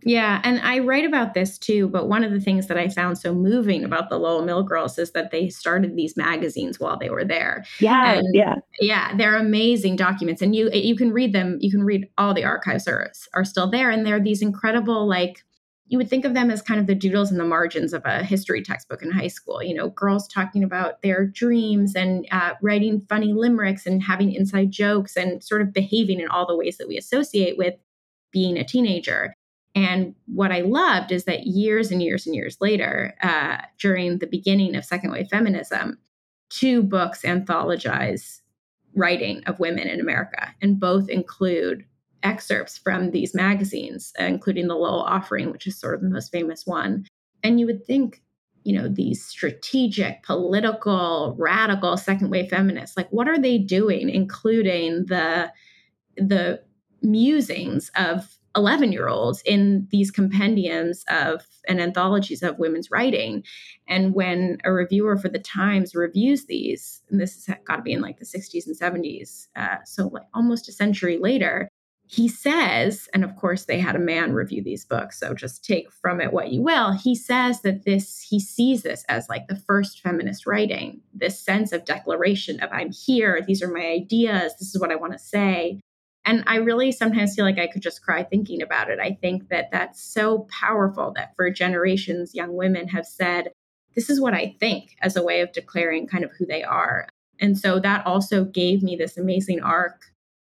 Yeah, 0.05 0.41
and 0.43 0.59
I 0.61 0.79
write 0.79 1.05
about 1.05 1.33
this 1.33 1.57
too, 1.57 1.87
but 1.87 2.07
one 2.07 2.23
of 2.23 2.31
the 2.31 2.39
things 2.39 2.67
that 2.67 2.77
I 2.77 2.89
found 2.89 3.17
so 3.17 3.33
moving 3.33 3.83
about 3.83 4.09
the 4.09 4.17
Lowell 4.17 4.43
Mill 4.43 4.63
girls 4.63 4.97
is 4.97 5.11
that 5.11 5.31
they 5.31 5.49
started 5.49 5.95
these 5.95 6.17
magazines 6.17 6.79
while 6.79 6.97
they 6.97 7.09
were 7.09 7.25
there. 7.25 7.65
Yeah, 7.79 8.13
and 8.13 8.27
yeah. 8.33 8.55
Yeah, 8.79 9.15
they're 9.15 9.37
amazing 9.37 9.95
documents 9.95 10.41
and 10.41 10.55
you 10.55 10.69
you 10.73 10.95
can 10.95 11.11
read 11.11 11.33
them, 11.33 11.57
you 11.61 11.71
can 11.71 11.83
read 11.83 12.07
all 12.17 12.33
the 12.33 12.43
archives 12.43 12.87
are 12.87 13.11
are 13.33 13.45
still 13.45 13.69
there 13.69 13.89
and 13.89 14.05
they're 14.05 14.19
these 14.19 14.41
incredible 14.41 15.07
like 15.07 15.43
you 15.87 15.97
would 15.97 16.09
think 16.09 16.25
of 16.25 16.33
them 16.33 16.49
as 16.49 16.61
kind 16.61 16.79
of 16.79 16.87
the 16.87 16.95
doodles 16.95 17.31
in 17.31 17.37
the 17.37 17.43
margins 17.43 17.93
of 17.93 18.01
a 18.05 18.23
history 18.23 18.63
textbook 18.63 19.03
in 19.03 19.11
high 19.11 19.27
school. 19.27 19.61
You 19.61 19.75
know, 19.75 19.89
girls 19.89 20.27
talking 20.27 20.63
about 20.63 21.01
their 21.01 21.27
dreams 21.27 21.95
and 21.95 22.25
uh, 22.31 22.53
writing 22.61 23.05
funny 23.09 23.33
limericks 23.33 23.85
and 23.85 24.01
having 24.01 24.31
inside 24.31 24.71
jokes 24.71 25.15
and 25.15 25.43
sort 25.43 25.61
of 25.61 25.73
behaving 25.73 26.19
in 26.19 26.27
all 26.29 26.47
the 26.47 26.55
ways 26.55 26.77
that 26.77 26.87
we 26.87 26.97
associate 26.97 27.57
with 27.57 27.75
being 28.31 28.57
a 28.57 28.63
teenager. 28.63 29.35
And 29.75 30.13
what 30.27 30.51
I 30.51 30.61
loved 30.61 31.11
is 31.11 31.25
that 31.25 31.47
years 31.47 31.91
and 31.91 32.01
years 32.01 32.25
and 32.25 32.35
years 32.35 32.57
later, 32.61 33.15
uh, 33.23 33.57
during 33.79 34.19
the 34.19 34.27
beginning 34.27 34.75
of 34.75 34.85
second 34.85 35.11
wave 35.11 35.27
feminism, 35.29 35.97
two 36.49 36.83
books 36.83 37.23
anthologize 37.23 38.41
writing 38.95 39.43
of 39.45 39.59
women 39.59 39.87
in 39.87 39.99
America, 39.99 40.53
and 40.61 40.79
both 40.79 41.09
include 41.09 41.85
excerpts 42.21 42.77
from 42.77 43.11
these 43.11 43.33
magazines, 43.33 44.13
uh, 44.19 44.25
including 44.25 44.67
the 44.67 44.75
Lowell 44.75 45.01
Offering, 45.01 45.51
which 45.51 45.67
is 45.67 45.79
sort 45.79 45.95
of 45.95 46.01
the 46.01 46.09
most 46.09 46.31
famous 46.31 46.65
one. 46.65 47.05
And 47.43 47.59
you 47.59 47.65
would 47.65 47.85
think, 47.85 48.21
you 48.63 48.73
know, 48.79 48.87
these 48.87 49.25
strategic, 49.25 50.23
political, 50.23 51.35
radical 51.37 51.97
second 51.97 52.29
wave 52.29 52.49
feminists, 52.49 52.95
like 52.95 53.09
what 53.09 53.27
are 53.27 53.39
they 53.39 53.57
doing, 53.57 54.09
including 54.09 55.05
the 55.07 55.51
the 56.15 56.61
musings 57.01 57.91
of 57.95 58.37
11 58.55 58.91
year 58.91 59.07
olds 59.07 59.41
in 59.45 59.87
these 59.91 60.11
compendiums 60.11 61.03
of 61.09 61.45
and 61.67 61.81
anthologies 61.81 62.43
of 62.43 62.59
women's 62.59 62.91
writing. 62.91 63.43
And 63.87 64.13
when 64.13 64.57
a 64.63 64.71
reviewer 64.71 65.17
for 65.17 65.29
the 65.29 65.39
Times 65.39 65.95
reviews 65.95 66.45
these, 66.45 67.01
and 67.09 67.19
this 67.19 67.45
has 67.47 67.57
got 67.65 67.77
to 67.77 67.81
be 67.81 67.93
in 67.93 68.01
like 68.01 68.19
the 68.19 68.25
60s 68.25 68.67
and 68.67 68.77
70s, 68.77 69.47
uh, 69.55 69.77
so 69.85 70.07
like 70.07 70.27
almost 70.33 70.69
a 70.69 70.71
century 70.71 71.17
later, 71.17 71.69
he 72.07 72.27
says, 72.27 73.09
and 73.13 73.23
of 73.23 73.35
course 73.35 73.65
they 73.65 73.79
had 73.79 73.95
a 73.95 73.99
man 73.99 74.33
review 74.33 74.61
these 74.61 74.85
books, 74.85 75.19
so 75.19 75.33
just 75.33 75.65
take 75.65 75.91
from 75.91 76.21
it 76.21 76.33
what 76.33 76.51
you 76.51 76.61
will. 76.61 76.91
He 76.91 77.15
says 77.15 77.61
that 77.61 77.85
this, 77.85 78.21
he 78.29 78.39
sees 78.39 78.83
this 78.83 79.03
as 79.09 79.29
like 79.29 79.47
the 79.47 79.55
first 79.55 80.01
feminist 80.01 80.45
writing, 80.45 81.01
this 81.13 81.39
sense 81.39 81.71
of 81.71 81.85
declaration 81.85 82.59
of 82.59 82.69
I'm 82.71 82.91
here, 82.91 83.41
these 83.47 83.63
are 83.63 83.71
my 83.71 83.85
ideas, 83.85 84.53
this 84.59 84.75
is 84.75 84.79
what 84.79 84.91
I 84.91 84.95
want 84.95 85.13
to 85.13 85.19
say. 85.19 85.79
And 86.25 86.43
I 86.47 86.55
really 86.57 86.91
sometimes 86.91 87.35
feel 87.35 87.45
like 87.45 87.59
I 87.59 87.67
could 87.67 87.81
just 87.81 88.01
cry 88.01 88.23
thinking 88.23 88.61
about 88.61 88.89
it. 88.89 88.99
I 88.99 89.17
think 89.21 89.49
that 89.49 89.71
that's 89.71 90.01
so 90.01 90.47
powerful 90.49 91.11
that 91.15 91.35
for 91.35 91.49
generations, 91.49 92.33
young 92.33 92.55
women 92.55 92.87
have 92.89 93.05
said, 93.05 93.51
This 93.95 94.09
is 94.09 94.21
what 94.21 94.33
I 94.33 94.55
think 94.59 94.95
as 95.01 95.15
a 95.15 95.23
way 95.23 95.41
of 95.41 95.51
declaring 95.51 96.07
kind 96.07 96.23
of 96.23 96.31
who 96.37 96.45
they 96.45 96.63
are. 96.63 97.07
And 97.39 97.57
so 97.57 97.79
that 97.79 98.05
also 98.05 98.45
gave 98.45 98.83
me 98.83 98.95
this 98.95 99.17
amazing 99.17 99.61
arc 99.61 100.05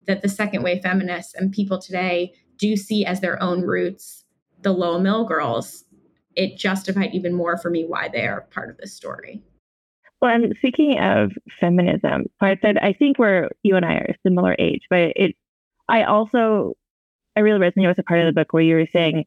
that 0.06 0.22
the 0.22 0.28
second 0.28 0.62
wave 0.62 0.82
feminists 0.82 1.34
and 1.34 1.52
people 1.52 1.80
today 1.80 2.32
do 2.58 2.76
see 2.76 3.04
as 3.04 3.20
their 3.20 3.42
own 3.42 3.62
roots, 3.62 4.24
the 4.62 4.72
Lowell 4.72 5.00
Mill 5.00 5.24
girls. 5.24 5.84
It 6.36 6.56
justified 6.56 7.10
even 7.12 7.34
more 7.34 7.56
for 7.56 7.70
me 7.70 7.84
why 7.84 8.08
they 8.08 8.26
are 8.26 8.42
part 8.52 8.70
of 8.70 8.76
this 8.76 8.94
story. 8.94 9.42
Well, 10.20 10.34
and 10.34 10.54
speaking 10.58 10.98
of 10.98 11.32
feminism, 11.60 12.26
So 12.40 12.46
I 12.46 12.56
said 12.62 12.78
I 12.78 12.92
think 12.92 13.18
we're 13.18 13.48
you 13.62 13.76
and 13.76 13.84
I 13.84 13.94
are 13.94 14.06
a 14.10 14.18
similar 14.22 14.54
age, 14.58 14.82
but 14.88 15.12
it 15.16 15.34
I 15.88 16.04
also, 16.04 16.74
I 17.36 17.40
really 17.40 17.60
resonate 17.60 17.88
with 17.88 17.98
a 17.98 18.02
part 18.02 18.20
of 18.20 18.26
the 18.26 18.38
book 18.38 18.52
where 18.52 18.62
you 18.62 18.76
were 18.76 18.88
saying, 18.92 19.24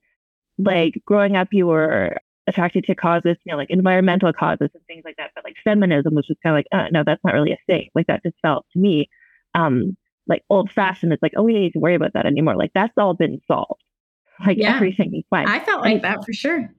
like, 0.57 1.01
growing 1.05 1.35
up, 1.35 1.49
you 1.51 1.67
were 1.67 2.17
attracted 2.49 2.83
to 2.85 2.95
causes, 2.95 3.37
you 3.45 3.51
know, 3.51 3.57
like 3.57 3.69
environmental 3.69 4.33
causes 4.33 4.69
and 4.73 4.83
things 4.87 5.03
like 5.05 5.15
that. 5.17 5.31
But 5.35 5.43
like 5.43 5.55
feminism 5.63 6.15
was 6.15 6.27
just 6.27 6.41
kind 6.41 6.55
of 6.55 6.57
like, 6.57 6.67
uh, 6.71 6.89
no, 6.91 7.03
that's 7.05 7.23
not 7.23 7.33
really 7.33 7.51
a 7.51 7.59
thing. 7.67 7.89
Like 7.95 8.07
that 8.07 8.23
just 8.23 8.35
felt 8.41 8.65
to 8.73 8.79
me, 8.79 9.09
um, 9.53 9.95
like 10.27 10.43
old 10.49 10.71
fashioned. 10.71 11.13
It's 11.13 11.21
like, 11.21 11.33
oh, 11.37 11.43
we 11.43 11.53
don't 11.53 11.61
need 11.61 11.73
to 11.73 11.79
worry 11.79 11.95
about 11.95 12.13
that 12.13 12.25
anymore. 12.25 12.55
Like 12.55 12.71
that's 12.73 12.93
all 12.97 13.13
been 13.13 13.39
solved. 13.47 13.83
Like 14.45 14.57
yeah. 14.57 14.75
everything 14.75 15.13
is 15.15 15.23
fine. 15.29 15.47
I 15.47 15.59
felt 15.59 15.81
like 15.81 15.95
and, 15.95 16.03
that 16.03 16.25
for 16.25 16.33
sure. 16.33 16.73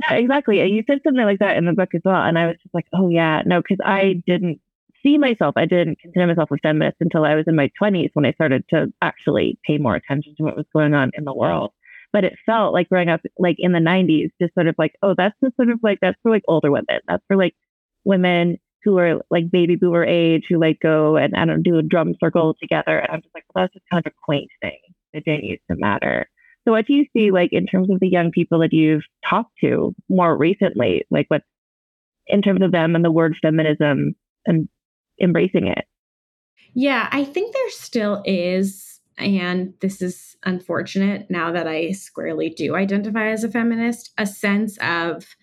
Yeah, 0.00 0.14
exactly. 0.14 0.60
And 0.60 0.70
you 0.70 0.82
said 0.86 1.00
something 1.04 1.24
like 1.24 1.38
that 1.38 1.56
in 1.56 1.64
the 1.64 1.72
book 1.72 1.90
as 1.94 2.02
well. 2.04 2.20
And 2.20 2.38
I 2.38 2.48
was 2.48 2.56
just 2.62 2.74
like, 2.74 2.86
oh 2.92 3.08
yeah, 3.08 3.42
no, 3.46 3.62
because 3.62 3.78
I 3.84 4.22
didn't 4.26 4.60
see 5.04 5.18
myself. 5.18 5.54
I 5.56 5.66
didn't 5.66 6.00
consider 6.00 6.26
myself 6.26 6.50
a 6.50 6.56
feminist 6.58 6.96
until 7.00 7.24
I 7.24 7.34
was 7.34 7.44
in 7.46 7.56
my 7.56 7.70
20s 7.80 8.10
when 8.14 8.26
I 8.26 8.32
started 8.32 8.64
to 8.70 8.92
actually 9.02 9.58
pay 9.66 9.78
more 9.78 9.94
attention 9.94 10.34
to 10.36 10.42
what 10.44 10.56
was 10.56 10.66
going 10.72 10.94
on 10.94 11.10
in 11.14 11.24
the 11.24 11.34
world. 11.34 11.72
But 12.12 12.24
it 12.24 12.34
felt 12.46 12.72
like 12.72 12.88
growing 12.88 13.08
up 13.08 13.20
like 13.38 13.56
in 13.58 13.72
the 13.72 13.80
90s, 13.80 14.30
just 14.40 14.54
sort 14.54 14.68
of 14.68 14.76
like, 14.78 14.94
oh, 15.02 15.14
that's 15.16 15.36
just 15.42 15.56
sort 15.56 15.70
of 15.70 15.80
like, 15.82 15.98
that's 16.00 16.18
for 16.22 16.30
like 16.30 16.44
older 16.48 16.70
women. 16.70 17.00
That's 17.06 17.24
for 17.28 17.36
like 17.36 17.54
women 18.04 18.58
who 18.84 18.98
are 18.98 19.20
like 19.30 19.50
baby 19.50 19.76
boomer 19.76 20.04
age 20.04 20.44
who 20.48 20.60
like 20.60 20.78
go 20.80 21.16
and 21.16 21.34
I 21.34 21.44
don't 21.44 21.62
do 21.62 21.78
a 21.78 21.82
drum 21.82 22.14
circle 22.22 22.54
together. 22.60 22.98
And 22.98 23.10
I'm 23.10 23.22
just 23.22 23.34
like, 23.34 23.44
well, 23.54 23.64
that's 23.64 23.74
just 23.74 23.86
kind 23.90 24.04
of 24.04 24.12
a 24.12 24.14
quaint 24.24 24.50
thing. 24.60 24.78
It 25.12 25.24
didn't 25.24 25.44
used 25.44 25.62
to 25.70 25.76
matter. 25.76 26.28
So 26.64 26.72
what 26.72 26.86
do 26.86 26.94
you 26.94 27.06
see 27.14 27.30
like 27.30 27.52
in 27.52 27.66
terms 27.66 27.90
of 27.90 28.00
the 28.00 28.08
young 28.08 28.30
people 28.30 28.60
that 28.60 28.72
you've 28.72 29.04
talked 29.28 29.52
to 29.60 29.94
more 30.08 30.36
recently? 30.36 31.04
Like 31.10 31.26
what 31.28 31.42
in 32.26 32.42
terms 32.42 32.62
of 32.62 32.72
them 32.72 32.94
and 32.94 33.04
the 33.04 33.10
word 33.10 33.36
feminism 33.42 34.14
and 34.46 34.68
embracing 35.20 35.66
it. 35.66 35.84
Yeah, 36.74 37.08
I 37.12 37.24
think 37.24 37.54
there 37.54 37.70
still 37.70 38.22
is, 38.24 39.00
and 39.16 39.74
this 39.80 40.02
is 40.02 40.36
unfortunate 40.44 41.30
now 41.30 41.52
that 41.52 41.68
I 41.68 41.92
squarely 41.92 42.50
do 42.50 42.74
identify 42.74 43.28
as 43.28 43.44
a 43.44 43.50
feminist, 43.50 44.10
a 44.18 44.26
sense 44.26 44.76
of 44.78 45.36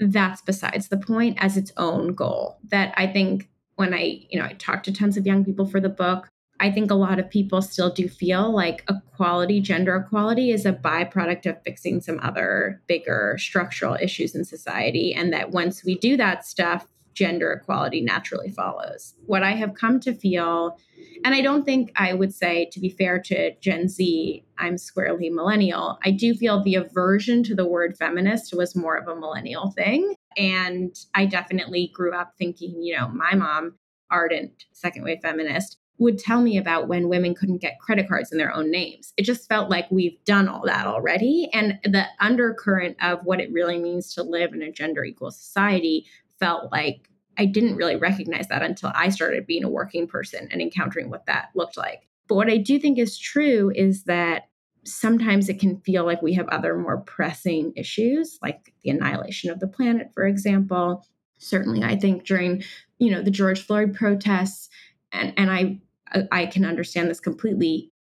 that's 0.00 0.40
besides 0.42 0.88
the 0.88 0.96
point 0.96 1.38
as 1.40 1.56
its 1.56 1.72
own 1.76 2.14
goal. 2.14 2.58
That 2.68 2.94
I 2.96 3.08
think 3.08 3.48
when 3.74 3.92
I, 3.92 4.26
you 4.30 4.38
know, 4.38 4.44
I 4.44 4.52
talked 4.54 4.84
to 4.84 4.92
tons 4.92 5.16
of 5.16 5.26
young 5.26 5.44
people 5.44 5.66
for 5.66 5.80
the 5.80 5.88
book, 5.88 6.28
I 6.60 6.70
think 6.70 6.90
a 6.90 6.96
lot 6.96 7.18
of 7.18 7.30
people 7.30 7.62
still 7.62 7.90
do 7.90 8.08
feel 8.08 8.52
like 8.52 8.84
equality, 8.88 9.60
gender 9.60 9.96
equality, 9.96 10.50
is 10.50 10.66
a 10.66 10.72
byproduct 10.72 11.46
of 11.46 11.62
fixing 11.62 12.00
some 12.00 12.18
other 12.20 12.82
bigger 12.88 13.36
structural 13.38 13.96
issues 14.00 14.34
in 14.34 14.44
society. 14.44 15.14
And 15.14 15.32
that 15.32 15.50
once 15.50 15.84
we 15.84 15.96
do 15.96 16.16
that 16.16 16.44
stuff, 16.44 16.86
gender 17.18 17.50
equality 17.50 18.00
naturally 18.00 18.50
follows. 18.50 19.14
What 19.26 19.42
I 19.42 19.50
have 19.52 19.74
come 19.74 19.98
to 20.00 20.14
feel, 20.14 20.78
and 21.24 21.34
I 21.34 21.40
don't 21.40 21.64
think 21.64 21.90
I 21.96 22.14
would 22.14 22.32
say, 22.32 22.70
to 22.70 22.78
be 22.78 22.90
fair 22.90 23.20
to 23.22 23.56
Gen 23.56 23.88
Z, 23.88 24.44
I'm 24.56 24.78
squarely 24.78 25.28
millennial. 25.28 25.98
I 26.04 26.12
do 26.12 26.32
feel 26.34 26.62
the 26.62 26.76
aversion 26.76 27.42
to 27.44 27.56
the 27.56 27.66
word 27.66 27.96
feminist 27.98 28.54
was 28.56 28.76
more 28.76 28.96
of 28.96 29.08
a 29.08 29.18
millennial 29.18 29.72
thing. 29.72 30.14
And 30.36 30.94
I 31.12 31.26
definitely 31.26 31.90
grew 31.92 32.14
up 32.14 32.34
thinking, 32.38 32.80
you 32.82 32.96
know, 32.96 33.08
my 33.08 33.34
mom, 33.34 33.74
ardent 34.12 34.66
second 34.72 35.02
wave 35.02 35.18
feminist, 35.20 35.76
would 35.98 36.18
tell 36.18 36.40
me 36.40 36.56
about 36.56 36.86
when 36.86 37.08
women 37.08 37.34
couldn't 37.34 37.60
get 37.60 37.80
credit 37.80 38.06
cards 38.06 38.30
in 38.30 38.38
their 38.38 38.54
own 38.54 38.70
names. 38.70 39.12
It 39.16 39.24
just 39.24 39.48
felt 39.48 39.68
like 39.68 39.90
we've 39.90 40.24
done 40.24 40.48
all 40.48 40.62
that 40.66 40.86
already. 40.86 41.50
And 41.52 41.80
the 41.82 42.04
undercurrent 42.20 42.96
of 43.02 43.24
what 43.24 43.40
it 43.40 43.52
really 43.52 43.78
means 43.78 44.14
to 44.14 44.22
live 44.22 44.52
in 44.52 44.62
a 44.62 44.70
gender 44.70 45.04
equal 45.04 45.32
society 45.32 46.06
felt 46.38 46.70
like 46.72 47.08
I 47.38 47.46
didn't 47.46 47.76
really 47.76 47.96
recognize 47.96 48.48
that 48.48 48.62
until 48.62 48.90
I 48.94 49.10
started 49.10 49.46
being 49.46 49.64
a 49.64 49.70
working 49.70 50.08
person 50.08 50.48
and 50.50 50.60
encountering 50.60 51.08
what 51.08 51.26
that 51.26 51.50
looked 51.54 51.76
like. 51.76 52.08
But 52.28 52.34
what 52.34 52.50
I 52.50 52.56
do 52.56 52.78
think 52.78 52.98
is 52.98 53.16
true 53.16 53.72
is 53.74 54.04
that 54.04 54.48
sometimes 54.84 55.48
it 55.48 55.60
can 55.60 55.80
feel 55.80 56.04
like 56.04 56.22
we 56.22 56.34
have 56.34 56.48
other 56.48 56.76
more 56.76 56.98
pressing 56.98 57.72
issues, 57.76 58.38
like 58.42 58.72
the 58.82 58.90
annihilation 58.90 59.50
of 59.50 59.60
the 59.60 59.68
planet, 59.68 60.10
for 60.12 60.26
example. 60.26 61.04
Certainly, 61.38 61.84
I 61.84 61.96
think 61.96 62.24
during 62.24 62.64
you 62.98 63.10
know 63.10 63.22
the 63.22 63.30
George 63.30 63.60
Floyd 63.60 63.94
protests, 63.94 64.68
and 65.12 65.32
and 65.36 65.50
I 65.50 65.80
I 66.32 66.46
can 66.46 66.64
understand 66.64 67.08
this 67.08 67.20
completely. 67.20 67.92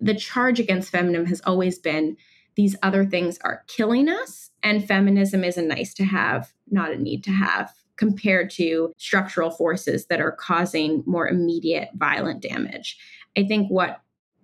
The 0.00 0.14
charge 0.14 0.60
against 0.60 0.90
feminism 0.90 1.26
has 1.26 1.40
always 1.44 1.78
been 1.78 2.16
these 2.54 2.76
other 2.82 3.04
things 3.04 3.38
are 3.44 3.64
killing 3.66 4.08
us, 4.08 4.50
and 4.62 4.86
feminism 4.86 5.44
is 5.44 5.56
a 5.56 5.62
nice 5.62 5.92
to 5.94 6.04
have, 6.04 6.52
not 6.70 6.92
a 6.92 6.96
need 6.96 7.22
to 7.24 7.30
have, 7.30 7.72
compared 7.98 8.48
to 8.48 8.92
structural 8.96 9.50
forces 9.50 10.06
that 10.06 10.20
are 10.20 10.32
causing 10.32 11.02
more 11.06 11.28
immediate 11.28 11.90
violent 11.94 12.40
damage. 12.40 12.96
I 13.36 13.44
think 13.44 13.68
what 13.68 14.00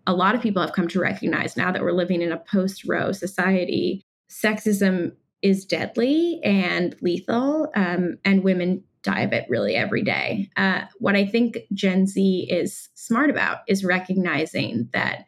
a 0.07 0.13
lot 0.15 0.35
of 0.35 0.43
people 0.43 0.61
have 0.61 0.75
come 0.75 0.89
to 0.89 1.01
recognize 1.01 1.57
now 1.57 1.73
that 1.73 1.83
we're 1.83 1.93
living 1.93 2.21
in 2.21 2.33
a 2.33 2.37
post 2.37 2.85
Roe 2.85 3.13
society, 3.13 4.03
sexism 4.29 5.13
is 5.41 5.65
deadly 5.65 6.41
and 6.43 6.95
lethal, 7.01 7.71
um, 7.75 8.19
and 8.25 8.45
women 8.45 8.83
die 9.03 9.21
of 9.21 9.33
it 9.33 9.47
really 9.49 9.77
every 9.77 10.03
day. 10.03 10.49
Uh, 10.57 10.83
what 10.99 11.15
I 11.15 11.27
think 11.27 11.59
Gen 11.73 12.07
Z 12.07 12.49
is 12.51 12.89
smart 12.95 13.31
about 13.31 13.59
is 13.69 13.85
recognizing 13.85 14.89
that 14.93 15.27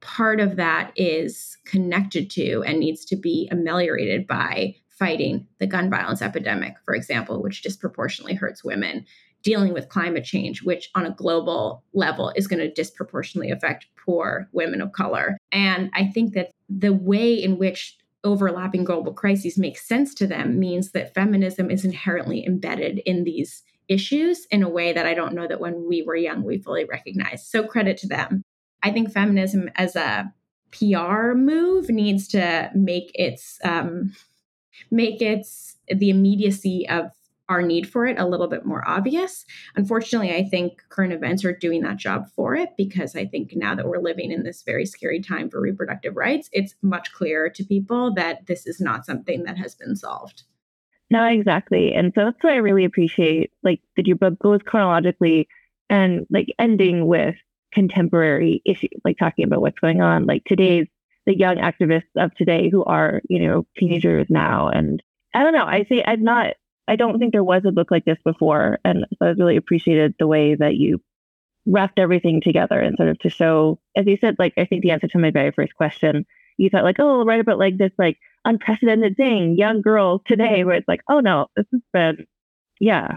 part 0.00 0.40
of 0.40 0.56
that 0.56 0.92
is 0.96 1.56
connected 1.64 2.28
to 2.30 2.62
and 2.66 2.78
needs 2.78 3.04
to 3.06 3.16
be 3.16 3.48
ameliorated 3.50 4.26
by 4.26 4.74
fighting 4.98 5.46
the 5.58 5.66
gun 5.66 5.90
violence 5.90 6.22
epidemic, 6.22 6.74
for 6.84 6.94
example, 6.94 7.42
which 7.42 7.62
disproportionately 7.62 8.34
hurts 8.34 8.64
women, 8.64 9.04
dealing 9.42 9.72
with 9.72 9.88
climate 9.88 10.24
change, 10.24 10.62
which 10.62 10.90
on 10.94 11.04
a 11.04 11.10
global 11.10 11.84
level 11.92 12.32
is 12.36 12.46
going 12.46 12.60
to 12.60 12.72
disproportionately 12.72 13.50
affect 13.50 13.86
poor 14.04 14.48
women 14.52 14.80
of 14.80 14.92
color. 14.92 15.36
And 15.52 15.90
I 15.94 16.06
think 16.06 16.34
that 16.34 16.50
the 16.68 16.92
way 16.92 17.34
in 17.34 17.58
which 17.58 17.96
overlapping 18.24 18.84
global 18.84 19.12
crises 19.12 19.58
make 19.58 19.78
sense 19.78 20.14
to 20.14 20.26
them 20.26 20.58
means 20.58 20.92
that 20.92 21.14
feminism 21.14 21.70
is 21.70 21.84
inherently 21.84 22.44
embedded 22.46 23.00
in 23.00 23.24
these 23.24 23.62
issues 23.86 24.46
in 24.50 24.62
a 24.62 24.68
way 24.68 24.94
that 24.94 25.04
I 25.04 25.12
don't 25.12 25.34
know 25.34 25.46
that 25.46 25.60
when 25.60 25.86
we 25.86 26.02
were 26.02 26.16
young 26.16 26.42
we 26.42 26.56
fully 26.56 26.86
recognized. 26.86 27.46
So 27.46 27.64
credit 27.64 27.98
to 27.98 28.08
them. 28.08 28.42
I 28.82 28.90
think 28.90 29.12
feminism 29.12 29.70
as 29.76 29.94
a 29.94 30.32
PR 30.72 31.34
move 31.34 31.90
needs 31.90 32.26
to 32.28 32.70
make 32.74 33.10
its 33.14 33.58
um, 33.62 34.12
make 34.90 35.20
its 35.20 35.76
the 35.88 36.10
immediacy 36.10 36.88
of 36.88 37.10
our 37.48 37.60
need 37.60 37.86
for 37.86 38.06
it 38.06 38.18
a 38.18 38.26
little 38.26 38.46
bit 38.46 38.64
more 38.64 38.86
obvious. 38.88 39.44
Unfortunately, 39.76 40.34
I 40.34 40.44
think 40.44 40.82
current 40.88 41.12
events 41.12 41.44
are 41.44 41.52
doing 41.52 41.82
that 41.82 41.98
job 41.98 42.26
for 42.34 42.54
it 42.54 42.70
because 42.76 43.14
I 43.14 43.26
think 43.26 43.52
now 43.54 43.74
that 43.74 43.86
we're 43.86 43.98
living 43.98 44.32
in 44.32 44.44
this 44.44 44.62
very 44.62 44.86
scary 44.86 45.20
time 45.20 45.50
for 45.50 45.60
reproductive 45.60 46.16
rights, 46.16 46.48
it's 46.52 46.74
much 46.80 47.12
clearer 47.12 47.50
to 47.50 47.64
people 47.64 48.14
that 48.14 48.46
this 48.46 48.66
is 48.66 48.80
not 48.80 49.04
something 49.04 49.44
that 49.44 49.58
has 49.58 49.74
been 49.74 49.94
solved. 49.94 50.44
No, 51.10 51.26
exactly. 51.26 51.92
And 51.92 52.12
so 52.14 52.24
that's 52.24 52.42
what 52.42 52.54
I 52.54 52.56
really 52.56 52.84
appreciate, 52.84 53.52
like 53.62 53.80
that 53.96 54.06
your 54.06 54.16
book 54.16 54.38
goes 54.38 54.60
chronologically 54.64 55.46
and 55.90 56.26
like 56.30 56.46
ending 56.58 57.06
with 57.06 57.34
contemporary 57.72 58.62
issues, 58.64 58.90
like 59.04 59.18
talking 59.18 59.44
about 59.44 59.60
what's 59.60 59.78
going 59.78 60.00
on, 60.00 60.24
like 60.24 60.44
today's 60.44 60.86
the 61.26 61.36
young 61.36 61.56
activists 61.56 62.02
of 62.16 62.34
today 62.34 62.68
who 62.70 62.84
are, 62.84 63.20
you 63.28 63.46
know, 63.46 63.66
teenagers 63.76 64.26
now. 64.28 64.68
And 64.68 65.02
I 65.34 65.42
don't 65.42 65.54
know, 65.54 65.64
I 65.64 65.84
say 65.88 66.02
I've 66.04 66.20
not 66.20 66.54
I 66.86 66.96
don't 66.96 67.18
think 67.18 67.32
there 67.32 67.44
was 67.44 67.62
a 67.64 67.72
book 67.72 67.90
like 67.90 68.04
this 68.04 68.18
before. 68.24 68.78
And 68.84 69.06
so 69.18 69.26
I 69.26 69.30
really 69.30 69.56
appreciated 69.56 70.14
the 70.18 70.26
way 70.26 70.54
that 70.54 70.74
you 70.74 71.00
wrapped 71.66 71.98
everything 71.98 72.40
together 72.40 72.78
and 72.78 72.96
sort 72.96 73.08
of 73.08 73.18
to 73.20 73.30
show, 73.30 73.78
as 73.96 74.06
you 74.06 74.18
said, 74.20 74.36
like, 74.38 74.52
I 74.58 74.66
think 74.66 74.82
the 74.82 74.90
answer 74.90 75.08
to 75.08 75.18
my 75.18 75.30
very 75.30 75.50
first 75.50 75.74
question, 75.74 76.26
you 76.58 76.68
thought 76.68 76.84
like, 76.84 77.00
oh, 77.00 77.20
I'll 77.20 77.24
write 77.24 77.40
about 77.40 77.58
like 77.58 77.78
this 77.78 77.92
like 77.98 78.18
unprecedented 78.44 79.16
thing, 79.16 79.56
young 79.56 79.80
girls 79.80 80.20
today, 80.26 80.64
where 80.64 80.76
it's 80.76 80.88
like, 80.88 81.00
oh 81.08 81.20
no, 81.20 81.46
this 81.56 81.66
has 81.72 81.80
been, 81.92 82.26
yeah. 82.80 83.16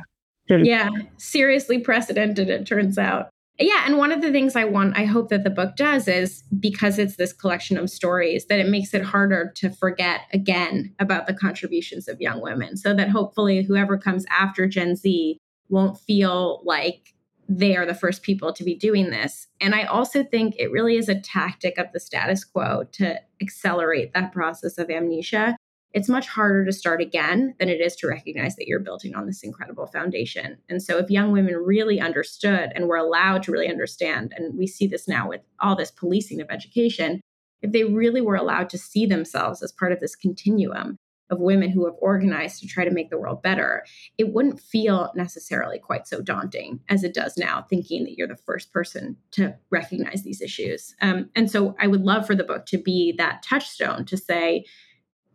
yeah, 0.50 0.90
seriously 1.18 1.80
precedented, 1.80 2.50
it 2.50 2.66
turns 2.66 2.98
out. 2.98 3.30
Yeah, 3.60 3.84
and 3.86 3.98
one 3.98 4.12
of 4.12 4.22
the 4.22 4.32
things 4.32 4.56
I 4.56 4.66
want, 4.66 4.98
I 4.98 5.06
hope 5.06 5.30
that 5.30 5.44
the 5.44 5.50
book 5.50 5.76
does 5.76 6.08
is 6.08 6.44
because 6.60 7.00
it's 7.00 7.16
this 7.16 7.34
collection 7.34 7.78
of 7.78 7.90
stories, 7.90 8.46
that 8.46 8.60
it 8.60 8.70
makes 8.70 8.94
it 8.94 9.02
harder 9.02 9.52
to 9.56 9.72
forget 9.72 10.22
again 10.32 10.94
about 11.00 11.26
the 11.26 11.34
contributions 11.34 12.08
of 12.08 12.22
young 12.22 12.40
women. 12.42 12.78
So 12.78 12.94
that 12.94 13.10
hopefully 13.10 13.64
whoever 13.64 13.98
comes 13.98 14.26
after 14.30 14.68
Gen 14.68 14.96
Z 14.96 15.40
won't 15.70 16.00
feel 16.00 16.62
like 16.66 17.16
they 17.50 17.76
are 17.76 17.86
the 17.86 17.96
first 17.96 18.22
people 18.22 18.54
to 18.54 18.64
be 18.64 18.76
doing 18.76 19.10
this. 19.10 19.48
And 19.60 19.74
I 19.74 19.86
also 19.86 20.24
think 20.24 20.56
it 20.58 20.72
really 20.72 20.98
is 20.98 21.10
a 21.10 21.20
tactic 21.20 21.78
of 21.78 21.88
the 21.94 22.00
status 22.00 22.44
quo 22.44 22.84
to 22.94 23.20
accelerate 23.42 24.14
that 24.14 24.34
process 24.34 24.78
of 24.78 24.90
amnesia 24.90 25.58
it's 25.94 26.10
much 26.10 26.28
harder 26.28 26.66
to 26.66 26.74
start 26.74 27.02
again 27.02 27.56
than 27.60 27.70
it 27.70 27.82
is 27.82 27.96
to 27.98 28.08
recognize 28.08 28.56
that 28.56 28.68
you're 28.68 28.80
building 28.80 29.16
on 29.16 29.26
this 29.26 29.44
incredible 29.44 29.88
foundation. 29.88 30.58
And 30.70 30.82
so, 30.82 30.98
if 30.98 31.10
young 31.10 31.32
women 31.32 31.56
really 31.56 32.00
understood 32.00 32.72
and 32.76 32.88
were 32.88 32.98
allowed 32.98 33.44
to 33.44 33.52
really 33.52 33.70
understand, 33.70 34.34
and 34.36 34.58
we 34.58 34.68
see 34.68 34.88
this 34.88 35.08
now 35.08 35.30
with 35.30 35.42
all 35.60 35.76
this 35.76 35.92
policing 35.92 36.42
of 36.42 36.50
education, 36.50 37.22
if 37.62 37.72
they 37.72 37.84
really 37.84 38.22
were 38.22 38.36
allowed 38.36 38.70
to 38.72 38.78
see 38.78 39.06
themselves 39.06 39.64
as 39.64 39.72
part 39.72 39.92
of 39.92 40.00
this 40.00 40.16
continuum 40.16 40.98
of 41.30 41.40
women 41.40 41.70
who 41.70 41.86
have 41.86 41.96
organized 42.00 42.62
to 42.62 42.68
try 42.68 42.86
to 42.86 42.92
make 42.92 43.10
the 43.10 43.18
world 43.18 43.42
better, 43.42 43.84
it 44.18 44.34
wouldn't 44.34 44.62
feel 44.62 45.12
necessarily 45.16 45.78
quite 45.78 46.08
so 46.08 46.22
daunting 46.22 46.80
as 46.88 47.04
it 47.04 47.14
does 47.14 47.38
now, 47.38 47.66
thinking 47.70 48.04
that 48.04 48.18
you're 48.18 48.28
the 48.28 48.38
first 48.38 48.72
person 48.72 49.18
to 49.32 49.54
recognize 49.70 50.24
these 50.24 50.42
issues. 50.42 50.96
Um, 51.02 51.30
and 51.36 51.50
so, 51.50 51.76
I 51.80 51.88
would 51.88 52.02
love 52.02 52.26
for 52.26 52.36
the 52.36 52.44
book 52.44 52.66
to 52.68 52.78
be 52.78 53.14
that 53.18 53.44
touchstone 53.44 54.06
to 54.06 54.18
say, 54.18 54.66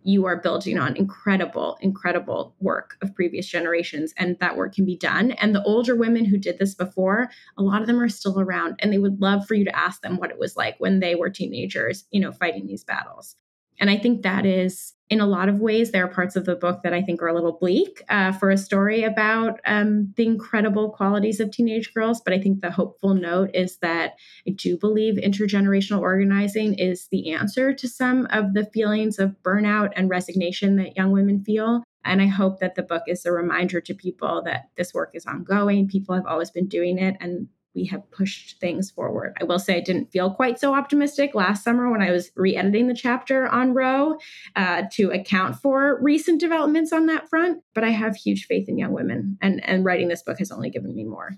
you 0.05 0.27
are 0.27 0.41
building 0.41 0.79
on 0.79 0.97
incredible, 0.97 1.79
incredible 1.81 2.55
work 2.61 2.97
of 3.03 3.15
previous 3.15 3.47
generations, 3.47 4.13
and 4.17 4.39
that 4.41 4.57
work 4.57 4.75
can 4.75 4.85
be 4.85 4.97
done. 4.97 5.33
And 5.33 5.55
the 5.55 5.63
older 5.65 5.97
women 5.97 6.25
who 6.25 6.39
did 6.39 6.59
this 6.59 6.75
before, 6.75 7.31
a 7.57 7.63
lot 7.63 7.81
of 7.81 7.87
them 7.87 8.01
are 8.01 8.09
still 8.09 8.41
around, 8.41 8.77
and 8.81 8.93
they 8.93 8.99
would 8.99 9.21
love 9.21 9.47
for 9.47 9.55
you 9.55 9.65
to 9.65 9.77
ask 9.77 10.03
them 10.03 10.17
what 10.17 10.31
it 10.31 10.39
was 10.39 10.57
like 10.57 10.77
when 10.79 11.01
they 11.01 11.15
were 11.15 11.31
teenagers, 11.31 12.05
you 12.11 12.21
know, 12.21 12.33
fighting 12.33 12.67
these 12.67 12.85
battles. 12.85 13.37
And 13.83 13.91
I 13.91 13.99
think 13.99 14.23
that 14.23 14.47
is 14.47 14.93
in 15.11 15.21
a 15.21 15.27
lot 15.27 15.49
of 15.49 15.57
ways, 15.57 15.91
there 15.91 16.05
are 16.05 16.09
parts 16.09 16.37
of 16.37 16.45
the 16.45 16.55
book 16.55 16.85
that 16.85 16.95
I 16.95 17.03
think 17.03 17.21
are 17.21 17.27
a 17.27 17.35
little 17.35 17.59
bleak 17.61 18.01
uh, 18.09 18.31
for 18.31 18.53
a 18.53 18.57
story 18.57 19.03
about 19.03 19.59
um, 19.67 20.15
the 20.17 20.25
incredible 20.25 20.91
qualities 20.91 21.41
of 21.41 21.51
teenage 21.51 21.93
girls. 21.93 22.21
But 22.25 22.33
I 22.33 22.39
think 22.39 22.61
the 22.61 22.71
hopeful 22.71 23.13
note 23.13 23.51
is 23.55 23.79
that 23.79 24.15
I 24.47 24.53
do 24.53 24.79
believe 24.79 25.17
intergenerational 25.17 25.99
organizing 25.99 26.75
is 26.75 27.09
the 27.09 27.33
answer 27.33 27.75
to 27.75 27.89
some 27.89 28.29
of 28.31 28.55
the 28.55 28.67
feelings 28.67 29.19
of 29.19 29.35
burnout 29.43 29.91
and 29.97 30.09
resignation 30.09 30.77
that 30.77 30.97
young 30.97 31.11
women 31.11 31.43
feel. 31.43 31.83
And 32.05 32.23
I 32.23 32.27
hope 32.27 32.61
that 32.61 32.77
the 32.77 32.85
book 32.85 33.03
is 33.09 33.27
a 33.27 33.33
reminder 33.33 33.81
to 33.81 33.95
people 33.95 34.43
that 34.45 34.71
this 34.77 34.95
work 34.95 35.11
is 35.15 35.27
ongoing. 35.27 35.89
People 35.89 36.15
have 36.15 36.27
always 36.27 36.53
been 36.53 36.69
doing 36.69 36.99
it, 36.99 37.17
and 37.21 37.49
we 37.75 37.87
have 37.87 38.11
pushed 38.11 38.61
things 38.61 38.91
forward. 38.91 39.37
I 39.41 39.45
will 39.45 39.59
say 39.59 39.77
I 39.77 39.81
didn't 39.81 40.13
feel 40.13 40.31
quite 40.31 40.59
so 40.59 40.75
optimistic 40.75 41.35
last 41.35 41.65
summer 41.65 41.91
when 41.91 42.03
I 42.03 42.11
was 42.11 42.31
re 42.37 42.57
editing 42.57 42.89
the 42.89 42.95
chapter 42.95 43.49
on 43.49 43.75
Roe 43.75 44.19
uh, 44.57 44.83
to 44.93 45.11
account 45.11 45.57
for 45.57 45.99
recent 46.03 46.41
developments 46.41 46.93
on 46.93 47.07
that 47.07 47.29
front. 47.29 47.63
But 47.75 47.85
I 47.85 47.91
have 47.91 48.17
huge 48.17 48.47
faith 48.47 48.69
in 48.69 48.79
young 48.79 48.93
women, 48.93 49.39
and, 49.41 49.65
and 49.67 49.85
writing 49.85 50.09
this 50.09 50.23
book 50.23 50.39
has 50.39 50.51
only 50.51 50.71
given 50.71 50.95
me 50.95 51.05
more. 51.05 51.37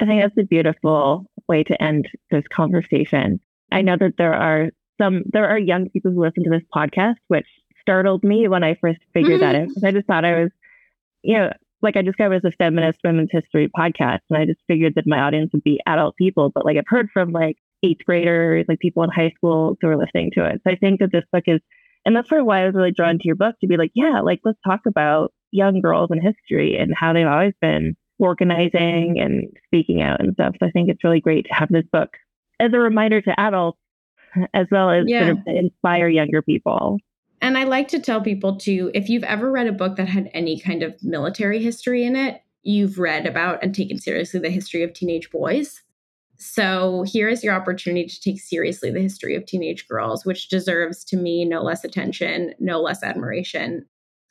I 0.00 0.06
think 0.06 0.22
that's 0.22 0.38
a 0.38 0.46
beautiful 0.46 1.26
way 1.48 1.62
to 1.64 1.82
end 1.82 2.08
this 2.30 2.44
conversation. 2.52 3.40
I 3.72 3.82
know 3.82 3.96
that 3.98 4.14
there 4.16 4.34
are 4.34 4.70
some, 5.00 5.22
there 5.32 5.48
are 5.48 5.58
young 5.58 5.88
people 5.90 6.10
who 6.10 6.22
listen 6.22 6.44
to 6.44 6.50
this 6.50 6.66
podcast, 6.74 7.16
which 7.28 7.46
startled 7.80 8.22
me 8.22 8.48
when 8.48 8.64
I 8.64 8.76
first 8.80 9.00
figured 9.12 9.40
mm-hmm. 9.40 9.52
that 9.52 9.54
out 9.54 9.68
because 9.68 9.84
I 9.84 9.92
just 9.92 10.06
thought 10.06 10.24
I 10.24 10.42
was, 10.42 10.50
you 11.22 11.36
know, 11.36 11.52
like 11.82 11.96
I 11.96 12.02
discovered 12.02 12.44
as 12.44 12.44
a 12.44 12.56
feminist 12.56 13.00
women's 13.04 13.30
history 13.32 13.68
podcast, 13.68 14.20
and 14.28 14.38
I 14.38 14.46
just 14.46 14.60
figured 14.66 14.94
that 14.96 15.06
my 15.06 15.20
audience 15.20 15.50
would 15.52 15.64
be 15.64 15.80
adult 15.86 16.16
people. 16.16 16.50
But 16.54 16.64
like 16.64 16.76
I've 16.76 16.84
heard 16.86 17.08
from 17.12 17.32
like 17.32 17.56
eighth 17.82 18.04
graders, 18.04 18.66
like 18.68 18.78
people 18.78 19.02
in 19.02 19.10
high 19.10 19.32
school 19.36 19.76
who 19.80 19.88
are 19.88 19.96
listening 19.96 20.30
to 20.34 20.44
it. 20.44 20.60
So 20.64 20.72
I 20.72 20.76
think 20.76 21.00
that 21.00 21.12
this 21.12 21.24
book 21.32 21.44
is, 21.46 21.60
and 22.04 22.14
that's 22.14 22.28
sort 22.28 22.40
of 22.40 22.46
why 22.46 22.62
I 22.62 22.66
was 22.66 22.74
really 22.74 22.92
drawn 22.92 23.18
to 23.18 23.24
your 23.24 23.36
book 23.36 23.56
to 23.60 23.66
be 23.66 23.76
like, 23.76 23.92
yeah, 23.94 24.20
like 24.20 24.40
let's 24.44 24.58
talk 24.66 24.80
about 24.86 25.32
young 25.50 25.80
girls 25.80 26.10
in 26.12 26.20
history 26.20 26.76
and 26.76 26.92
how 26.94 27.12
they've 27.12 27.26
always 27.26 27.54
been 27.60 27.96
organizing 28.18 29.16
and 29.18 29.44
speaking 29.66 30.02
out 30.02 30.20
and 30.20 30.34
stuff. 30.34 30.54
So 30.60 30.66
I 30.66 30.70
think 30.70 30.90
it's 30.90 31.02
really 31.02 31.20
great 31.20 31.46
to 31.46 31.54
have 31.54 31.70
this 31.70 31.86
book 31.90 32.10
as 32.60 32.72
a 32.74 32.78
reminder 32.78 33.20
to 33.22 33.40
adults 33.40 33.78
as 34.54 34.66
well 34.70 34.90
as 34.90 35.04
yeah. 35.06 35.26
sort 35.26 35.38
of 35.38 35.38
inspire 35.46 36.08
younger 36.08 36.42
people. 36.42 36.98
And 37.40 37.56
I 37.56 37.64
like 37.64 37.88
to 37.88 37.98
tell 37.98 38.20
people 38.20 38.56
too 38.56 38.90
if 38.94 39.08
you've 39.08 39.24
ever 39.24 39.50
read 39.50 39.66
a 39.66 39.72
book 39.72 39.96
that 39.96 40.08
had 40.08 40.30
any 40.34 40.60
kind 40.60 40.82
of 40.82 41.02
military 41.02 41.62
history 41.62 42.04
in 42.04 42.16
it, 42.16 42.42
you've 42.62 42.98
read 42.98 43.26
about 43.26 43.62
and 43.62 43.74
taken 43.74 43.98
seriously 43.98 44.40
the 44.40 44.50
history 44.50 44.82
of 44.82 44.92
teenage 44.92 45.30
boys. 45.30 45.82
So 46.36 47.04
here 47.06 47.28
is 47.28 47.44
your 47.44 47.54
opportunity 47.54 48.06
to 48.06 48.20
take 48.20 48.40
seriously 48.40 48.90
the 48.90 49.00
history 49.00 49.36
of 49.36 49.44
teenage 49.44 49.86
girls, 49.88 50.24
which 50.24 50.48
deserves 50.48 51.04
to 51.04 51.16
me 51.16 51.44
no 51.44 51.62
less 51.62 51.84
attention, 51.84 52.54
no 52.58 52.80
less 52.80 53.02
admiration. 53.02 53.86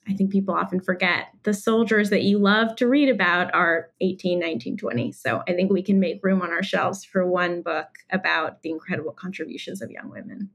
I 0.08 0.14
think 0.14 0.32
people 0.32 0.56
often 0.56 0.80
forget 0.80 1.28
the 1.44 1.54
soldiers 1.54 2.10
that 2.10 2.24
you 2.24 2.40
love 2.40 2.76
to 2.78 2.88
read 2.88 3.10
about 3.10 3.54
are 3.54 3.92
18, 4.02 4.40
19, 4.40 4.78
20. 4.78 5.12
So 5.12 5.44
I 5.48 5.54
think 5.54 5.72
we 5.72 5.84
can 5.84 6.00
make 6.00 6.24
room 6.24 6.42
on 6.42 6.50
our 6.50 6.64
shelves 6.64 7.06
for 7.06 7.28
one 7.28 7.62
book 7.62 7.88
about 8.12 8.64
the 8.64 8.72
incredible 8.72 9.12
contributions 9.12 9.82
of 9.82 9.92
young 9.92 10.10
women. 10.10 10.50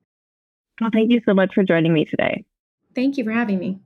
Well, 0.81 0.91
thank 0.93 1.11
you 1.11 1.20
so 1.25 1.35
much 1.35 1.55
for 1.55 1.62
joining 1.62 1.93
me 1.93 2.05
today. 2.05 2.45
Thank 2.95 3.16
you 3.16 3.25
for 3.25 3.33
having 3.33 3.59
me. 3.59 3.79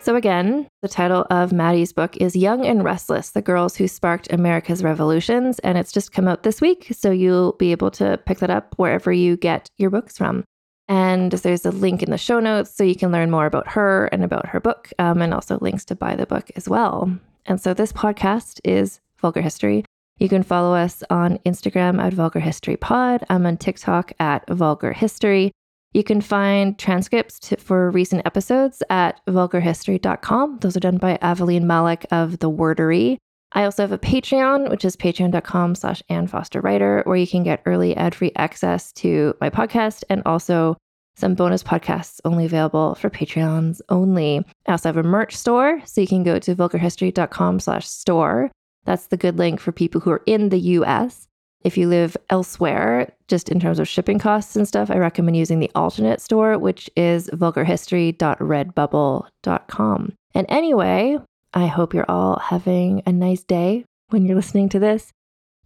So, 0.00 0.16
again, 0.16 0.68
the 0.80 0.88
title 0.88 1.26
of 1.28 1.52
Mattie's 1.52 1.92
book 1.92 2.16
is 2.16 2.34
Young 2.34 2.64
and 2.64 2.82
Restless 2.82 3.30
The 3.30 3.42
Girls 3.42 3.76
Who 3.76 3.88
Sparked 3.88 4.32
America's 4.32 4.82
Revolutions. 4.82 5.58
And 5.58 5.76
it's 5.76 5.92
just 5.92 6.12
come 6.12 6.28
out 6.28 6.44
this 6.44 6.60
week. 6.60 6.88
So, 6.92 7.10
you'll 7.10 7.52
be 7.52 7.72
able 7.72 7.90
to 7.92 8.18
pick 8.24 8.38
that 8.38 8.48
up 8.48 8.74
wherever 8.78 9.12
you 9.12 9.36
get 9.36 9.68
your 9.76 9.90
books 9.90 10.16
from. 10.16 10.44
And 10.88 11.32
there's 11.32 11.66
a 11.66 11.70
link 11.70 12.02
in 12.02 12.10
the 12.10 12.16
show 12.16 12.40
notes 12.40 12.74
so 12.74 12.84
you 12.84 12.94
can 12.94 13.12
learn 13.12 13.30
more 13.30 13.44
about 13.44 13.68
her 13.68 14.06
and 14.06 14.24
about 14.24 14.46
her 14.46 14.60
book, 14.60 14.90
um, 14.98 15.20
and 15.20 15.34
also 15.34 15.58
links 15.60 15.84
to 15.86 15.94
buy 15.94 16.16
the 16.16 16.26
book 16.26 16.50
as 16.56 16.68
well. 16.68 17.12
And 17.44 17.60
so, 17.60 17.74
this 17.74 17.92
podcast 17.92 18.60
is 18.64 19.00
Vulgar 19.20 19.42
History. 19.42 19.84
You 20.18 20.28
can 20.28 20.42
follow 20.42 20.74
us 20.74 21.04
on 21.10 21.38
Instagram 21.46 22.00
at 22.00 22.12
Vulgar 22.12 22.40
History 22.40 22.76
Pod. 22.76 23.24
I'm 23.30 23.46
on 23.46 23.56
TikTok 23.56 24.12
at 24.18 24.48
Vulgar 24.48 24.92
History. 24.92 25.52
You 25.92 26.02
can 26.02 26.20
find 26.20 26.76
transcripts 26.76 27.38
to, 27.40 27.56
for 27.56 27.90
recent 27.90 28.26
episodes 28.26 28.82
at 28.90 29.24
vulgarhistory.com. 29.26 30.58
Those 30.60 30.76
are 30.76 30.80
done 30.80 30.98
by 30.98 31.18
Aveline 31.22 31.66
Malik 31.66 32.04
of 32.10 32.40
The 32.40 32.50
Wordery. 32.50 33.16
I 33.52 33.64
also 33.64 33.82
have 33.82 33.92
a 33.92 33.98
Patreon, 33.98 34.68
which 34.70 34.84
is 34.84 34.96
patreon.com 34.96 35.74
slash 35.76 36.02
Ann 36.10 36.26
Foster 36.26 36.60
Writer, 36.60 37.02
where 37.06 37.16
you 37.16 37.26
can 37.26 37.44
get 37.44 37.62
early 37.64 37.96
ad-free 37.96 38.32
access 38.36 38.92
to 38.94 39.34
my 39.40 39.48
podcast 39.48 40.02
and 40.10 40.22
also 40.26 40.76
some 41.16 41.34
bonus 41.34 41.62
podcasts 41.62 42.20
only 42.24 42.44
available 42.44 42.94
for 42.96 43.08
Patreons 43.08 43.80
only. 43.88 44.44
I 44.66 44.72
also 44.72 44.90
have 44.90 44.98
a 44.98 45.02
merch 45.02 45.34
store, 45.34 45.80
so 45.86 46.00
you 46.00 46.06
can 46.06 46.22
go 46.22 46.38
to 46.38 46.54
vulgarhistory.com 46.54 47.60
slash 47.60 47.88
store 47.88 48.50
that's 48.88 49.08
the 49.08 49.18
good 49.18 49.36
link 49.36 49.60
for 49.60 49.70
people 49.70 50.00
who 50.00 50.10
are 50.10 50.22
in 50.24 50.48
the 50.48 50.58
US. 50.58 51.28
If 51.62 51.76
you 51.76 51.88
live 51.88 52.16
elsewhere, 52.30 53.12
just 53.26 53.50
in 53.50 53.60
terms 53.60 53.78
of 53.78 53.86
shipping 53.86 54.18
costs 54.18 54.56
and 54.56 54.66
stuff, 54.66 54.90
I 54.90 54.96
recommend 54.96 55.36
using 55.36 55.58
the 55.58 55.70
alternate 55.74 56.22
store, 56.22 56.56
which 56.56 56.88
is 56.96 57.28
vulgarhistory.redbubble.com. 57.28 60.12
And 60.34 60.46
anyway, 60.48 61.18
I 61.52 61.66
hope 61.66 61.92
you're 61.92 62.10
all 62.10 62.38
having 62.38 63.02
a 63.04 63.12
nice 63.12 63.44
day 63.44 63.84
when 64.08 64.24
you're 64.24 64.36
listening 64.36 64.70
to 64.70 64.78
this. 64.78 65.12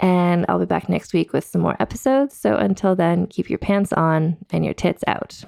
And 0.00 0.44
I'll 0.48 0.58
be 0.58 0.66
back 0.66 0.88
next 0.88 1.14
week 1.14 1.32
with 1.32 1.44
some 1.44 1.60
more 1.60 1.76
episodes. 1.78 2.36
So 2.36 2.56
until 2.56 2.96
then, 2.96 3.28
keep 3.28 3.48
your 3.48 3.60
pants 3.60 3.92
on 3.92 4.38
and 4.50 4.64
your 4.64 4.74
tits 4.74 5.04
out. 5.06 5.44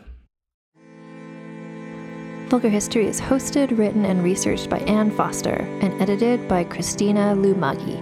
Vulgar 2.55 2.69
History 2.69 3.09
is 3.09 3.21
hosted, 3.21 3.77
written, 3.77 4.05
and 4.05 4.23
researched 4.23 4.71
by 4.71 4.79
Ann 4.83 5.11
Foster 5.11 5.67
and 5.81 6.01
edited 6.01 6.47
by 6.47 6.63
Christina 6.63 7.35
Lumagi. 7.37 8.01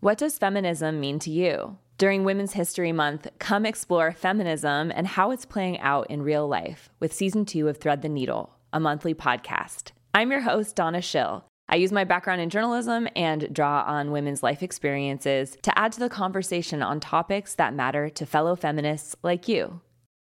What 0.00 0.18
does 0.18 0.36
feminism 0.36 0.98
mean 0.98 1.20
to 1.20 1.30
you? 1.30 1.78
During 1.96 2.24
Women's 2.24 2.54
History 2.54 2.90
Month, 2.90 3.28
come 3.38 3.64
explore 3.64 4.10
feminism 4.10 4.90
and 4.92 5.06
how 5.06 5.30
it's 5.30 5.44
playing 5.44 5.78
out 5.78 6.10
in 6.10 6.22
real 6.22 6.48
life 6.48 6.90
with 6.98 7.12
season 7.12 7.44
two 7.44 7.68
of 7.68 7.76
Thread 7.76 8.02
the 8.02 8.08
Needle, 8.08 8.56
a 8.72 8.80
monthly 8.80 9.14
podcast. 9.14 9.92
I'm 10.12 10.32
your 10.32 10.40
host, 10.40 10.74
Donna 10.74 11.02
Schill. 11.02 11.44
I 11.72 11.76
use 11.76 11.92
my 11.92 12.02
background 12.02 12.40
in 12.40 12.50
journalism 12.50 13.06
and 13.14 13.54
draw 13.54 13.84
on 13.86 14.10
women's 14.10 14.42
life 14.42 14.60
experiences 14.60 15.56
to 15.62 15.78
add 15.78 15.92
to 15.92 16.00
the 16.00 16.08
conversation 16.08 16.82
on 16.82 16.98
topics 16.98 17.54
that 17.54 17.74
matter 17.74 18.08
to 18.08 18.26
fellow 18.26 18.56
feminists 18.56 19.14
like 19.22 19.46
you. 19.46 19.80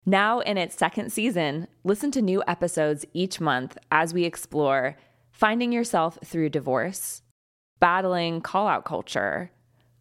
Now, 0.06 0.40
in 0.40 0.58
its 0.58 0.78
second 0.78 1.12
season, 1.12 1.68
listen 1.84 2.12
to 2.12 2.22
new 2.22 2.42
episodes 2.48 3.06
each 3.12 3.42
month 3.42 3.78
as 3.92 4.14
we 4.14 4.24
explore 4.24 4.96
finding 5.32 5.74
yourself 5.74 6.18
through 6.24 6.50
divorce, 6.50 7.22
battling 7.80 8.40
call 8.40 8.70
out 8.70 8.86
culture, 8.86 9.52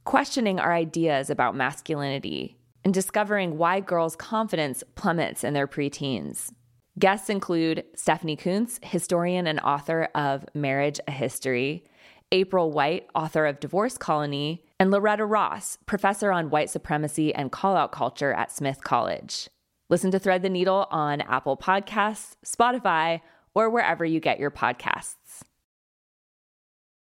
questioning 0.04 0.60
our 0.60 0.72
ideas 0.72 1.28
about 1.28 1.56
masculinity, 1.56 2.56
and 2.84 2.94
discovering 2.94 3.58
why 3.58 3.80
girls' 3.80 4.14
confidence 4.14 4.84
plummets 4.94 5.42
in 5.42 5.54
their 5.54 5.66
preteens. 5.66 6.52
Guests 6.98 7.30
include 7.30 7.84
Stephanie 7.96 8.36
Coontz, 8.36 8.78
historian 8.84 9.46
and 9.46 9.60
author 9.60 10.08
of 10.14 10.44
Marriage 10.54 11.00
a 11.08 11.10
History, 11.10 11.84
April 12.30 12.70
White, 12.70 13.08
author 13.14 13.46
of 13.46 13.60
Divorce 13.60 13.96
Colony, 13.96 14.62
and 14.78 14.90
Loretta 14.90 15.24
Ross, 15.24 15.78
professor 15.86 16.30
on 16.30 16.50
white 16.50 16.68
supremacy 16.68 17.34
and 17.34 17.50
call 17.50 17.76
out 17.76 17.92
culture 17.92 18.32
at 18.34 18.52
Smith 18.52 18.84
College. 18.84 19.48
Listen 19.88 20.10
to 20.10 20.18
Thread 20.18 20.42
the 20.42 20.50
Needle 20.50 20.86
on 20.90 21.22
Apple 21.22 21.56
Podcasts, 21.56 22.36
Spotify, 22.44 23.20
or 23.54 23.70
wherever 23.70 24.04
you 24.04 24.20
get 24.20 24.38
your 24.38 24.50
podcasts. 24.50 25.42